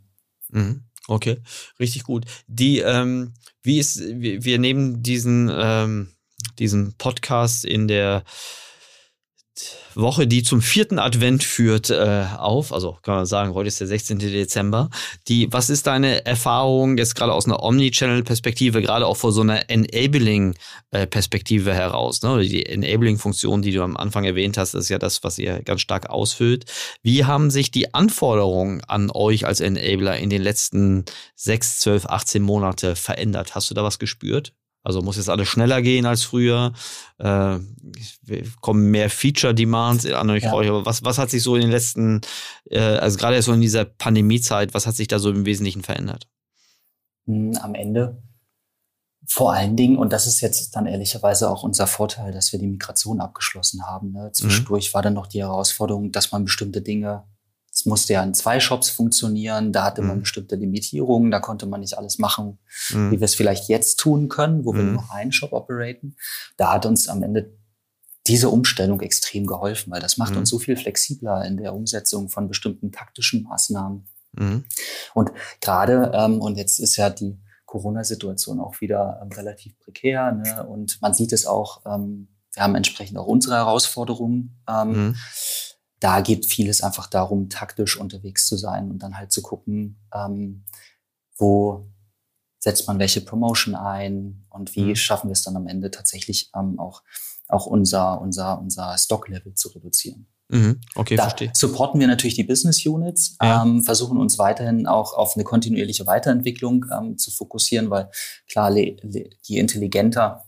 Mhm. 0.48 0.84
Okay, 1.08 1.40
richtig 1.80 2.04
gut. 2.04 2.26
Die, 2.46 2.78
ähm, 2.78 3.34
wie 3.62 3.78
ist, 3.78 4.00
wir, 4.00 4.44
wir 4.44 4.58
nehmen 4.58 5.02
diesen, 5.02 5.50
ähm, 5.52 6.12
diesen 6.58 6.94
Podcast 6.98 7.64
in 7.64 7.88
der 7.88 8.24
Woche, 9.94 10.26
die 10.26 10.42
zum 10.42 10.62
vierten 10.62 10.98
Advent 10.98 11.42
führt, 11.42 11.90
äh, 11.90 12.24
auf. 12.36 12.72
Also 12.72 12.98
kann 13.02 13.16
man 13.16 13.26
sagen, 13.26 13.54
heute 13.54 13.68
ist 13.68 13.80
der 13.80 13.88
16. 13.88 14.18
Dezember. 14.18 14.88
Die, 15.28 15.52
was 15.52 15.68
ist 15.68 15.86
deine 15.86 16.24
Erfahrung 16.24 16.96
jetzt 16.96 17.16
gerade 17.16 17.32
aus 17.32 17.46
einer 17.46 17.62
Omnichannel-Perspektive, 17.62 18.82
gerade 18.82 19.06
auch 19.06 19.16
vor 19.16 19.32
so 19.32 19.40
einer 19.40 19.68
Enabling-Perspektive 19.68 21.74
heraus? 21.74 22.22
Ne? 22.22 22.40
Die 22.42 22.66
Enabling-Funktion, 22.66 23.62
die 23.62 23.72
du 23.72 23.82
am 23.82 23.96
Anfang 23.96 24.24
erwähnt 24.24 24.58
hast, 24.58 24.74
ist 24.74 24.88
ja 24.88 24.98
das, 24.98 25.24
was 25.24 25.38
ihr 25.38 25.60
ganz 25.62 25.80
stark 25.80 26.08
ausfüllt. 26.08 26.66
Wie 27.02 27.24
haben 27.24 27.50
sich 27.50 27.72
die 27.72 27.92
Anforderungen 27.92 28.82
an 28.84 29.10
euch 29.12 29.46
als 29.46 29.60
Enabler 29.60 30.18
in 30.18 30.30
den 30.30 30.42
letzten 30.42 31.04
sechs, 31.34 31.80
zwölf, 31.80 32.06
18 32.06 32.42
Monate 32.42 32.96
verändert? 32.96 33.54
Hast 33.54 33.70
du 33.70 33.74
da 33.74 33.82
was 33.82 33.98
gespürt? 33.98 34.52
Also 34.82 35.02
muss 35.02 35.16
jetzt 35.16 35.28
alles 35.28 35.48
schneller 35.48 35.82
gehen 35.82 36.06
als 36.06 36.22
früher. 36.22 36.72
Äh, 37.18 37.58
kommen 38.60 38.90
mehr 38.90 39.10
Feature-Demands 39.10 40.06
an 40.06 40.30
euch. 40.30 40.44
Ja. 40.44 40.52
Aber 40.52 40.86
was, 40.86 41.04
was 41.04 41.18
hat 41.18 41.30
sich 41.30 41.42
so 41.42 41.54
in 41.54 41.62
den 41.62 41.70
letzten, 41.70 42.22
äh, 42.70 42.78
also 42.78 43.18
gerade 43.18 43.40
so 43.42 43.52
in 43.52 43.60
dieser 43.60 43.84
Pandemiezeit, 43.84 44.72
was 44.74 44.86
hat 44.86 44.96
sich 44.96 45.08
da 45.08 45.18
so 45.18 45.30
im 45.30 45.44
Wesentlichen 45.44 45.82
verändert? 45.82 46.28
Hm, 47.26 47.56
am 47.60 47.74
Ende 47.74 48.22
vor 49.32 49.52
allen 49.52 49.76
Dingen, 49.76 49.96
und 49.96 50.12
das 50.12 50.26
ist 50.26 50.40
jetzt 50.40 50.74
dann 50.74 50.86
ehrlicherweise 50.86 51.48
auch 51.48 51.62
unser 51.62 51.86
Vorteil, 51.86 52.32
dass 52.32 52.50
wir 52.50 52.58
die 52.58 52.66
Migration 52.66 53.20
abgeschlossen 53.20 53.86
haben. 53.86 54.10
Ne? 54.10 54.32
Zwischendurch 54.32 54.90
mhm. 54.90 54.94
war 54.94 55.02
dann 55.02 55.14
noch 55.14 55.28
die 55.28 55.40
Herausforderung, 55.40 56.10
dass 56.10 56.32
man 56.32 56.44
bestimmte 56.44 56.82
Dinge 56.82 57.22
es 57.80 57.86
musste 57.86 58.12
ja 58.12 58.22
in 58.22 58.34
zwei 58.34 58.60
Shops 58.60 58.90
funktionieren, 58.90 59.72
da 59.72 59.84
hatte 59.84 60.02
man 60.02 60.18
mhm. 60.18 60.20
bestimmte 60.20 60.54
Limitierungen, 60.54 61.30
da 61.30 61.40
konnte 61.40 61.64
man 61.64 61.80
nicht 61.80 61.96
alles 61.96 62.18
machen, 62.18 62.58
mhm. 62.90 63.10
wie 63.10 63.20
wir 63.20 63.24
es 63.24 63.34
vielleicht 63.34 63.70
jetzt 63.70 63.98
tun 63.98 64.28
können, 64.28 64.66
wo 64.66 64.74
mhm. 64.74 64.76
wir 64.76 64.84
nur 64.84 64.94
noch 64.94 65.10
einen 65.10 65.32
Shop 65.32 65.54
operaten. 65.54 66.14
Da 66.58 66.74
hat 66.74 66.84
uns 66.84 67.08
am 67.08 67.22
Ende 67.22 67.56
diese 68.26 68.50
Umstellung 68.50 69.00
extrem 69.00 69.46
geholfen, 69.46 69.90
weil 69.90 70.02
das 70.02 70.18
macht 70.18 70.36
uns 70.36 70.52
mhm. 70.52 70.56
so 70.56 70.58
viel 70.58 70.76
flexibler 70.76 71.42
in 71.46 71.56
der 71.56 71.74
Umsetzung 71.74 72.28
von 72.28 72.48
bestimmten 72.48 72.92
taktischen 72.92 73.44
Maßnahmen. 73.44 74.06
Mhm. 74.32 74.64
Und 75.14 75.32
gerade, 75.62 76.12
ähm, 76.14 76.38
und 76.42 76.58
jetzt 76.58 76.80
ist 76.80 76.96
ja 76.96 77.08
die 77.08 77.40
Corona-Situation 77.64 78.60
auch 78.60 78.82
wieder 78.82 79.20
ähm, 79.22 79.32
relativ 79.32 79.78
prekär, 79.78 80.32
ne? 80.32 80.66
und 80.66 81.00
man 81.00 81.14
sieht 81.14 81.32
es 81.32 81.46
auch, 81.46 81.80
ähm, 81.86 82.28
wir 82.52 82.62
haben 82.62 82.74
entsprechend 82.74 83.16
auch 83.16 83.26
unsere 83.26 83.54
Herausforderungen. 83.54 84.60
Ähm, 84.68 84.88
mhm 85.06 85.16
da 86.00 86.22
geht 86.22 86.46
vieles 86.46 86.82
einfach 86.82 87.06
darum, 87.06 87.48
taktisch 87.48 87.98
unterwegs 87.98 88.46
zu 88.46 88.56
sein 88.56 88.90
und 88.90 89.00
dann 89.00 89.16
halt 89.16 89.32
zu 89.32 89.42
gucken, 89.42 90.00
ähm, 90.12 90.64
wo 91.36 91.86
setzt 92.58 92.86
man 92.86 92.98
welche 92.98 93.20
Promotion 93.20 93.74
ein 93.74 94.44
und 94.50 94.74
wie 94.76 94.84
mhm. 94.84 94.96
schaffen 94.96 95.28
wir 95.28 95.32
es 95.32 95.42
dann 95.42 95.56
am 95.56 95.66
Ende 95.66 95.90
tatsächlich 95.90 96.50
ähm, 96.54 96.78
auch, 96.78 97.02
auch 97.48 97.66
unser, 97.66 98.20
unser, 98.20 98.58
unser 98.58 98.96
Stock-Level 98.98 99.54
zu 99.54 99.68
reduzieren. 99.68 100.26
Mhm. 100.48 100.80
Okay, 100.94 101.16
da 101.16 101.24
verstehe. 101.24 101.52
supporten 101.54 102.00
wir 102.00 102.08
natürlich 102.08 102.34
die 102.34 102.44
Business 102.44 102.84
Units, 102.84 103.36
ja. 103.40 103.62
ähm, 103.62 103.84
versuchen 103.84 104.18
uns 104.18 104.38
weiterhin 104.38 104.86
auch 104.86 105.14
auf 105.14 105.36
eine 105.36 105.44
kontinuierliche 105.44 106.06
Weiterentwicklung 106.06 106.86
ähm, 106.92 107.18
zu 107.18 107.30
fokussieren, 107.30 107.88
weil 107.88 108.10
klar, 108.48 108.74
je 108.74 109.58
intelligenter 109.58 110.44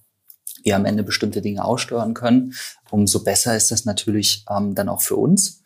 wir 0.62 0.76
am 0.76 0.84
Ende 0.84 1.02
bestimmte 1.02 1.42
Dinge 1.42 1.64
aussteuern 1.64 2.14
können, 2.14 2.54
umso 2.90 3.22
besser 3.24 3.56
ist 3.56 3.70
das 3.70 3.84
natürlich 3.84 4.44
ähm, 4.50 4.74
dann 4.74 4.88
auch 4.88 5.02
für 5.02 5.16
uns. 5.16 5.62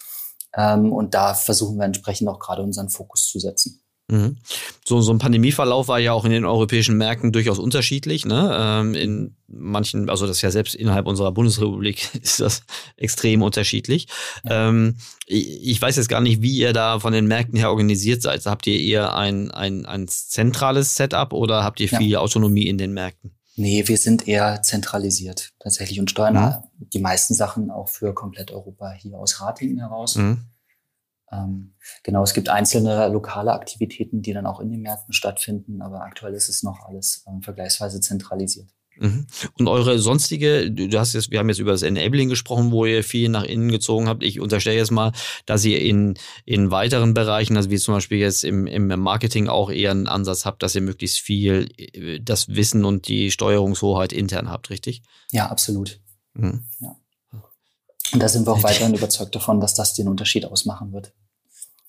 Ähm, 0.56 0.92
und 0.92 1.14
da 1.14 1.34
versuchen 1.34 1.76
wir 1.76 1.84
entsprechend 1.84 2.28
auch 2.28 2.38
gerade 2.38 2.62
unseren 2.62 2.88
Fokus 2.88 3.28
zu 3.28 3.38
setzen. 3.38 3.82
Mhm. 4.08 4.36
So, 4.84 5.00
so 5.00 5.12
ein 5.12 5.18
Pandemieverlauf 5.18 5.88
war 5.88 5.98
ja 5.98 6.12
auch 6.12 6.24
in 6.24 6.30
den 6.30 6.44
europäischen 6.44 6.96
Märkten 6.96 7.32
durchaus 7.32 7.58
unterschiedlich. 7.58 8.24
Ne? 8.24 8.56
Ähm, 8.56 8.94
in 8.94 9.36
manchen, 9.48 10.08
also 10.08 10.28
das 10.28 10.36
ist 10.36 10.42
ja 10.42 10.52
selbst 10.52 10.76
innerhalb 10.76 11.08
unserer 11.08 11.32
Bundesrepublik 11.32 12.14
ist 12.22 12.40
das 12.40 12.62
extrem 12.96 13.42
unterschiedlich. 13.42 14.06
Ja. 14.44 14.68
Ähm, 14.68 14.96
ich 15.26 15.82
weiß 15.82 15.96
jetzt 15.96 16.08
gar 16.08 16.20
nicht, 16.20 16.40
wie 16.40 16.56
ihr 16.56 16.72
da 16.72 17.00
von 17.00 17.12
den 17.12 17.26
Märkten 17.26 17.58
her 17.58 17.70
organisiert 17.70 18.22
seid. 18.22 18.46
Habt 18.46 18.68
ihr 18.68 18.78
eher 18.78 19.16
ein, 19.16 19.50
ein, 19.50 19.86
ein 19.86 20.06
zentrales 20.06 20.94
Setup 20.94 21.32
oder 21.32 21.64
habt 21.64 21.80
ihr 21.80 21.88
viel 21.88 22.10
ja. 22.10 22.20
Autonomie 22.20 22.68
in 22.68 22.78
den 22.78 22.92
Märkten? 22.92 23.35
Nee, 23.58 23.88
wir 23.88 23.96
sind 23.96 24.28
eher 24.28 24.62
zentralisiert 24.62 25.54
tatsächlich 25.58 25.98
und 25.98 26.10
steuern 26.10 26.34
mhm. 26.34 26.88
die 26.90 27.00
meisten 27.00 27.34
Sachen 27.34 27.70
auch 27.70 27.88
für 27.88 28.14
komplett 28.14 28.50
Europa 28.50 28.92
hier 28.92 29.18
aus 29.18 29.40
Ratingen 29.40 29.78
heraus. 29.78 30.16
Mhm. 30.16 30.44
Ähm, 31.32 31.74
genau, 32.02 32.22
es 32.22 32.34
gibt 32.34 32.50
einzelne 32.50 33.08
lokale 33.08 33.52
Aktivitäten, 33.52 34.20
die 34.20 34.34
dann 34.34 34.46
auch 34.46 34.60
in 34.60 34.70
den 34.70 34.82
Märkten 34.82 35.14
stattfinden, 35.14 35.80
aber 35.80 36.02
aktuell 36.02 36.34
ist 36.34 36.50
es 36.50 36.62
noch 36.62 36.86
alles 36.86 37.24
ähm, 37.26 37.42
vergleichsweise 37.42 38.00
zentralisiert. 38.00 38.68
Mhm. 38.98 39.26
Und 39.58 39.68
eure 39.68 39.98
sonstige, 39.98 40.70
du 40.70 40.98
hast 40.98 41.12
jetzt, 41.12 41.30
wir 41.30 41.38
haben 41.38 41.48
jetzt 41.48 41.58
über 41.58 41.72
das 41.72 41.82
Enabling 41.82 42.28
gesprochen, 42.28 42.70
wo 42.70 42.86
ihr 42.86 43.04
viel 43.04 43.28
nach 43.28 43.44
innen 43.44 43.70
gezogen 43.70 44.08
habt. 44.08 44.22
Ich 44.22 44.40
unterstelle 44.40 44.76
jetzt 44.76 44.90
mal, 44.90 45.12
dass 45.44 45.64
ihr 45.64 45.80
in, 45.80 46.14
in 46.44 46.70
weiteren 46.70 47.14
Bereichen, 47.14 47.56
also 47.56 47.70
wie 47.70 47.78
zum 47.78 47.94
Beispiel 47.94 48.18
jetzt 48.18 48.44
im, 48.44 48.66
im 48.66 48.86
Marketing 48.86 49.48
auch 49.48 49.70
eher 49.70 49.90
einen 49.90 50.06
Ansatz 50.06 50.44
habt, 50.44 50.62
dass 50.62 50.74
ihr 50.74 50.80
möglichst 50.80 51.18
viel 51.18 51.68
äh, 51.76 52.20
das 52.20 52.48
Wissen 52.48 52.84
und 52.84 53.08
die 53.08 53.30
Steuerungshoheit 53.30 54.12
intern 54.12 54.50
habt, 54.50 54.70
richtig? 54.70 55.02
Ja, 55.30 55.48
absolut. 55.48 56.00
Mhm. 56.34 56.64
Ja. 56.80 56.96
Und 58.12 58.22
da 58.22 58.28
sind 58.28 58.46
wir 58.46 58.52
auch 58.52 58.62
weiterhin 58.62 58.94
überzeugt 58.94 59.34
davon, 59.34 59.60
dass 59.60 59.74
das 59.74 59.94
den 59.94 60.08
Unterschied 60.08 60.44
ausmachen 60.44 60.92
wird. 60.92 61.12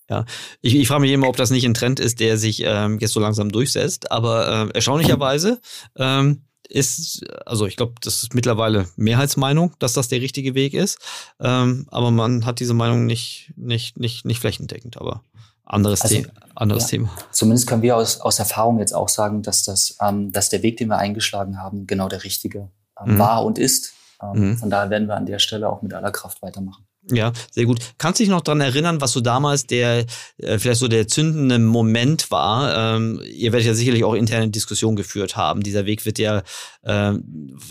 Ja, 0.10 0.26
ich, 0.62 0.76
ich 0.76 0.88
frage 0.88 1.02
mich 1.02 1.12
immer, 1.12 1.28
ob 1.28 1.36
das 1.36 1.52
nicht 1.52 1.66
ein 1.66 1.74
Trend 1.74 2.00
ist, 2.00 2.20
der 2.22 2.38
sich 2.38 2.64
ähm, 2.64 2.98
jetzt 3.00 3.12
so 3.12 3.20
langsam 3.20 3.52
durchsetzt. 3.52 4.12
Aber 4.12 4.70
äh, 4.70 4.74
erstaunlicherweise 4.74 5.60
ähm, 5.98 6.44
ist, 6.70 7.26
also 7.46 7.66
ich 7.66 7.78
glaube, 7.78 7.94
das 8.02 8.24
ist 8.24 8.34
mittlerweile 8.34 8.88
Mehrheitsmeinung, 8.96 9.74
dass 9.80 9.94
das 9.94 10.08
der 10.08 10.22
richtige 10.22 10.56
Weg 10.56 10.74
ist. 10.74 11.00
Ähm, 11.40 11.88
aber 11.90 12.12
man 12.12 12.46
hat 12.46 12.60
diese 12.60 12.74
Meinung 12.74 13.06
nicht, 13.06 13.54
nicht, 13.56 13.98
nicht, 13.98 14.26
nicht 14.26 14.40
flächendeckend, 14.40 14.98
aber 14.98 15.24
anderes, 15.66 16.02
also, 16.02 16.16
The 16.16 16.28
anderes 16.56 16.84
ja, 16.84 16.90
Thema. 16.90 17.10
Zumindest 17.32 17.68
können 17.68 17.82
wir 17.82 17.96
aus, 17.98 18.22
aus 18.22 18.40
Erfahrung 18.40 18.80
jetzt 18.80 18.94
auch 18.94 19.10
sagen, 19.10 19.44
dass 19.44 19.64
das, 19.64 19.98
ähm, 20.02 20.32
dass 20.32 20.50
der 20.50 20.64
Weg, 20.64 20.78
den 20.78 20.88
wir 20.88 20.98
eingeschlagen 20.98 21.60
haben, 21.60 21.88
genau 21.88 22.08
der 22.08 22.24
richtige 22.24 22.70
ähm, 23.00 23.16
mhm. 23.16 23.20
war 23.20 23.46
und 23.46 23.60
ist. 23.60 23.94
Ähm, 24.22 24.52
mhm. 24.52 24.58
Von 24.58 24.70
daher 24.70 24.90
werden 24.90 25.08
wir 25.08 25.16
an 25.16 25.26
der 25.26 25.40
Stelle 25.40 25.70
auch 25.70 25.82
mit 25.82 25.94
aller 25.94 26.12
Kraft 26.12 26.42
weitermachen. 26.42 26.87
Ja, 27.10 27.32
sehr 27.52 27.66
gut. 27.66 27.80
Kannst 27.98 28.20
du 28.20 28.24
dich 28.24 28.30
noch 28.30 28.42
dran 28.42 28.60
erinnern, 28.60 29.00
was 29.00 29.14
so 29.14 29.22
damals 29.22 29.66
der, 29.66 30.06
äh, 30.38 30.60
vielleicht 30.60 30.80
so 30.80 30.88
der 30.88 31.08
zündende 31.08 31.58
Moment 31.58 32.32
war? 32.32 32.96
Ähm, 32.96 33.22
ihr 33.26 33.52
werdet 33.54 33.68
ja 33.68 33.74
sicherlich 33.74 34.04
auch 34.04 34.14
interne 34.14 34.50
Diskussionen 34.50 34.98
geführt 34.98 35.38
haben. 35.38 35.64
Dieser 35.64 35.86
Weg 35.86 36.06
wird 36.06 36.20
ja 36.20 36.44
äh, 36.84 37.14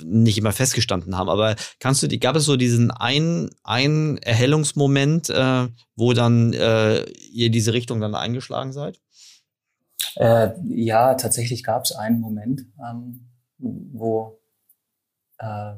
nicht 0.05 0.39
immer 0.39 0.53
festgestanden 0.53 1.19
haben. 1.19 1.29
Aber 1.29 1.55
kannst 1.81 2.03
du, 2.03 2.19
gab 2.19 2.37
es 2.37 2.45
so 2.45 2.57
diesen 2.57 2.91
einen, 2.91 3.51
einen 3.63 4.17
Erhellungsmoment, 4.19 5.29
äh, 5.29 5.69
wo 5.97 6.13
dann 6.15 6.53
äh, 6.55 7.05
ihr 7.31 7.51
diese 7.51 7.75
Richtung 7.75 8.01
dann 8.01 8.15
eingeschlagen 8.15 8.73
seid? 8.73 8.99
Äh, 10.15 10.51
ja, 10.65 11.15
tatsächlich 11.15 11.63
gab 11.63 11.85
es 11.85 11.93
einen 11.93 12.21
Moment, 12.21 12.63
ähm, 12.89 13.29
wo 13.59 14.41
äh, 15.39 15.75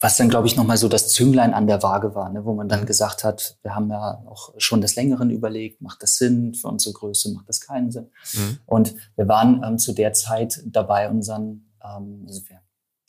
was 0.00 0.16
dann, 0.16 0.28
glaube 0.28 0.46
ich, 0.46 0.56
nochmal 0.56 0.76
so 0.76 0.88
das 0.88 1.08
Zünglein 1.08 1.54
an 1.54 1.66
der 1.66 1.82
Waage 1.82 2.14
war, 2.14 2.30
ne, 2.30 2.44
wo 2.44 2.54
man 2.54 2.68
dann 2.68 2.82
mhm. 2.82 2.86
gesagt 2.86 3.24
hat, 3.24 3.58
wir 3.62 3.74
haben 3.74 3.90
ja 3.90 4.22
auch 4.26 4.52
schon 4.58 4.80
des 4.80 4.96
Längeren 4.96 5.30
überlegt, 5.30 5.80
macht 5.80 6.02
das 6.02 6.16
Sinn 6.16 6.54
für 6.54 6.68
unsere 6.68 6.92
Größe, 6.92 7.32
macht 7.32 7.48
das 7.48 7.60
keinen 7.60 7.90
Sinn. 7.90 8.10
Mhm. 8.34 8.58
Und 8.66 8.94
wir 9.16 9.28
waren 9.28 9.62
ähm, 9.64 9.78
zu 9.78 9.92
der 9.92 10.12
Zeit 10.12 10.62
dabei, 10.66 11.08
unseren, 11.08 11.72
ähm, 11.82 12.24
also 12.26 12.42
wir 12.48 12.60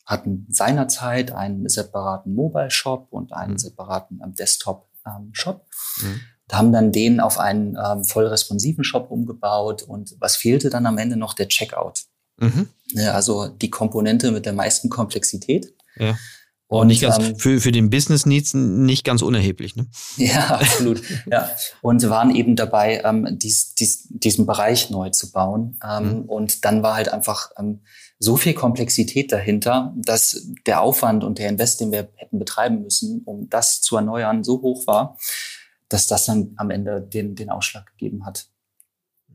hatten 0.06 0.46
seinerzeit 0.50 1.32
einen 1.32 1.68
separaten 1.68 2.34
Mobile-Shop 2.36 3.08
und 3.10 3.34
einen 3.34 3.54
mhm. 3.54 3.58
separaten 3.58 4.22
ähm, 4.24 4.36
Desktop-Shop. 4.36 5.66
Ähm, 6.04 6.22
da 6.48 6.58
haben 6.58 6.72
dann 6.72 6.92
den 6.92 7.20
auf 7.20 7.40
einen 7.40 7.76
ähm, 7.84 8.04
voll 8.04 8.28
responsiven 8.28 8.84
Shop 8.84 9.10
umgebaut 9.10 9.82
und 9.82 10.16
was 10.20 10.36
fehlte 10.36 10.70
dann 10.70 10.86
am 10.86 11.00
Ende 11.00 11.18
noch? 11.18 11.34
Der 11.34 11.48
Checkout. 11.48 12.06
Mhm. 12.38 12.70
Ja, 12.90 13.14
also 13.14 13.48
die 13.48 13.70
Komponente 13.70 14.32
mit 14.32 14.46
der 14.46 14.54
meisten 14.54 14.90
Komplexität. 14.90 15.74
Ja. 15.96 16.16
Und 16.68 16.88
nicht 16.88 17.02
ganz, 17.02 17.20
ähm, 17.20 17.38
für, 17.38 17.60
für 17.60 17.72
den 17.72 17.92
Business 17.92 18.26
Needs 18.26 18.56
nicht 18.56 19.04
ganz 19.04 19.22
unerheblich, 19.22 19.76
ne? 19.76 19.86
Ja, 20.18 20.56
absolut. 20.62 21.02
ja. 21.28 21.52
Und 21.82 22.10
waren 22.10 22.36
eben 22.36 22.56
dabei, 22.56 23.02
ähm, 23.06 23.28
dies, 23.38 23.76
dies, 23.76 24.08
diesen 24.10 24.48
Bereich 24.48 24.90
neu 24.90 25.12
zu 25.12 25.32
bauen. 25.32 25.80
Ähm, 25.88 26.22
mhm. 26.22 26.22
Und 26.24 26.66
dann 26.66 26.82
war 26.82 26.96
halt 26.96 27.10
einfach 27.10 27.52
ähm, 27.58 27.82
so 28.18 28.36
viel 28.36 28.54
Komplexität 28.54 29.32
dahinter, 29.32 29.94
dass 29.96 30.48
der 30.66 30.82
Aufwand 30.82 31.24
und 31.24 31.38
der 31.38 31.50
Invest, 31.50 31.82
den 31.82 31.92
wir 31.92 32.10
hätten 32.16 32.40
betreiben 32.40 32.82
müssen, 32.82 33.22
um 33.26 33.48
das 33.50 33.82
zu 33.82 33.98
erneuern, 33.98 34.44
so 34.44 34.62
hoch 34.62 34.88
war, 34.88 35.18
dass 35.88 36.08
das 36.08 36.26
dann 36.26 36.54
am 36.58 36.72
Ende 36.72 37.00
den, 37.02 37.36
den 37.36 37.52
Ausschlag 37.52 37.86
gegeben 37.92 38.26
hat. 38.26 38.48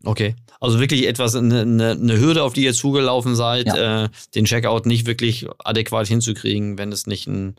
Okay, 0.04 0.34
also 0.60 0.80
wirklich 0.80 1.06
etwas, 1.06 1.34
eine, 1.34 1.60
eine 1.62 2.18
Hürde, 2.18 2.42
auf 2.42 2.52
die 2.52 2.64
ihr 2.64 2.72
zugelaufen 2.72 3.36
seid, 3.36 3.66
ja. 3.66 4.04
äh, 4.04 4.08
den 4.34 4.46
Checkout 4.46 4.86
nicht 4.86 5.06
wirklich 5.06 5.46
adäquat 5.58 6.06
hinzukriegen, 6.06 6.78
wenn 6.78 6.90
es 6.92 7.06
nicht 7.06 7.26
ein, 7.26 7.54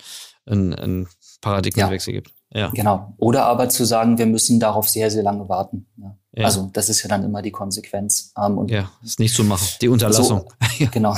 ein, 0.46 0.74
ein 0.74 1.08
Paradigmenwechsel 1.42 2.14
ja. 2.14 2.20
gibt. 2.20 2.34
Ja. 2.54 2.70
Genau. 2.70 3.14
Oder 3.18 3.46
aber 3.46 3.70
zu 3.70 3.86
sagen, 3.86 4.18
wir 4.18 4.26
müssen 4.26 4.60
darauf 4.60 4.90
sehr, 4.90 5.10
sehr 5.10 5.24
lange 5.24 5.48
warten. 5.48 5.88
Ja. 5.98 6.18
Ja. 6.34 6.46
Also 6.46 6.70
das 6.72 6.88
ist 6.88 7.04
ja 7.04 7.10
dann 7.10 7.26
immer 7.26 7.42
die 7.42 7.52
Konsequenz. 7.52 8.34
Ähm, 8.38 8.58
und 8.58 8.72
ja, 8.72 8.90
ist 9.04 9.20
nicht 9.20 9.36
zu 9.36 9.44
machen. 9.44 9.68
Die 9.82 9.90
Unterlassung. 9.90 10.50
So, 10.80 10.88
genau. 10.92 11.16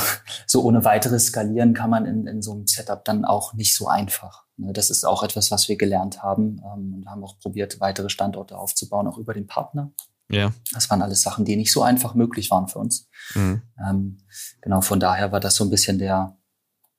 So 0.48 0.64
ohne 0.64 0.84
weiteres 0.86 1.28
skalieren 1.28 1.74
kann 1.74 1.92
man 1.92 2.06
in, 2.06 2.26
in 2.26 2.42
so 2.42 2.54
einem 2.54 2.66
Setup 2.66 3.06
dann 3.06 3.24
auch 3.24 3.54
nicht 3.54 3.76
so 3.76 3.88
einfach. 3.88 4.44
Ne, 4.58 4.74
das 4.74 4.90
ist 4.90 5.04
auch 5.04 5.22
etwas, 5.22 5.52
was 5.52 5.70
wir 5.70 5.78
gelernt 5.78 6.24
haben 6.24 6.62
ähm, 6.66 6.96
und 6.96 7.08
haben 7.08 7.24
auch 7.24 7.38
probiert, 7.40 7.80
weitere 7.80 8.10
Standorte 8.10 8.58
aufzubauen, 8.58 9.08
auch 9.08 9.18
über 9.20 9.34
den 9.34 9.46
Partner. 9.46 9.92
Ja. 10.34 10.54
Das 10.74 10.90
waren 10.90 11.02
alles 11.02 11.22
Sachen, 11.22 11.46
die 11.46 11.56
nicht 11.56 11.72
so 11.72 11.84
einfach 11.84 12.14
möglich 12.16 12.52
waren 12.52 12.68
für 12.68 12.80
uns. 12.80 13.10
Mhm. 13.36 13.62
Ähm, 13.88 14.18
genau, 14.62 14.82
von 14.82 15.00
daher 15.00 15.32
war 15.32 15.40
das 15.40 15.56
so 15.56 15.64
ein 15.64 15.70
bisschen 15.70 16.00
der, 16.00 16.38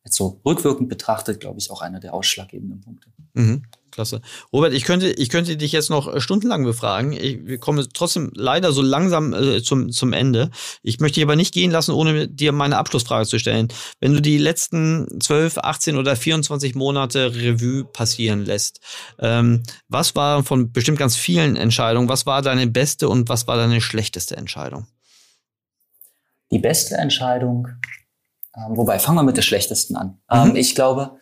jetzt 0.05 0.17
so 0.17 0.41
rückwirkend 0.45 0.89
betrachtet, 0.89 1.41
glaube 1.41 1.59
ich, 1.59 1.71
auch 1.71 1.83
einer 1.83 2.01
der 2.01 2.15
ausschlaggebenden 2.15 2.81
Punkte. 2.81 3.13
Mhm. 3.35 3.65
Klasse. 3.95 4.21
Robert, 4.53 4.73
ich 4.73 4.85
könnte, 4.85 5.11
ich 5.11 5.29
könnte 5.29 5.57
dich 5.57 5.73
jetzt 5.73 5.89
noch 5.89 6.13
äh, 6.13 6.21
stundenlang 6.21 6.65
befragen. 6.65 7.13
Ich, 7.13 7.47
wir 7.47 7.59
kommen 7.59 7.87
trotzdem 7.95 8.33
leider 8.35 8.73
so 8.73 8.83
langsam 8.83 9.33
äh, 9.33 9.63
zum, 9.63 9.91
zum 9.93 10.13
Ende. 10.13 10.51
Ich 10.83 10.99
möchte 10.99 11.15
dich 11.15 11.25
aber 11.25 11.37
nicht 11.37 11.55
gehen 11.55 11.71
lassen, 11.71 11.93
ohne 11.93 12.29
dir 12.29 12.53
meine 12.53 12.77
Abschlussfrage 12.77 13.27
zu 13.27 13.39
stellen. 13.39 13.69
Wenn 14.01 14.13
du 14.13 14.21
die 14.21 14.39
letzten 14.39 15.21
12, 15.21 15.59
18 15.59 15.97
oder 15.97 16.17
24 16.17 16.75
Monate 16.75 17.35
Revue 17.35 17.85
passieren 17.85 18.45
lässt, 18.45 18.81
ähm, 19.21 19.63
was 19.89 20.17
war 20.17 20.43
von 20.43 20.73
bestimmt 20.73 20.99
ganz 20.99 21.17
vielen 21.17 21.57
Entscheidungen, 21.57 22.09
was 22.09 22.27
war 22.27 22.43
deine 22.43 22.67
beste 22.67 23.09
und 23.09 23.29
was 23.29 23.47
war 23.47 23.57
deine 23.57 23.81
schlechteste 23.81 24.37
Entscheidung? 24.37 24.87
Die 26.51 26.59
beste 26.59 26.97
Entscheidung, 26.97 27.69
ähm, 28.57 28.77
wobei, 28.77 28.99
fangen 28.99 29.19
wir 29.19 29.23
mit 29.23 29.37
der 29.37 29.43
schlechtesten 29.43 29.97
an. 29.97 30.21
Ähm, 30.31 30.51
mhm. 30.51 30.57
ich 30.57 30.75
glaube, 30.75 31.19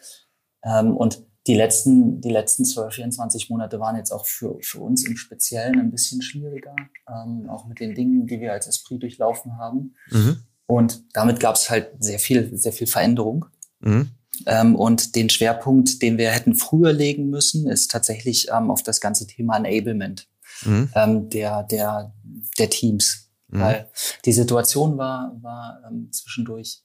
ähm, 0.64 0.96
und 0.96 1.22
die 1.46 1.54
letzten, 1.54 2.20
die 2.20 2.30
letzten 2.30 2.64
12, 2.64 2.94
24 2.94 3.50
Monate 3.50 3.80
waren 3.80 3.96
jetzt 3.96 4.12
auch 4.12 4.26
für, 4.26 4.58
für 4.60 4.80
uns 4.80 5.04
im 5.06 5.16
Speziellen 5.16 5.80
ein 5.80 5.90
bisschen 5.90 6.22
schwieriger, 6.22 6.74
ähm, 7.08 7.48
auch 7.48 7.66
mit 7.66 7.80
den 7.80 7.94
Dingen, 7.94 8.26
die 8.26 8.40
wir 8.40 8.52
als 8.52 8.68
Esprit 8.68 9.02
durchlaufen 9.02 9.58
haben. 9.58 9.94
Mhm. 10.10 10.42
Und 10.66 11.02
damit 11.12 11.40
gab 11.40 11.56
es 11.56 11.68
halt 11.68 11.90
sehr 11.98 12.18
viel, 12.18 12.56
sehr 12.56 12.72
viel 12.72 12.86
Veränderung. 12.86 13.46
Mhm. 13.80 14.10
Ähm, 14.46 14.76
und 14.76 15.16
den 15.16 15.28
Schwerpunkt, 15.28 16.00
den 16.00 16.16
wir 16.16 16.30
hätten 16.30 16.54
früher 16.54 16.92
legen 16.92 17.28
müssen, 17.28 17.68
ist 17.68 17.90
tatsächlich 17.90 18.48
ähm, 18.52 18.70
auf 18.70 18.82
das 18.82 19.00
ganze 19.00 19.26
Thema 19.26 19.56
Enablement 19.56 20.28
mhm. 20.64 20.90
ähm, 20.94 21.28
der, 21.28 21.64
der, 21.64 22.14
der 22.58 22.70
Teams. 22.70 23.30
Mhm. 23.48 23.60
Weil 23.60 23.90
die 24.24 24.32
Situation 24.32 24.96
war, 24.96 25.36
war 25.42 25.82
ähm, 25.90 26.08
zwischendurch 26.12 26.82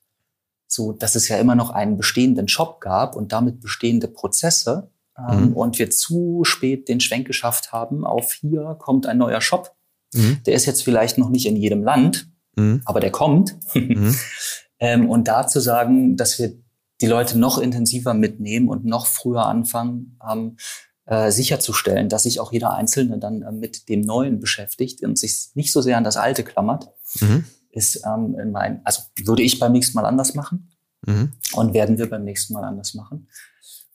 so 0.68 0.92
dass 0.92 1.16
es 1.16 1.30
ja 1.30 1.38
immer 1.38 1.56
noch 1.56 1.70
einen 1.70 1.98
bestehenden 1.98 2.48
Shop 2.48 2.82
gab 2.82 3.16
und 3.16 3.32
damit 3.32 3.62
bestehende 3.62 4.08
Prozesse 4.08 4.92
ähm, 5.18 5.48
mhm. 5.48 5.54
und 5.54 5.80
wir 5.80 5.90
zu 5.90 6.42
spät 6.44 6.90
den 6.90 7.00
Schwenk 7.00 7.26
geschafft 7.26 7.72
haben 7.72 8.06
auf 8.06 8.34
hier 8.34 8.76
kommt 8.80 9.08
ein 9.08 9.18
neuer 9.18 9.42
Shop. 9.42 9.76
Mhm. 10.14 10.40
Der 10.46 10.54
ist 10.54 10.66
jetzt 10.66 10.84
vielleicht 10.84 11.18
noch 11.18 11.30
nicht 11.30 11.46
in 11.46 11.56
jedem 11.56 11.84
Land, 11.84 12.30
mhm. 12.56 12.82
aber 12.86 13.00
der 13.00 13.12
kommt. 13.12 13.56
Mhm. 13.74 14.16
ähm, 14.80 15.10
und 15.10 15.28
da 15.28 15.48
zu 15.48 15.60
sagen, 15.60 16.18
dass 16.18 16.38
wir 16.38 16.54
die 17.02 17.08
Leute 17.08 17.38
noch 17.38 17.58
intensiver 17.58 18.14
mitnehmen 18.14 18.70
und 18.70 18.86
noch 18.86 19.08
früher 19.08 19.46
anfangen, 19.46 20.20
ähm, 20.30 20.58
äh, 21.06 21.32
sicherzustellen, 21.32 22.10
dass 22.10 22.24
sich 22.24 22.40
auch 22.40 22.52
jeder 22.52 22.74
Einzelne 22.74 23.18
dann 23.18 23.42
äh, 23.42 23.52
mit 23.52 23.88
dem 23.88 24.02
Neuen 24.02 24.40
beschäftigt 24.40 25.04
und 25.04 25.18
sich 25.18 25.50
nicht 25.54 25.72
so 25.72 25.82
sehr 25.82 25.98
an 25.98 26.04
das 26.04 26.18
Alte 26.18 26.44
klammert. 26.44 26.90
Mhm 27.22 27.46
ist 27.78 28.04
ähm, 28.06 28.36
in 28.40 28.52
mein, 28.52 28.82
also 28.84 29.04
würde 29.24 29.44
ich 29.44 29.60
beim 29.60 29.72
nächsten 29.72 29.96
Mal 29.96 30.06
anders 30.06 30.34
machen 30.34 30.72
mhm. 31.06 31.34
und 31.54 31.74
werden 31.74 31.98
wir 31.98 32.10
beim 32.10 32.24
nächsten 32.24 32.54
Mal 32.54 32.64
anders 32.64 32.94
machen. 32.96 33.30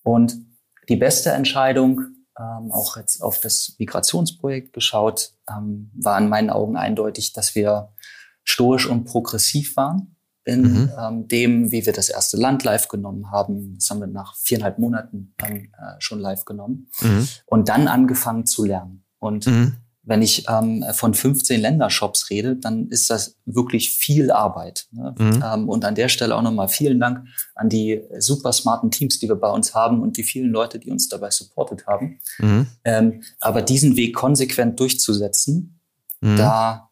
Und 0.03 0.37
die 0.89 0.97
beste 0.97 1.30
Entscheidung, 1.30 2.01
ähm, 2.39 2.70
auch 2.70 2.97
jetzt 2.97 3.20
auf 3.20 3.41
das 3.41 3.74
Migrationsprojekt 3.78 4.72
geschaut, 4.72 5.33
ähm, 5.51 5.91
war 5.95 6.18
in 6.18 6.28
meinen 6.28 6.51
Augen 6.51 6.76
eindeutig, 6.76 7.33
dass 7.33 7.55
wir 7.55 7.93
stoisch 8.45 8.87
und 8.87 9.05
progressiv 9.05 9.76
waren 9.76 10.16
in 10.45 10.62
mhm. 10.62 10.93
ähm, 10.99 11.28
dem, 11.28 11.70
wie 11.70 11.87
wir 11.87 11.93
das 11.93 12.09
erste 12.09 12.37
Land 12.37 12.64
live 12.64 12.89
genommen 12.89 13.30
haben. 13.30 13.74
Das 13.76 13.91
haben 13.91 14.01
wir 14.01 14.09
nach 14.09 14.37
viereinhalb 14.37 14.78
Monaten 14.78 15.35
ähm, 15.45 15.72
äh, 15.72 15.95
schon 15.99 16.18
live 16.20 16.45
genommen 16.45 16.91
mhm. 17.01 17.28
und 17.47 17.68
dann 17.68 17.87
angefangen 17.87 18.47
zu 18.47 18.64
lernen. 18.64 19.05
Und 19.18 19.47
mhm. 19.47 19.76
Wenn 20.05 20.20
ich 20.20 20.46
ähm, 20.48 20.84
von 20.94 21.14
15 21.14 21.61
Ländershops 21.61 22.28
rede, 22.28 22.57
dann 22.57 22.88
ist 22.88 23.09
das 23.09 23.36
wirklich 23.44 23.90
viel 23.90 24.32
Arbeit. 24.32 24.88
Ne? 24.90 25.14
Mhm. 25.16 25.44
Ähm, 25.44 25.68
und 25.68 25.84
an 25.84 25.94
der 25.94 26.09
Stelle 26.09 26.34
auch 26.34 26.42
nochmal 26.42 26.68
vielen 26.68 26.98
Dank 26.98 27.24
an 27.55 27.68
die 27.68 28.03
super 28.18 28.53
smarten 28.53 28.90
Teams, 28.90 29.20
die 29.20 29.28
wir 29.28 29.36
bei 29.36 29.50
uns 29.50 29.74
haben 29.74 30.03
und 30.03 30.16
die 30.16 30.24
vielen 30.24 30.50
Leute, 30.50 30.80
die 30.80 30.90
uns 30.90 31.09
dabei 31.09 31.30
supportet 31.30 31.86
haben. 31.86 32.18
Mhm. 32.38 32.66
Ähm, 32.84 33.22
aber 33.38 33.62
diesen 33.62 33.96
Weg 33.96 34.14
konsequent 34.16 34.80
durchzusetzen, 34.80 35.78
mhm. 36.20 36.36
da 36.36 36.90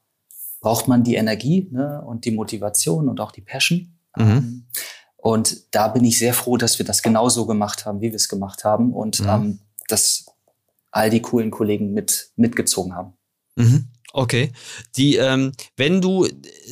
braucht 0.61 0.87
man 0.87 1.03
die 1.03 1.17
Energie 1.17 1.69
ne? 1.73 2.03
und 2.07 2.25
die 2.25 2.31
Motivation 2.31 3.09
und 3.09 3.21
auch 3.21 3.33
die 3.33 3.41
Passion. 3.41 3.99
Mhm. 4.17 4.25
Ähm, 4.25 4.67
und 5.17 5.75
da 5.75 5.89
bin 5.89 6.05
ich 6.05 6.19
sehr 6.19 6.33
froh, 6.33 6.57
dass 6.57 6.79
wir 6.79 6.87
das 6.87 7.03
genauso 7.03 7.47
gemacht 7.47 7.85
haben, 7.85 8.01
wie 8.01 8.09
wir 8.09 8.17
es 8.17 8.29
gemacht 8.29 8.65
haben. 8.65 8.93
Und 8.93 9.21
mhm. 9.21 9.29
ähm, 9.29 9.59
das 9.89 10.27
all 10.91 11.11
die 11.11 11.23
coolen 11.23 11.51
Kollegen 11.51 11.93
mit, 11.93 12.31
mitgezogen 12.37 12.95
haben. 12.95 13.15
Mhm. 13.57 13.89
Okay. 14.13 14.51
Die, 14.97 15.17
ähm, 15.17 15.53
wenn 15.77 16.01
du 16.01 16.27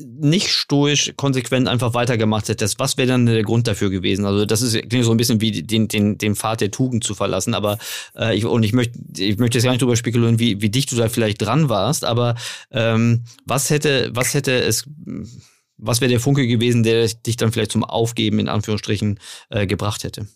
nicht 0.04 0.48
stoisch 0.48 1.12
konsequent 1.16 1.68
einfach 1.68 1.94
weitergemacht 1.94 2.48
hättest, 2.48 2.80
was 2.80 2.96
wäre 2.96 3.08
dann 3.08 3.26
der 3.26 3.44
Grund 3.44 3.68
dafür 3.68 3.90
gewesen? 3.90 4.24
Also 4.24 4.44
das 4.44 4.62
ist 4.62 4.74
klingt 4.88 5.04
so 5.04 5.12
ein 5.12 5.16
bisschen 5.16 5.40
wie 5.40 5.62
den, 5.62 5.86
den, 5.86 6.18
den 6.18 6.34
Pfad 6.34 6.60
der 6.60 6.72
Tugend 6.72 7.04
zu 7.04 7.14
verlassen, 7.14 7.54
aber 7.54 7.78
äh, 8.16 8.36
ich, 8.36 8.44
und 8.44 8.64
ich 8.64 8.72
möchte 8.72 8.98
ich 9.16 9.38
möchte 9.38 9.58
jetzt 9.58 9.64
gar 9.64 9.70
nicht 9.70 9.82
darüber 9.82 9.96
spekulieren, 9.96 10.40
wie, 10.40 10.60
wie 10.60 10.70
dicht 10.70 10.90
du 10.90 10.96
da 10.96 11.08
vielleicht 11.08 11.40
dran 11.40 11.68
warst, 11.68 12.04
aber 12.04 12.34
ähm, 12.72 13.24
was 13.44 13.70
hätte, 13.70 14.10
was 14.12 14.34
hätte 14.34 14.60
es 14.60 14.88
was 15.76 16.00
wäre 16.00 16.10
der 16.10 16.20
Funke 16.20 16.48
gewesen, 16.48 16.82
der 16.82 17.06
dich 17.06 17.36
dann 17.36 17.52
vielleicht 17.52 17.70
zum 17.70 17.84
Aufgeben 17.84 18.40
in 18.40 18.48
Anführungsstrichen 18.48 19.20
äh, 19.50 19.68
gebracht 19.68 20.02
hätte? 20.02 20.26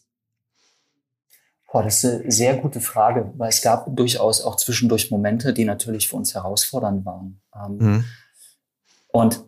Boah, 1.73 1.83
das 1.83 2.05
ist 2.05 2.21
eine 2.21 2.31
sehr 2.31 2.57
gute 2.59 2.83
Frage, 2.83 3.33
weil 3.39 3.49
es 3.49 3.63
gab 3.63 3.97
durchaus 3.97 4.43
auch 4.43 4.57
zwischendurch 4.57 5.11
Momente, 5.11 5.55
die 5.55 5.65
natürlich 5.65 6.07
für 6.07 6.17
uns 6.17 6.35
herausfordernd 6.35 7.07
waren. 7.07 7.41
Ähm, 7.57 7.77
mhm. 7.79 8.05
Und, 9.09 9.41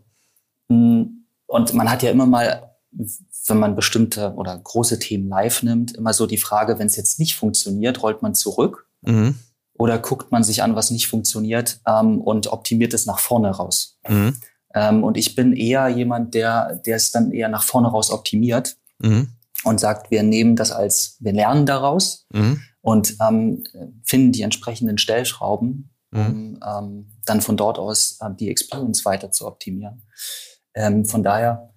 mm, 0.68 1.02
und 1.46 1.74
man 1.74 1.90
hat 1.90 2.02
ja 2.02 2.10
immer 2.10 2.24
mal, 2.24 2.76
wenn 2.90 3.58
man 3.58 3.76
bestimmte 3.76 4.32
oder 4.36 4.56
große 4.56 4.98
Themen 4.98 5.28
live 5.28 5.62
nimmt, 5.62 5.92
immer 5.92 6.14
so 6.14 6.26
die 6.26 6.38
Frage, 6.38 6.78
wenn 6.78 6.86
es 6.86 6.96
jetzt 6.96 7.18
nicht 7.18 7.36
funktioniert, 7.36 8.02
rollt 8.02 8.22
man 8.22 8.34
zurück 8.34 8.88
mhm. 9.02 9.34
oder 9.74 9.98
guckt 9.98 10.32
man 10.32 10.44
sich 10.44 10.62
an, 10.62 10.76
was 10.76 10.90
nicht 10.90 11.08
funktioniert 11.08 11.82
ähm, 11.86 12.22
und 12.22 12.46
optimiert 12.46 12.94
es 12.94 13.04
nach 13.04 13.18
vorne 13.18 13.50
raus. 13.50 13.98
Mhm. 14.08 14.40
Ähm, 14.72 15.04
und 15.04 15.18
ich 15.18 15.34
bin 15.34 15.52
eher 15.52 15.88
jemand, 15.88 16.32
der, 16.32 16.76
der 16.86 16.96
es 16.96 17.12
dann 17.12 17.32
eher 17.32 17.50
nach 17.50 17.64
vorne 17.64 17.88
raus 17.88 18.10
optimiert. 18.10 18.78
Mhm 18.98 19.33
und 19.64 19.80
sagt, 19.80 20.10
wir 20.10 20.22
nehmen 20.22 20.56
das 20.56 20.70
als, 20.70 21.16
wir 21.20 21.32
lernen 21.32 21.66
daraus 21.66 22.26
mhm. 22.32 22.62
und 22.80 23.16
ähm, 23.20 23.64
finden 24.04 24.32
die 24.32 24.42
entsprechenden 24.42 24.98
Stellschrauben, 24.98 25.90
mhm. 26.10 26.20
um 26.20 26.60
ähm, 26.66 27.12
dann 27.26 27.40
von 27.40 27.56
dort 27.56 27.78
aus 27.78 28.18
äh, 28.20 28.30
die 28.38 28.50
Experience 28.50 29.04
weiter 29.04 29.30
zu 29.30 29.46
optimieren. 29.46 30.06
Ähm, 30.74 31.04
von 31.04 31.22
daher 31.22 31.73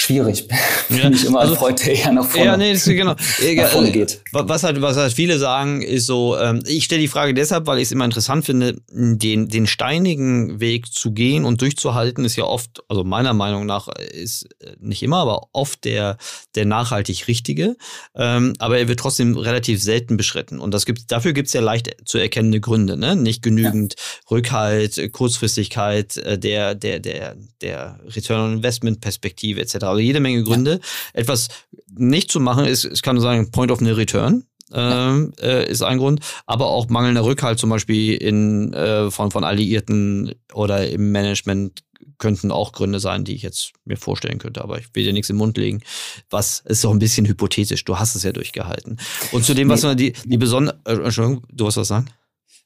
schwierig. 0.00 0.48
Ja. 0.90 1.04
Bin 1.04 1.12
ich 1.12 1.24
immer 1.24 1.40
also, 1.40 1.54
Freund, 1.54 1.86
der 1.86 1.94
eher 1.94 2.10
nach 2.10 2.24
vorne, 2.24 2.46
ja, 2.46 2.56
nee, 2.56 2.72
das 2.72 2.84
ist 2.84 2.92
genau. 2.96 3.14
nach 3.54 3.68
vorne 3.68 3.92
geht. 3.92 4.20
Was 4.32 4.64
halt, 4.64 4.82
was 4.82 4.96
halt 4.96 5.12
viele 5.12 5.38
sagen, 5.38 5.82
ist 5.82 6.06
so, 6.06 6.36
ähm, 6.36 6.64
ich 6.66 6.84
stelle 6.84 7.00
die 7.00 7.06
Frage 7.06 7.32
deshalb, 7.32 7.68
weil 7.68 7.78
ich 7.78 7.84
es 7.84 7.92
immer 7.92 8.06
interessant 8.06 8.44
finde, 8.44 8.76
den, 8.90 9.48
den 9.48 9.68
steinigen 9.68 10.58
Weg 10.58 10.92
zu 10.92 11.12
gehen 11.12 11.44
und 11.44 11.60
durchzuhalten, 11.60 12.24
ist 12.24 12.34
ja 12.34 12.42
oft, 12.42 12.82
also 12.88 13.04
meiner 13.04 13.34
Meinung 13.34 13.66
nach 13.66 13.86
ist 13.86 14.48
äh, 14.58 14.72
nicht 14.80 15.00
immer, 15.04 15.18
aber 15.18 15.46
oft 15.52 15.84
der, 15.84 16.16
der 16.56 16.64
nachhaltig 16.64 17.28
richtige. 17.28 17.76
Ähm, 18.16 18.54
aber 18.58 18.78
er 18.78 18.88
wird 18.88 18.98
trotzdem 18.98 19.36
relativ 19.36 19.80
selten 19.80 20.16
beschritten. 20.16 20.58
Und 20.58 20.74
das 20.74 20.86
gibt, 20.86 21.12
dafür 21.12 21.32
gibt 21.32 21.46
es 21.46 21.52
ja 21.52 21.60
leicht 21.60 21.88
zu 22.04 22.18
erkennende 22.18 22.58
Gründe, 22.58 22.96
ne? 22.96 23.14
Nicht 23.14 23.42
genügend 23.42 23.94
ja. 23.96 24.30
Rückhalt, 24.32 25.12
Kurzfristigkeit, 25.12 26.16
äh, 26.16 26.36
der, 26.36 26.74
der, 26.74 26.98
der, 26.98 27.36
der 27.60 28.00
Return 28.08 28.40
on 28.40 28.52
Investment 28.54 29.00
Perspektive 29.00 29.60
etc. 29.60 29.89
Also 29.90 30.00
jede 30.00 30.20
Menge 30.20 30.42
Gründe. 30.42 30.72
Ja. 30.72 31.20
Etwas 31.20 31.48
nicht 31.94 32.30
zu 32.30 32.40
machen 32.40 32.64
ist, 32.64 32.84
ich 32.84 33.02
kann 33.02 33.20
sagen, 33.20 33.50
Point 33.50 33.70
of 33.70 33.80
No 33.80 33.92
Return. 33.92 34.44
Ähm, 34.72 35.32
äh, 35.42 35.68
ist 35.68 35.82
ein 35.82 35.98
Grund, 35.98 36.20
aber 36.46 36.66
auch 36.66 36.88
mangelnder 36.88 37.24
Rückhalt 37.24 37.58
zum 37.58 37.70
Beispiel 37.70 38.14
in, 38.14 38.72
äh, 38.72 39.10
von, 39.10 39.32
von 39.32 39.42
Alliierten 39.42 40.32
oder 40.52 40.88
im 40.88 41.10
Management 41.10 41.82
könnten 42.18 42.52
auch 42.52 42.70
Gründe 42.70 43.00
sein, 43.00 43.24
die 43.24 43.34
ich 43.34 43.42
jetzt 43.42 43.72
mir 43.84 43.96
vorstellen 43.96 44.38
könnte, 44.38 44.62
aber 44.62 44.78
ich 44.78 44.94
will 44.94 45.02
dir 45.02 45.12
nichts 45.12 45.30
im 45.30 45.36
Mund 45.36 45.58
legen. 45.58 45.80
Was 46.28 46.60
ist 46.60 46.84
doch 46.84 46.92
ein 46.92 47.00
bisschen 47.00 47.26
hypothetisch. 47.26 47.84
Du 47.84 47.98
hast 47.98 48.14
es 48.14 48.22
ja 48.22 48.30
durchgehalten. 48.30 48.98
Und 49.32 49.44
zu 49.44 49.54
dem, 49.54 49.68
was 49.68 49.82
nee. 49.82 49.96
die, 49.96 50.12
die 50.24 50.38
besondere, 50.38 50.78
äh, 50.84 50.92
Entschuldigung, 50.92 51.44
du 51.50 51.66
hast 51.66 51.78
was 51.78 51.88
sagen? 51.88 52.06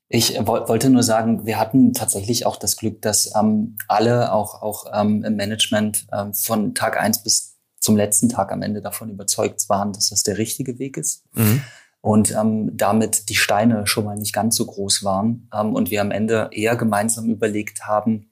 Ich 0.09 0.35
wollte 0.47 0.91
nur 0.91 1.03
sagen, 1.03 1.47
wir 1.47 1.59
hatten 1.59 1.93
tatsächlich 1.93 2.47
auch 2.47 2.57
das 2.57 2.77
Glück, 2.77 3.01
dass 3.03 3.35
ähm, 3.35 3.77
alle, 3.89 4.33
auch, 4.33 4.63
auch 4.63 4.87
ähm, 4.93 5.25
im 5.25 5.37
Management, 5.37 6.07
ähm, 6.13 6.35
von 6.35 6.75
Tag 6.75 7.01
eins 7.01 7.23
bis 7.23 7.57
zum 7.81 7.97
letzten 7.97 8.29
Tag 8.29 8.53
am 8.53 8.63
Ende 8.63 8.81
davon 8.81 9.11
überzeugt 9.11 9.69
waren, 9.69 9.93
dass 9.93 10.11
das 10.11 10.23
der 10.23 10.39
richtige 10.39 10.79
Weg 10.79 10.97
ist. 10.97 11.25
Mhm. 11.33 11.63
Und 12.01 12.33
ähm, 12.33 12.71
damit 12.75 13.31
die 13.31 13.35
Steine 13.35 13.87
schon 13.87 14.05
mal 14.05 14.17
nicht 14.17 14.35
ganz 14.35 14.57
so 14.57 14.67
groß 14.67 15.05
waren. 15.05 15.49
Ähm, 15.55 15.75
und 15.75 15.91
wir 15.91 16.03
am 16.03 16.11
Ende 16.11 16.51
eher 16.53 16.77
gemeinsam 16.77 17.31
überlegt 17.31 17.87
haben, 17.87 18.31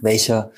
welche 0.00 0.52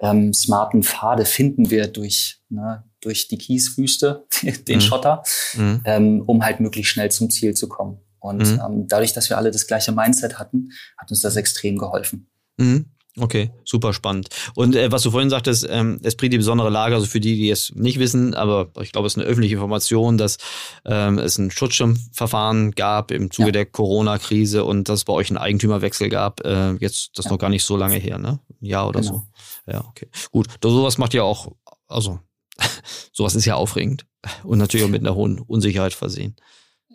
ähm, 0.00 0.34
smarten 0.34 0.82
Pfade 0.82 1.24
finden 1.24 1.70
wir 1.70 1.86
durch, 1.86 2.42
ne, 2.48 2.84
durch 3.00 3.28
die 3.28 3.38
Kieswüste, 3.38 4.26
den 4.68 4.76
mhm. 4.76 4.80
Schotter, 4.80 5.22
mhm. 5.54 5.80
Ähm, 5.84 6.22
um 6.26 6.44
halt 6.44 6.60
möglichst 6.60 6.92
schnell 6.92 7.10
zum 7.10 7.30
Ziel 7.30 7.54
zu 7.54 7.68
kommen. 7.68 8.00
Und 8.22 8.38
mhm. 8.38 8.60
ähm, 8.64 8.88
dadurch, 8.88 9.12
dass 9.12 9.28
wir 9.28 9.36
alle 9.36 9.50
das 9.50 9.66
gleiche 9.66 9.90
Mindset 9.92 10.38
hatten, 10.38 10.70
hat 10.96 11.10
uns 11.10 11.20
das 11.20 11.36
extrem 11.36 11.76
geholfen. 11.76 12.30
Mhm. 12.56 12.86
Okay, 13.18 13.50
super 13.64 13.92
spannend. 13.92 14.28
Und 14.54 14.74
äh, 14.74 14.90
was 14.90 15.02
du 15.02 15.10
vorhin 15.10 15.28
sagtest, 15.28 15.66
ähm, 15.68 16.00
Esprit 16.02 16.32
die 16.32 16.38
besondere 16.38 16.70
Lage, 16.70 16.94
also 16.94 17.06
für 17.06 17.20
die, 17.20 17.36
die 17.36 17.50
es 17.50 17.70
nicht 17.74 17.98
wissen, 17.98 18.32
aber 18.32 18.70
ich 18.80 18.92
glaube, 18.92 19.06
es 19.06 19.14
ist 19.14 19.18
eine 19.18 19.26
öffentliche 19.26 19.56
Information, 19.56 20.16
dass 20.16 20.38
ähm, 20.86 21.18
es 21.18 21.36
ein 21.36 21.50
Schutzschirmverfahren 21.50 22.70
gab 22.70 23.10
im 23.10 23.30
Zuge 23.30 23.48
ja. 23.48 23.52
der 23.52 23.66
Corona-Krise 23.66 24.64
und 24.64 24.88
dass 24.88 25.00
es 25.00 25.04
bei 25.04 25.12
euch 25.12 25.28
einen 25.28 25.36
Eigentümerwechsel 25.36 26.08
gab. 26.08 26.42
Äh, 26.46 26.72
jetzt, 26.76 27.10
das 27.14 27.24
ist 27.24 27.24
ja. 27.26 27.32
noch 27.32 27.38
gar 27.38 27.50
nicht 27.50 27.64
so 27.64 27.76
lange 27.76 27.96
her, 27.96 28.18
ne? 28.18 28.38
Ein 28.62 28.66
Jahr 28.66 28.88
oder 28.88 29.00
genau. 29.00 29.26
so. 29.66 29.70
Ja, 29.70 29.84
okay. 29.88 30.08
Gut, 30.30 30.46
sowas 30.62 30.96
macht 30.96 31.12
ja 31.12 31.22
auch, 31.22 31.52
also 31.88 32.18
sowas 33.12 33.34
ist 33.34 33.44
ja 33.44 33.56
aufregend 33.56 34.06
und 34.42 34.58
natürlich 34.58 34.86
auch 34.86 34.90
mit 34.90 35.02
einer 35.02 35.14
hohen 35.14 35.38
Unsicherheit 35.38 35.92
versehen. 35.92 36.36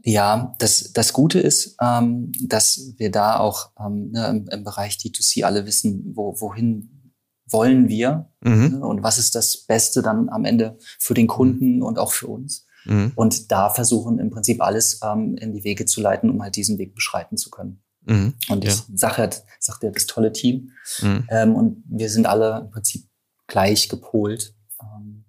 Ja, 0.03 0.55
das, 0.59 0.93
das 0.93 1.13
Gute 1.13 1.39
ist, 1.39 1.75
ähm, 1.81 2.31
dass 2.41 2.93
wir 2.97 3.11
da 3.11 3.39
auch 3.39 3.71
ähm, 3.79 4.11
ne, 4.11 4.27
im, 4.27 4.47
im, 4.47 4.63
Bereich 4.63 4.95
D2C 4.95 5.43
alle 5.43 5.65
wissen, 5.65 6.13
wo, 6.15 6.39
wohin 6.39 7.11
wollen 7.49 7.87
wir 7.87 8.29
mhm. 8.41 8.79
ne, 8.79 8.85
und 8.85 9.03
was 9.03 9.17
ist 9.17 9.35
das 9.35 9.65
Beste 9.65 10.01
dann 10.01 10.29
am 10.29 10.45
Ende 10.45 10.77
für 10.99 11.13
den 11.13 11.27
Kunden 11.27 11.77
mhm. 11.77 11.83
und 11.83 11.99
auch 11.99 12.11
für 12.11 12.27
uns. 12.27 12.65
Mhm. 12.85 13.11
Und 13.15 13.51
da 13.51 13.69
versuchen 13.69 14.19
im 14.19 14.29
Prinzip 14.29 14.61
alles 14.61 15.01
ähm, 15.03 15.35
in 15.35 15.53
die 15.53 15.63
Wege 15.63 15.85
zu 15.85 16.01
leiten, 16.01 16.29
um 16.29 16.41
halt 16.41 16.55
diesen 16.55 16.77
Weg 16.77 16.95
beschreiten 16.95 17.37
zu 17.37 17.49
können. 17.49 17.81
Mhm. 18.05 18.33
Und 18.49 18.63
ich 18.63 18.75
ja. 18.75 18.83
sage 18.93 19.17
halt, 19.17 19.43
sagt 19.59 19.83
ja 19.83 19.91
das 19.91 20.05
tolle 20.05 20.31
Team. 20.31 20.71
Mhm. 21.01 21.27
Ähm, 21.29 21.55
und 21.55 21.83
wir 21.87 22.09
sind 22.09 22.25
alle 22.25 22.61
im 22.61 22.69
Prinzip 22.71 23.05
gleich 23.47 23.89
gepolt. 23.89 24.55
Ähm, 24.81 25.25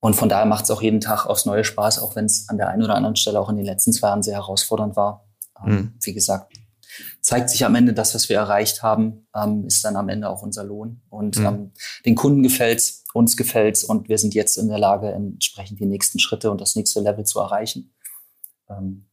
und 0.00 0.14
von 0.14 0.28
daher 0.28 0.46
macht 0.46 0.64
es 0.64 0.70
auch 0.70 0.82
jeden 0.82 1.00
Tag 1.00 1.26
aufs 1.26 1.44
neue 1.44 1.64
Spaß, 1.64 2.00
auch 2.00 2.14
wenn 2.14 2.26
es 2.26 2.48
an 2.48 2.56
der 2.56 2.68
einen 2.68 2.84
oder 2.84 2.94
anderen 2.94 3.16
Stelle 3.16 3.40
auch 3.40 3.48
in 3.48 3.56
den 3.56 3.64
letzten 3.64 3.92
zwei 3.92 4.08
Jahren 4.08 4.22
sehr 4.22 4.36
herausfordernd 4.36 4.96
war. 4.96 5.28
Ähm, 5.64 5.72
mhm. 5.72 5.94
Wie 6.00 6.14
gesagt, 6.14 6.52
zeigt 7.20 7.50
sich 7.50 7.64
am 7.64 7.74
Ende 7.74 7.92
das, 7.92 8.14
was 8.14 8.28
wir 8.28 8.36
erreicht 8.36 8.82
haben, 8.82 9.26
ähm, 9.34 9.64
ist 9.66 9.84
dann 9.84 9.96
am 9.96 10.08
Ende 10.08 10.28
auch 10.28 10.42
unser 10.42 10.64
Lohn. 10.64 11.02
Und 11.10 11.38
mhm. 11.38 11.46
ähm, 11.46 11.72
den 12.04 12.14
Kunden 12.14 12.42
gefällt's, 12.42 13.04
uns 13.12 13.36
gefällt's 13.36 13.82
und 13.82 14.08
wir 14.08 14.18
sind 14.18 14.34
jetzt 14.34 14.56
in 14.56 14.68
der 14.68 14.78
Lage, 14.78 15.10
entsprechend 15.10 15.80
die 15.80 15.86
nächsten 15.86 16.20
Schritte 16.20 16.50
und 16.50 16.60
das 16.60 16.76
nächste 16.76 17.00
Level 17.00 17.24
zu 17.24 17.40
erreichen. 17.40 17.94
Ähm, 18.68 19.08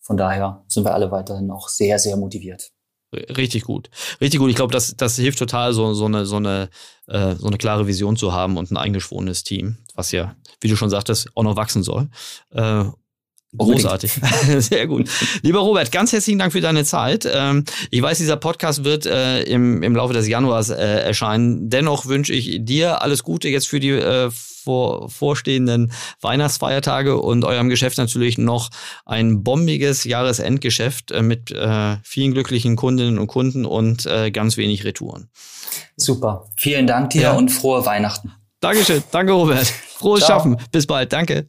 von 0.00 0.16
daher 0.16 0.64
sind 0.68 0.84
wir 0.84 0.94
alle 0.94 1.10
weiterhin 1.10 1.50
auch 1.50 1.68
sehr, 1.68 1.98
sehr 1.98 2.16
motiviert. 2.16 2.72
Richtig 3.14 3.64
gut. 3.64 3.90
Richtig 4.20 4.40
gut. 4.40 4.50
Ich 4.50 4.56
glaube, 4.56 4.72
das, 4.72 4.94
das 4.96 5.16
hilft 5.16 5.38
total, 5.38 5.72
so, 5.72 5.94
so, 5.94 6.06
eine, 6.06 6.26
so, 6.26 6.36
eine, 6.36 6.68
äh, 7.06 7.34
so 7.36 7.46
eine 7.46 7.58
klare 7.58 7.86
Vision 7.86 8.16
zu 8.16 8.32
haben 8.32 8.56
und 8.56 8.70
ein 8.70 8.76
eingeschworenes 8.76 9.44
Team, 9.44 9.78
was 9.94 10.12
ja, 10.12 10.36
wie 10.60 10.68
du 10.68 10.76
schon 10.76 10.90
sagtest, 10.90 11.28
auch 11.34 11.42
noch 11.42 11.56
wachsen 11.56 11.82
soll. 11.82 12.08
Äh, 12.50 12.84
Großartig. 13.56 14.12
Sehr 14.58 14.86
gut. 14.86 15.08
Lieber 15.42 15.60
Robert, 15.60 15.92
ganz 15.92 16.12
herzlichen 16.12 16.38
Dank 16.38 16.52
für 16.52 16.60
deine 16.60 16.84
Zeit. 16.84 17.28
Ähm, 17.30 17.64
ich 17.90 18.02
weiß, 18.02 18.18
dieser 18.18 18.36
Podcast 18.36 18.84
wird 18.84 19.06
äh, 19.06 19.42
im, 19.42 19.82
im 19.82 19.94
Laufe 19.94 20.12
des 20.12 20.26
Januars 20.26 20.70
äh, 20.70 20.74
erscheinen. 20.74 21.70
Dennoch 21.70 22.06
wünsche 22.06 22.32
ich 22.32 22.64
dir 22.64 23.02
alles 23.02 23.22
Gute 23.22 23.48
jetzt 23.48 23.68
für 23.68 23.80
die 23.80 23.90
äh, 23.90 24.30
vor, 24.30 25.08
vorstehenden 25.10 25.92
Weihnachtsfeiertage 26.20 27.16
und 27.18 27.44
eurem 27.44 27.68
Geschäft 27.68 27.98
natürlich 27.98 28.38
noch 28.38 28.70
ein 29.04 29.44
bombiges 29.44 30.04
Jahresendgeschäft 30.04 31.12
mit 31.20 31.54
vielen 32.02 32.32
glücklichen 32.32 32.74
Kundinnen 32.74 33.18
und 33.18 33.26
Kunden 33.26 33.66
und 33.66 34.08
ganz 34.32 34.56
wenig 34.56 34.84
Retouren. 34.84 35.28
Super. 35.98 36.48
Vielen 36.56 36.86
Dank 36.86 37.10
dir 37.10 37.22
ja. 37.22 37.32
und 37.32 37.50
frohe 37.50 37.84
Weihnachten. 37.84 38.32
Dankeschön. 38.60 39.02
Danke, 39.10 39.32
Robert. 39.32 39.66
Frohes 39.66 40.24
Ciao. 40.24 40.38
Schaffen. 40.38 40.56
Bis 40.72 40.86
bald. 40.86 41.12
Danke. 41.12 41.48